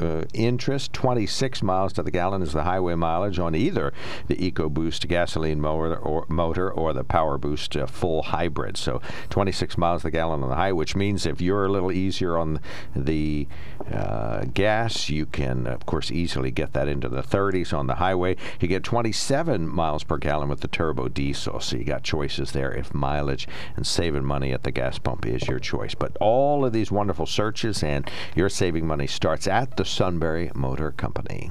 uh, 0.00 0.24
interest, 0.34 0.92
26 0.92 1.62
miles 1.62 1.92
to 1.94 2.02
the 2.02 2.10
gallon 2.10 2.42
is 2.42 2.52
the 2.52 2.64
highway 2.64 2.94
mileage 2.94 3.38
on 3.38 3.54
either 3.54 3.92
the 4.28 4.36
EcoBoost 4.36 5.08
gasoline 5.08 5.60
motor 5.60 5.96
or, 5.96 6.26
motor 6.28 6.70
or 6.70 6.92
the 6.92 7.04
PowerBoost 7.04 7.80
uh, 7.80 7.86
full 7.86 8.22
hybrid. 8.22 8.76
So 8.76 9.00
26 9.30 9.78
miles 9.78 10.02
to 10.02 10.08
the 10.08 10.10
gallon 10.10 10.42
on 10.42 10.48
the 10.48 10.56
highway, 10.56 10.78
which 10.78 10.96
means 10.96 11.26
if 11.26 11.40
you're 11.40 11.66
a 11.66 11.70
little 11.70 11.92
easier 11.92 12.36
on 12.36 12.60
the 12.94 13.46
uh, 13.90 14.44
gas, 14.52 15.08
you 15.08 15.26
can 15.26 15.66
of 15.66 15.86
course 15.86 16.10
easily 16.10 16.50
get 16.50 16.72
that 16.72 16.88
into 16.88 17.08
the 17.08 17.22
30s 17.22 17.76
on 17.76 17.86
the 17.86 17.96
highway. 17.96 18.36
You 18.60 18.68
get 18.68 18.84
27 18.84 19.68
miles 19.68 20.04
per 20.04 20.18
gallon 20.18 20.48
with 20.48 20.60
the 20.60 20.68
turbo 20.68 21.08
diesel, 21.08 21.60
so 21.60 21.76
you 21.76 21.84
got 21.84 22.02
choices 22.02 22.52
there 22.52 22.72
if 22.72 22.94
mileage 22.94 23.48
and 23.76 23.86
saving 23.86 24.24
money 24.24 24.52
at 24.52 24.62
the 24.62 24.70
gas 24.70 24.98
pump 24.98 25.26
is 25.26 25.46
your 25.48 25.58
choice. 25.58 25.94
But 25.94 26.16
all 26.20 26.64
of 26.64 26.72
these 26.72 26.90
wonderful 26.90 27.26
searches 27.26 27.82
and 27.82 28.10
your 28.34 28.48
saving 28.48 28.86
money 28.86 29.06
starts 29.06 29.46
at 29.46 29.61
the 29.76 29.84
Sunbury 29.84 30.50
Motor 30.54 30.90
Company. 30.90 31.50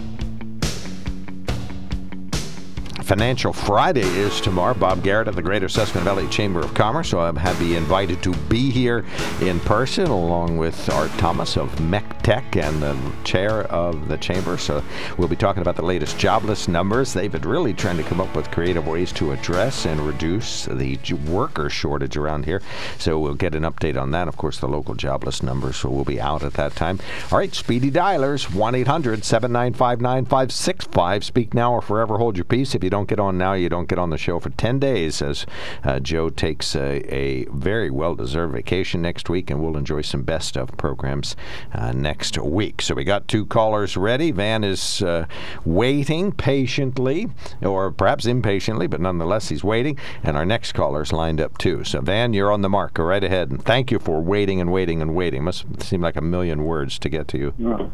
Financial 3.11 3.51
Friday 3.51 4.07
is 4.07 4.39
tomorrow. 4.39 4.73
Bob 4.73 5.03
Garrett 5.03 5.27
of 5.27 5.35
the 5.35 5.41
Greater 5.41 5.67
Susquehanna 5.67 6.05
Valley 6.05 6.29
Chamber 6.29 6.61
of 6.61 6.73
Commerce. 6.73 7.09
So 7.09 7.19
I'm 7.19 7.35
happy 7.35 7.75
invited 7.75 8.23
to 8.23 8.33
be 8.47 8.71
here 8.71 9.03
in 9.41 9.59
person 9.59 10.05
along 10.05 10.55
with 10.55 10.89
Art 10.89 11.11
Thomas 11.17 11.57
of 11.57 11.77
MECTEC 12.21 12.61
and 12.61 12.81
the 12.81 13.23
chair 13.23 13.63
of 13.63 14.07
the 14.07 14.17
chamber. 14.17 14.57
So 14.57 14.83
we'll 15.17 15.27
be 15.27 15.35
talking 15.35 15.61
about 15.61 15.75
the 15.75 15.85
latest 15.85 16.17
jobless 16.17 16.67
numbers. 16.67 17.13
They've 17.13 17.31
been 17.31 17.41
really 17.41 17.73
trying 17.73 17.97
to 17.97 18.03
come 18.03 18.21
up 18.21 18.35
with 18.35 18.51
creative 18.51 18.87
ways 18.87 19.11
to 19.13 19.31
address 19.31 19.85
and 19.85 19.99
reduce 20.01 20.65
the 20.65 20.97
worker 21.27 21.69
shortage 21.69 22.17
around 22.17 22.45
here. 22.45 22.61
So 22.97 23.19
we'll 23.19 23.33
get 23.33 23.55
an 23.55 23.63
update 23.63 23.99
on 23.99 24.11
that. 24.11 24.27
Of 24.27 24.37
course, 24.37 24.59
the 24.59 24.67
local 24.67 24.95
jobless 24.95 25.41
numbers 25.41 25.83
will 25.83 26.05
be 26.05 26.21
out 26.21 26.43
at 26.43 26.53
that 26.53 26.75
time. 26.75 26.99
All 27.31 27.37
right, 27.37 27.53
speedy 27.53 27.89
dialers 27.89 28.53
1 28.53 28.75
800 28.75 29.23
795 29.23 30.01
9565. 30.01 31.23
Speak 31.23 31.53
now 31.53 31.73
or 31.73 31.81
forever 31.81 32.17
hold 32.17 32.37
your 32.37 32.45
peace. 32.45 32.75
If 32.75 32.83
you 32.83 32.89
don't 32.89 33.09
get 33.09 33.19
on 33.19 33.37
now, 33.37 33.53
you 33.53 33.69
don't 33.69 33.89
get 33.89 33.99
on 33.99 34.09
the 34.11 34.17
show 34.17 34.39
for 34.39 34.49
10 34.51 34.79
days 34.79 35.21
as 35.21 35.45
uh, 35.83 35.99
Joe 35.99 36.29
takes 36.29 36.75
a, 36.75 37.01
a 37.13 37.45
very 37.45 37.89
well 37.89 38.15
deserved 38.15 38.53
vacation 38.53 39.01
next 39.01 39.29
week, 39.29 39.49
and 39.49 39.61
we'll 39.61 39.77
enjoy 39.77 40.01
some 40.01 40.23
best 40.23 40.57
of 40.57 40.75
programs 40.77 41.35
uh, 41.73 41.91
next 41.91 42.10
week. 42.37 42.81
So 42.81 42.95
we 42.95 43.03
got 43.03 43.27
two 43.27 43.45
callers 43.45 43.97
ready. 43.97 44.31
Van 44.31 44.63
is 44.63 45.01
uh, 45.01 45.25
waiting 45.65 46.31
patiently, 46.31 47.29
or 47.61 47.91
perhaps 47.91 48.25
impatiently, 48.25 48.87
but 48.87 48.99
nonetheless, 48.99 49.49
he's 49.49 49.63
waiting. 49.63 49.97
And 50.23 50.37
our 50.37 50.45
next 50.45 50.73
caller 50.73 51.01
is 51.01 51.11
lined 51.11 51.41
up 51.41 51.57
too. 51.57 51.83
So, 51.83 52.01
Van, 52.01 52.33
you're 52.33 52.51
on 52.51 52.61
the 52.61 52.69
mark. 52.69 52.95
Go 52.95 53.03
right 53.03 53.23
ahead. 53.23 53.51
And 53.51 53.63
thank 53.63 53.91
you 53.91 53.99
for 53.99 54.21
waiting 54.21 54.61
and 54.61 54.71
waiting 54.71 55.01
and 55.01 55.15
waiting. 55.15 55.43
Must 55.43 55.81
seem 55.81 56.01
like 56.01 56.15
a 56.15 56.21
million 56.21 56.65
words 56.65 56.99
to 56.99 57.09
get 57.09 57.27
to 57.29 57.37
you. 57.37 57.91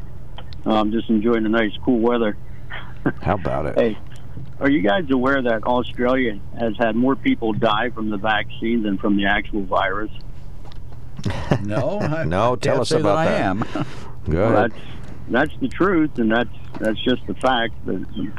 I'm 0.65 0.91
just 0.91 1.09
enjoying 1.09 1.43
the 1.43 1.49
nice, 1.49 1.71
cool 1.83 1.99
weather. 1.99 2.37
How 3.21 3.35
about 3.35 3.67
it? 3.67 3.79
Hey, 3.79 3.97
are 4.59 4.69
you 4.69 4.81
guys 4.81 5.05
aware 5.11 5.41
that 5.41 5.63
Australia 5.63 6.39
has 6.59 6.75
had 6.77 6.95
more 6.95 7.15
people 7.15 7.53
die 7.53 7.89
from 7.91 8.09
the 8.09 8.17
vaccine 8.17 8.83
than 8.83 8.97
from 8.97 9.15
the 9.15 9.25
actual 9.25 9.63
virus? 9.63 10.11
no, 11.63 11.99
I 11.99 12.23
no. 12.27 12.55
Tell 12.55 12.81
us 12.81 12.91
about 12.91 13.25
that. 13.25 13.57
that. 13.57 13.77
I 13.77 13.79
am. 13.81 13.85
Well, 14.51 14.67
that's 14.67 14.81
that's 15.29 15.59
the 15.59 15.67
truth, 15.67 16.17
and 16.17 16.31
that's 16.31 16.49
that's 16.79 17.01
just 17.03 17.25
the 17.27 17.35
fact. 17.35 17.73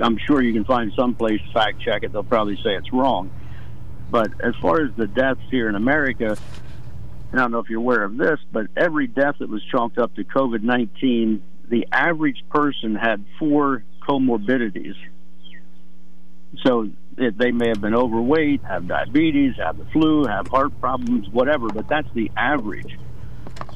I'm 0.01 0.18
sure 0.18 0.43
you 0.43 0.53
can 0.53 0.64
find 0.64 0.93
some 0.97 1.14
place 1.14 1.41
to 1.47 1.53
fact 1.53 1.80
check 1.80 2.03
it. 2.03 2.12
They'll 2.12 2.22
probably 2.22 2.57
say 2.57 2.74
it's 2.74 2.93
wrong. 2.93 3.30
But 4.11 4.32
as 4.43 4.55
far 4.62 4.82
as 4.82 4.91
the 4.97 5.07
deaths 5.07 5.41
here 5.51 5.68
in 5.68 5.74
America, 5.74 6.36
I 7.32 7.36
don't 7.36 7.51
know 7.51 7.59
if 7.59 7.68
you're 7.68 7.80
aware 7.80 8.05
of 8.05 8.16
this, 8.16 8.39
but 8.51 8.68
every 8.76 9.07
death 9.07 9.36
that 9.41 9.51
was 9.51 9.62
chalked 9.70 9.99
up 9.99 10.14
to 10.14 10.24
COVID 10.24 10.62
19, 10.62 11.43
the 11.68 11.86
average 11.93 12.43
person 12.49 12.95
had 12.95 13.24
four 13.39 13.84
comorbidities. 14.09 14.95
So 16.64 16.89
it, 17.18 17.36
they 17.36 17.53
may 17.53 17.68
have 17.68 17.82
been 17.82 17.95
overweight, 17.95 18.62
have 18.64 18.89
diabetes, 18.89 19.57
have 19.59 19.76
the 19.76 19.84
flu, 19.86 20.24
have 20.24 20.49
heart 20.49 20.78
problems, 20.80 21.28
whatever, 21.28 21.68
but 21.68 21.89
that's 21.89 22.09
the 22.14 22.30
average. 22.36 22.99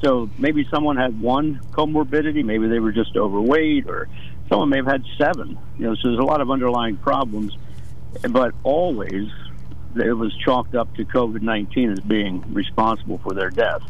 So 0.03 0.29
maybe 0.37 0.67
someone 0.69 0.97
had 0.97 1.21
one 1.21 1.61
comorbidity, 1.71 2.43
maybe 2.43 2.67
they 2.67 2.79
were 2.79 2.91
just 2.91 3.15
overweight, 3.15 3.87
or 3.87 4.09
someone 4.49 4.69
may 4.69 4.77
have 4.77 4.85
had 4.85 5.03
seven. 5.17 5.57
You 5.77 5.85
know, 5.85 5.95
so 5.95 6.09
there's 6.09 6.19
a 6.19 6.23
lot 6.23 6.41
of 6.41 6.51
underlying 6.51 6.97
problems, 6.97 7.57
but 8.29 8.53
always 8.63 9.29
it 9.95 10.13
was 10.13 10.35
chalked 10.43 10.75
up 10.75 10.93
to 10.95 11.05
COVID 11.05 11.41
19 11.41 11.91
as 11.91 11.99
being 12.01 12.43
responsible 12.53 13.19
for 13.19 13.33
their 13.33 13.49
death. 13.49 13.81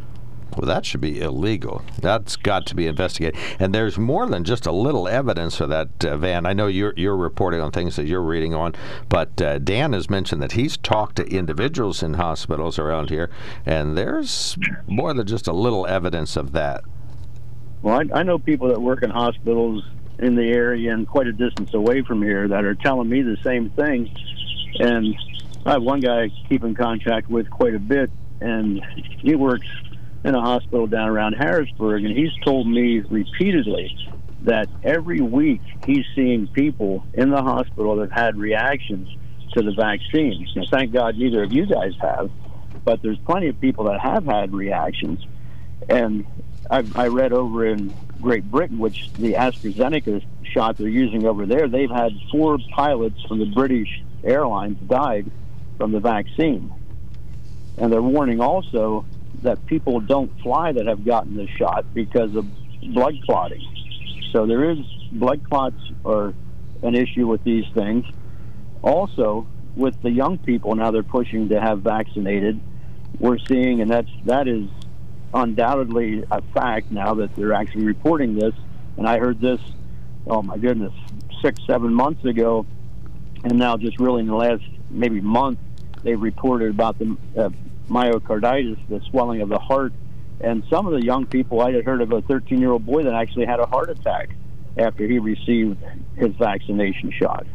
Well, 0.58 0.68
that 0.68 0.86
should 0.86 1.02
be 1.02 1.20
illegal. 1.20 1.84
That's 2.00 2.36
got 2.36 2.66
to 2.68 2.76
be 2.76 2.86
investigated. 2.86 3.40
And 3.60 3.74
there's 3.74 3.98
more 3.98 4.28
than 4.28 4.44
just 4.44 4.68
a 4.68 4.72
little 4.72 5.08
evidence 5.08 5.58
for 5.58 5.68
that, 5.68 6.06
uh, 6.06 6.18
Van. 6.18 6.46
I 6.46 6.54
know 6.54 6.68
you're 6.68 6.94
you're 6.96 7.18
reporting 7.18 7.60
on 7.60 7.72
things 7.72 7.96
that 7.96 8.06
you're 8.06 8.22
reading 8.22 8.54
on, 8.54 8.76
but 9.10 9.42
uh, 9.42 9.58
Dan 9.60 9.94
has 9.94 10.10
mentioned 10.10 10.42
that 10.44 10.52
he's 10.52 10.78
talked 10.78 11.16
to 11.16 11.26
individuals 11.28 12.04
in 12.04 12.16
hospitals 12.16 12.78
around 12.78 13.10
here, 13.10 13.30
and 13.66 13.98
there's 13.98 14.58
more 14.88 15.14
than 15.14 15.26
just 15.26 15.48
a 15.48 15.54
little 15.54 15.88
evidence 15.88 16.36
of 16.36 16.52
that. 16.52 16.84
Well, 17.82 18.00
I, 18.00 18.20
I 18.20 18.24
know 18.24 18.38
people 18.38 18.68
that 18.70 18.80
work 18.80 19.04
in 19.04 19.10
hospitals 19.10 19.84
in 20.20 20.36
the 20.36 20.46
area 20.46 20.94
and 20.94 21.08
quite 21.08 21.28
a 21.28 21.34
distance 21.34 21.74
away 21.74 22.02
from 22.04 22.22
here 22.22 22.48
that 22.48 22.64
are 22.64 22.76
telling 22.76 23.10
me 23.10 23.22
the 23.22 23.38
same 23.44 23.72
thing. 23.72 24.16
And 24.80 25.16
I 25.66 25.74
have 25.74 25.84
one 25.84 26.00
guy 26.00 26.24
I 26.24 26.30
keep 26.48 26.64
in 26.64 26.76
contact 26.76 27.30
with 27.30 27.50
quite 27.50 27.76
a 27.76 27.80
bit, 27.80 28.12
and 28.40 28.82
he 29.20 29.36
works 29.36 29.68
in 30.24 30.36
a 30.36 30.42
hospital 30.42 30.88
down 30.88 31.10
around 31.10 31.34
Harrisburg, 31.34 32.06
and 32.06 32.16
he's 32.16 32.32
told 32.44 32.68
me 32.68 33.00
repeatedly 33.02 33.96
that 34.44 34.68
every 34.84 35.22
week 35.22 35.62
he's 35.86 36.06
seeing 36.16 36.48
people 36.48 37.06
in 37.14 37.30
the 37.30 37.42
hospital 37.42 37.98
that 37.98 38.12
had 38.12 38.38
reactions 38.38 39.10
to 39.54 39.62
the 39.62 39.72
vaccines. 39.72 40.52
Now, 40.56 40.64
thank 40.72 40.92
God 40.92 41.18
neither 41.18 41.44
of 41.44 41.52
you 41.52 41.66
guys 41.66 41.94
have, 42.02 42.32
but 42.84 43.02
there's 43.02 43.18
plenty 43.20 43.48
of 43.48 43.60
people 43.62 43.86
that 43.86 44.00
have 44.00 44.26
had 44.26 44.54
reactions. 44.54 45.26
And 45.90 46.26
I, 46.70 46.84
I 46.96 47.08
read 47.08 47.34
over 47.34 47.66
in 47.66 47.94
Great 48.22 48.50
Britain, 48.50 48.80
which 48.80 49.12
the 49.14 49.34
AstraZeneca 49.34 50.24
shot 50.44 50.78
they're 50.78 50.88
using 50.88 51.26
over 51.26 51.46
there, 51.46 51.68
they've 51.68 51.90
had 51.90 52.12
four 52.32 52.58
pilots 52.74 53.22
from 53.28 53.40
the 53.40 53.46
British 53.46 54.02
Airlines 54.24 54.78
died 54.88 55.30
from 55.78 55.92
the 55.92 56.00
vaccine. 56.00 56.74
And 57.78 57.92
they're 57.92 58.02
warning 58.02 58.40
also 58.40 59.06
that 59.44 59.66
people 59.66 60.00
don't 60.00 60.32
fly 60.42 60.72
that 60.72 60.88
have 60.88 61.06
gotten 61.06 61.36
the 61.36 61.48
shot 61.48 61.86
because 61.94 62.36
of 62.36 62.46
blood 62.94 63.16
clotting. 63.26 63.62
So 64.32 64.46
there 64.46 64.72
is 64.72 64.80
blood 65.12 65.48
clots 65.48 65.78
are 66.06 66.34
an 66.82 66.96
issue 66.96 67.28
with 67.28 67.44
these 67.44 67.66
things. 67.74 68.06
Also, 68.82 69.48
with 69.76 70.02
the 70.02 70.12
young 70.12 70.38
people 70.38 70.76
now, 70.76 70.92
they're 70.92 71.04
pushing 71.04 71.50
to 71.50 71.60
have 71.60 71.82
vaccinated. 71.82 72.60
We're 73.20 73.40
seeing, 73.40 73.82
and 73.82 73.90
that's 73.90 74.10
that 74.26 74.48
is 74.48 74.68
undoubtedly 75.34 76.24
a 76.30 76.42
fact 76.54 76.92
now 76.92 77.16
that 77.16 77.36
they're 77.36 77.54
actually 77.54 77.86
reporting 77.86 78.36
this. 78.36 78.54
And 78.98 79.08
I 79.08 79.18
heard 79.20 79.40
this, 79.40 79.60
oh 80.28 80.42
my 80.42 80.58
goodness, 80.58 80.94
six, 81.42 81.60
seven 81.66 81.94
months 81.94 82.24
ago, 82.26 82.66
and 83.44 83.58
now 83.58 83.78
just 83.78 84.00
really 84.00 84.22
in 84.22 84.28
the 84.28 84.36
last 84.36 84.64
maybe 84.90 85.22
month, 85.22 85.60
they've 86.04 86.22
reported 86.22 86.70
about 86.70 87.00
the 87.00 87.18
uh, 87.38 87.50
myocarditis, 87.90 88.78
the 88.90 89.02
swelling 89.10 89.42
of 89.42 89.50
the 89.50 89.60
heart, 89.60 89.94
and 90.42 90.64
some 90.70 90.88
of 90.88 90.94
the 90.94 91.06
young 91.06 91.26
people. 91.26 91.62
I 91.62 91.72
had 91.72 91.86
heard 91.86 92.02
of 92.02 92.12
a 92.12 92.22
13-year-old 92.24 92.86
boy 92.86 93.04
that 93.04 93.14
actually 93.14 93.46
had 93.46 93.60
a 93.60 93.66
heart 93.66 93.90
attack 93.90 94.30
after 94.78 95.06
he 95.06 95.20
received 95.20 95.78
his 96.16 96.36
vaccination 96.36 97.12
shot. 97.12 97.46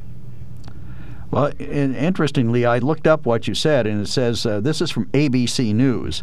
Well, 1.31 1.53
interestingly, 1.59 2.65
I 2.65 2.79
looked 2.79 3.07
up 3.07 3.27
what 3.27 3.47
you 3.47 3.55
said, 3.55 3.87
and 3.87 4.01
it 4.01 4.09
says 4.09 4.47
uh, 4.47 4.61
this 4.61 4.81
is 4.81 4.91
from 4.91 5.07
ABC 5.07 5.75
News. 5.75 6.23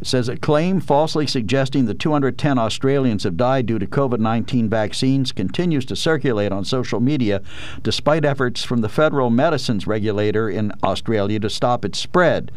It 0.00 0.06
says 0.06 0.28
a 0.28 0.36
claim 0.36 0.80
falsely 0.80 1.26
suggesting 1.26 1.84
the 1.84 1.94
210 1.94 2.58
Australians 2.58 3.24
have 3.24 3.36
died 3.36 3.66
due 3.66 3.78
to 3.78 3.86
COVID 3.86 4.18
19 4.18 4.68
vaccines 4.68 5.32
continues 5.32 5.84
to 5.86 5.96
circulate 5.96 6.52
on 6.52 6.64
social 6.64 7.00
media 7.00 7.42
despite 7.82 8.24
efforts 8.24 8.64
from 8.64 8.80
the 8.80 8.88
federal 8.88 9.28
medicines 9.28 9.86
regulator 9.86 10.48
in 10.48 10.72
Australia 10.82 11.38
to 11.40 11.50
stop 11.50 11.84
its 11.84 11.98
spread. 11.98 12.50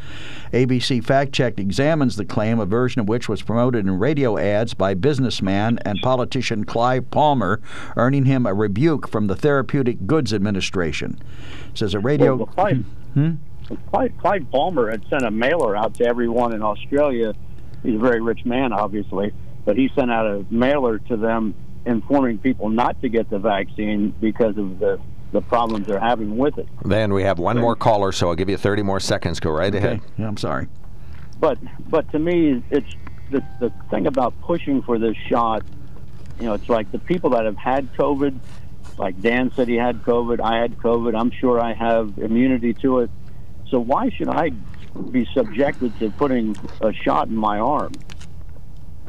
ABC 0.53 1.03
Fact 1.03 1.33
Check 1.33 1.59
examines 1.59 2.15
the 2.15 2.25
claim, 2.25 2.59
a 2.59 2.65
version 2.65 3.01
of 3.01 3.09
which 3.09 3.27
was 3.27 3.41
promoted 3.41 3.85
in 3.85 3.99
radio 3.99 4.37
ads 4.37 4.73
by 4.73 4.93
businessman 4.93 5.79
and 5.83 5.99
politician 6.01 6.63
Clive 6.63 7.09
Palmer, 7.11 7.59
earning 7.97 8.25
him 8.25 8.45
a 8.45 8.53
rebuke 8.53 9.07
from 9.07 9.27
the 9.27 9.35
Therapeutic 9.35 10.07
Goods 10.07 10.33
Administration. 10.33 11.19
It 11.71 11.77
says 11.77 11.93
a 11.93 11.99
radio. 11.99 12.35
Well, 12.35 12.45
Clive, 12.47 12.85
hmm? 13.13 13.31
Clyde, 13.89 14.13
Clyde 14.19 14.51
Palmer 14.51 14.89
had 14.89 15.03
sent 15.09 15.23
a 15.23 15.31
mailer 15.31 15.75
out 15.75 15.95
to 15.95 16.05
everyone 16.05 16.53
in 16.53 16.61
Australia. 16.61 17.33
He's 17.81 17.95
a 17.95 17.99
very 17.99 18.21
rich 18.21 18.45
man, 18.45 18.73
obviously, 18.73 19.33
but 19.65 19.77
he 19.77 19.89
sent 19.95 20.11
out 20.11 20.25
a 20.25 20.45
mailer 20.49 20.99
to 20.99 21.17
them 21.17 21.55
informing 21.85 22.37
people 22.37 22.69
not 22.69 23.01
to 23.01 23.09
get 23.09 23.29
the 23.29 23.39
vaccine 23.39 24.13
because 24.21 24.57
of 24.57 24.79
the 24.79 24.99
the 25.33 25.41
problems 25.41 25.87
they're 25.87 25.99
having 25.99 26.37
with 26.37 26.59
it. 26.59 26.67
Then 26.85 27.11
we 27.11 27.23
have 27.23 27.39
one 27.39 27.57
more 27.57 27.75
caller, 27.75 28.11
so 28.11 28.29
I'll 28.29 28.35
give 28.35 28.49
you 28.49 28.57
30 28.57 28.83
more 28.83 28.99
seconds. 28.99 29.39
Go 29.39 29.49
right 29.49 29.73
okay. 29.73 29.83
ahead. 29.83 30.01
Yeah, 30.15 30.27
I'm 30.27 30.37
sorry. 30.37 30.67
But 31.39 31.57
but 31.89 32.09
to 32.11 32.19
me, 32.19 32.63
it's 32.69 32.95
the 33.31 33.43
the 33.59 33.73
thing 33.89 34.07
about 34.07 34.39
pushing 34.41 34.81
for 34.83 34.99
this 34.99 35.17
shot. 35.27 35.63
You 36.39 36.45
know, 36.45 36.53
it's 36.53 36.69
like 36.69 36.91
the 36.91 36.99
people 36.99 37.31
that 37.31 37.45
have 37.45 37.57
had 37.57 37.91
COVID. 37.93 38.39
Like 38.97 39.19
Dan 39.21 39.51
said, 39.55 39.67
he 39.67 39.75
had 39.75 40.03
COVID. 40.03 40.39
I 40.39 40.61
had 40.61 40.77
COVID. 40.77 41.19
I'm 41.19 41.31
sure 41.31 41.59
I 41.59 41.73
have 41.73 42.19
immunity 42.19 42.75
to 42.75 42.99
it. 42.99 43.09
So 43.73 43.79
why 43.79 44.09
should 44.11 44.27
I 44.29 44.51
be 45.09 45.27
subjected 45.33 45.97
to 45.97 46.11
putting 46.11 46.55
a 46.81 46.93
shot 46.93 47.29
in 47.29 47.35
my 47.35 47.57
arm? 47.57 47.91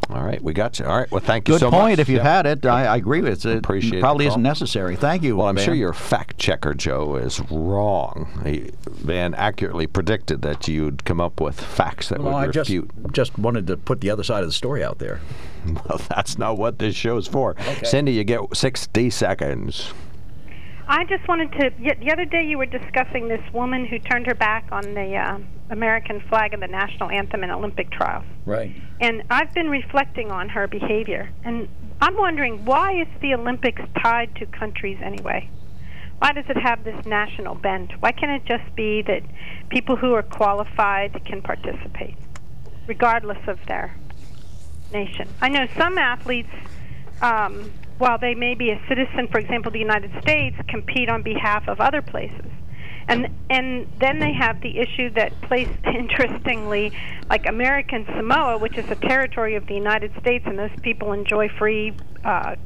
All 0.08 0.24
right, 0.24 0.42
we 0.42 0.54
got 0.54 0.78
you. 0.78 0.86
All 0.86 0.96
right, 0.96 1.10
well, 1.10 1.20
thank 1.20 1.46
you 1.48 1.54
Good 1.54 1.60
so 1.60 1.70
point. 1.70 1.90
much. 1.92 1.98
If 1.98 2.08
you've 2.08 2.24
Yeah. 2.24 2.32
had 2.36 2.46
it, 2.46 2.64
I, 2.64 2.86
I 2.86 2.96
agree 2.96 3.20
with 3.20 3.44
it. 3.44 3.50
It 3.50 3.58
Appreciate 3.58 4.00
probably 4.00 4.26
isn't 4.26 4.40
necessary. 4.42 4.96
Thank 4.96 5.22
you. 5.22 5.36
Well, 5.36 5.48
I'm 5.48 5.56
Van. 5.56 5.66
sure 5.66 5.74
your 5.74 5.92
fact 5.92 6.38
checker, 6.38 6.72
Joe, 6.72 7.16
is 7.16 7.40
wrong. 7.50 8.40
He, 8.42 8.70
Van 8.88 9.34
accurately 9.34 9.86
predicted 9.86 10.40
that 10.40 10.66
you'd 10.66 11.04
come 11.04 11.20
up 11.20 11.42
with 11.42 11.60
facts 11.60 12.08
that 12.08 12.22
Well, 12.22 12.34
I 12.34 12.46
would 12.46 12.54
just 12.54 12.70
refute. 12.70 12.90
just 13.12 13.38
wanted 13.38 13.66
to 13.66 13.76
put 13.76 14.00
the 14.00 14.08
other 14.08 14.22
side 14.24 14.42
of 14.44 14.48
the 14.48 14.52
story 14.54 14.82
out 14.82 14.98
there. 14.98 15.20
Well, 15.66 15.98
that's 16.08 16.38
not 16.38 16.56
what 16.58 16.78
this 16.78 16.94
show's 16.94 17.26
for. 17.26 17.54
Cindy, 17.82 18.12
you 18.12 18.24
get 18.24 18.40
60 18.54 19.08
seconds. 19.10 19.92
I 20.86 21.04
just 21.04 21.26
wanted 21.26 21.52
to. 21.52 21.70
The 21.78 22.12
other 22.12 22.24
day, 22.24 22.44
you 22.44 22.58
were 22.58 22.66
discussing 22.66 23.28
this 23.28 23.42
woman 23.52 23.86
who 23.86 23.98
turned 23.98 24.26
her 24.26 24.34
back 24.34 24.68
on 24.70 24.94
the 24.94 25.16
uh, 25.16 25.38
American 25.70 26.20
flag 26.28 26.52
and 26.52 26.62
the 26.62 26.68
national 26.68 27.10
anthem 27.10 27.42
in 27.42 27.50
Olympic 27.50 27.90
trials. 27.90 28.24
Right. 28.44 28.74
And 29.00 29.22
I've 29.30 29.52
been 29.54 29.70
reflecting 29.70 30.30
on 30.30 30.50
her 30.50 30.68
behavior, 30.68 31.30
and 31.44 31.68
I'm 32.00 32.16
wondering 32.16 32.64
why 32.64 33.00
is 33.00 33.08
the 33.20 33.34
Olympics 33.34 33.82
tied 34.02 34.34
to 34.36 34.46
countries 34.46 34.98
anyway? 35.02 35.48
Why 36.18 36.32
does 36.32 36.44
it 36.48 36.56
have 36.56 36.84
this 36.84 37.04
national 37.06 37.54
bent? 37.54 37.92
Why 38.00 38.12
can't 38.12 38.30
it 38.30 38.46
just 38.46 38.74
be 38.76 39.02
that 39.02 39.22
people 39.68 39.96
who 39.96 40.12
are 40.12 40.22
qualified 40.22 41.24
can 41.24 41.42
participate, 41.42 42.16
regardless 42.86 43.48
of 43.48 43.58
their 43.66 43.96
nation? 44.92 45.28
I 45.40 45.48
know 45.48 45.66
some 45.76 45.98
athletes, 45.98 46.52
um, 47.20 47.72
while 47.98 48.18
they 48.18 48.34
may 48.34 48.54
be 48.54 48.70
a 48.70 48.80
citizen, 48.88 49.28
for 49.28 49.38
example, 49.38 49.70
the 49.70 49.78
United 49.78 50.10
States, 50.20 50.56
compete 50.68 51.08
on 51.08 51.22
behalf 51.22 51.68
of 51.68 51.80
other 51.80 52.02
places. 52.02 52.50
And 53.06 53.28
and 53.50 53.86
then 54.00 54.18
they 54.18 54.32
have 54.32 54.60
the 54.62 54.78
issue 54.78 55.10
that 55.10 55.38
place 55.42 55.68
interestingly, 55.84 56.92
like 57.28 57.46
American 57.46 58.06
Samoa, 58.06 58.58
which 58.58 58.78
is 58.78 58.90
a 58.90 58.96
territory 58.96 59.56
of 59.56 59.66
the 59.66 59.74
United 59.74 60.12
States, 60.20 60.44
and 60.46 60.58
those 60.58 60.74
people 60.82 61.12
enjoy 61.12 61.48
free 61.48 61.92
uh, 62.24 62.56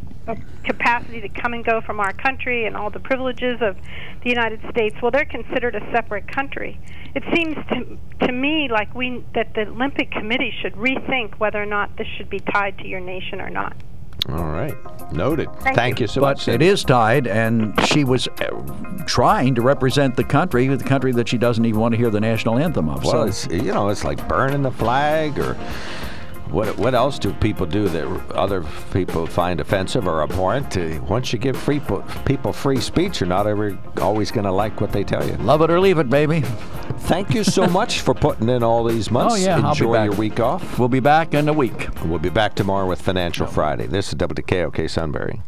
capacity 0.65 1.21
to 1.23 1.29
come 1.29 1.55
and 1.55 1.65
go 1.65 1.81
from 1.81 2.01
our 2.01 2.13
country 2.13 2.67
and 2.67 2.77
all 2.77 2.91
the 2.91 3.01
privileges 3.01 3.59
of 3.63 3.77
the 4.23 4.31
United 4.31 4.61
States. 4.71 4.95
Well, 5.01 5.11
they're 5.11 5.25
considered 5.25 5.75
a 5.75 5.91
separate 5.93 6.29
country. 6.29 6.79
It 7.15 7.25
seems 7.35 7.57
to 7.73 7.99
to 8.27 8.33
me 8.33 8.69
like 8.71 8.95
we 8.95 9.25
that 9.35 9.55
the 9.55 9.63
Olympic 9.63 10.11
Committee 10.11 10.53
should 10.63 10.75
rethink 10.75 11.39
whether 11.39 11.61
or 11.61 11.67
not 11.67 11.97
this 11.97 12.07
should 12.17 12.31
be 12.31 12.41
tied 12.41 12.79
to 12.79 12.87
your 12.87 13.01
nation 13.01 13.41
or 13.41 13.51
not. 13.51 13.75
All 14.31 14.47
right. 14.47 14.75
Noted. 15.13 15.49
Thank 15.61 16.01
you. 16.01 16.05
you. 16.05 16.07
so 16.09 16.21
but 16.21 16.39
much. 16.39 16.49
it 16.49 16.61
is 16.61 16.85
tied, 16.85 17.27
and 17.27 17.75
she 17.87 18.05
was 18.05 18.29
uh, 18.29 19.05
trying 19.07 19.55
to 19.55 19.63
represent 19.63 20.17
the 20.17 20.25
country, 20.25 20.67
the 20.69 20.85
country 20.85 21.13
that 21.13 21.29
she 21.29 21.39
doesn't 21.39 21.65
even 21.65 21.81
want 21.81 21.93
to 21.93 21.99
hear 21.99 22.11
the 22.11 22.21
national 22.21 22.59
anthem 22.59 22.91
of. 22.91 23.05
Well, 23.05 23.13
so 23.13 23.23
it's, 23.23 23.47
you 23.47 23.73
know, 23.73 23.89
it's 23.89 24.05
like 24.05 24.27
burning 24.29 24.63
the 24.63 24.71
flag 24.71 25.39
or 25.39 25.57
what 26.51 26.77
what 26.79 26.95
else 26.95 27.19
do 27.19 27.33
people 27.35 27.67
do 27.67 27.89
that 27.89 28.07
other 28.35 28.65
people 28.93 29.27
find 29.27 29.61
offensive 29.61 30.07
or 30.07 30.23
abhorrent? 30.23 30.77
Once 31.09 31.33
you 31.33 31.39
give 31.39 31.57
free 31.57 31.81
po- 31.81 32.05
people 32.25 32.53
free 32.53 32.81
speech, 32.81 33.21
you're 33.21 33.29
not 33.29 33.47
ever 33.47 33.79
always 34.01 34.31
going 34.31 34.45
to 34.45 34.53
like 34.53 34.81
what 34.81 34.93
they 34.93 35.05
tell 35.05 35.27
you. 35.27 35.35
love 35.39 35.63
it 35.63 35.71
or 35.71 35.81
leave 35.81 35.99
it, 35.99 36.09
baby. 36.09 36.41
Thank 37.01 37.35
you 37.35 37.45
so 37.45 37.67
much 37.79 38.01
for 38.01 38.15
putting 38.15 38.49
in 38.49 38.63
all 38.63 38.85
these 38.85 39.11
months. 39.11 39.35
Oh 39.35 39.37
yeah, 39.37 39.69
Enjoy 39.69 40.03
your 40.05 40.15
week 40.15 40.41
off. 40.41 40.79
We'll 40.79 40.89
be 40.89 41.01
back 41.01 41.35
in 41.35 41.49
a 41.49 41.53
week. 41.53 41.89
We'll 42.05 42.19
be 42.19 42.31
back 42.31 42.55
tomorrow 42.55 42.87
with 42.87 43.01
Financial 43.01 43.47
Friday. 43.47 43.87
This 43.87 44.09
is 44.09 44.15
WKOK 44.15 44.89
Sunbury. 44.91 45.43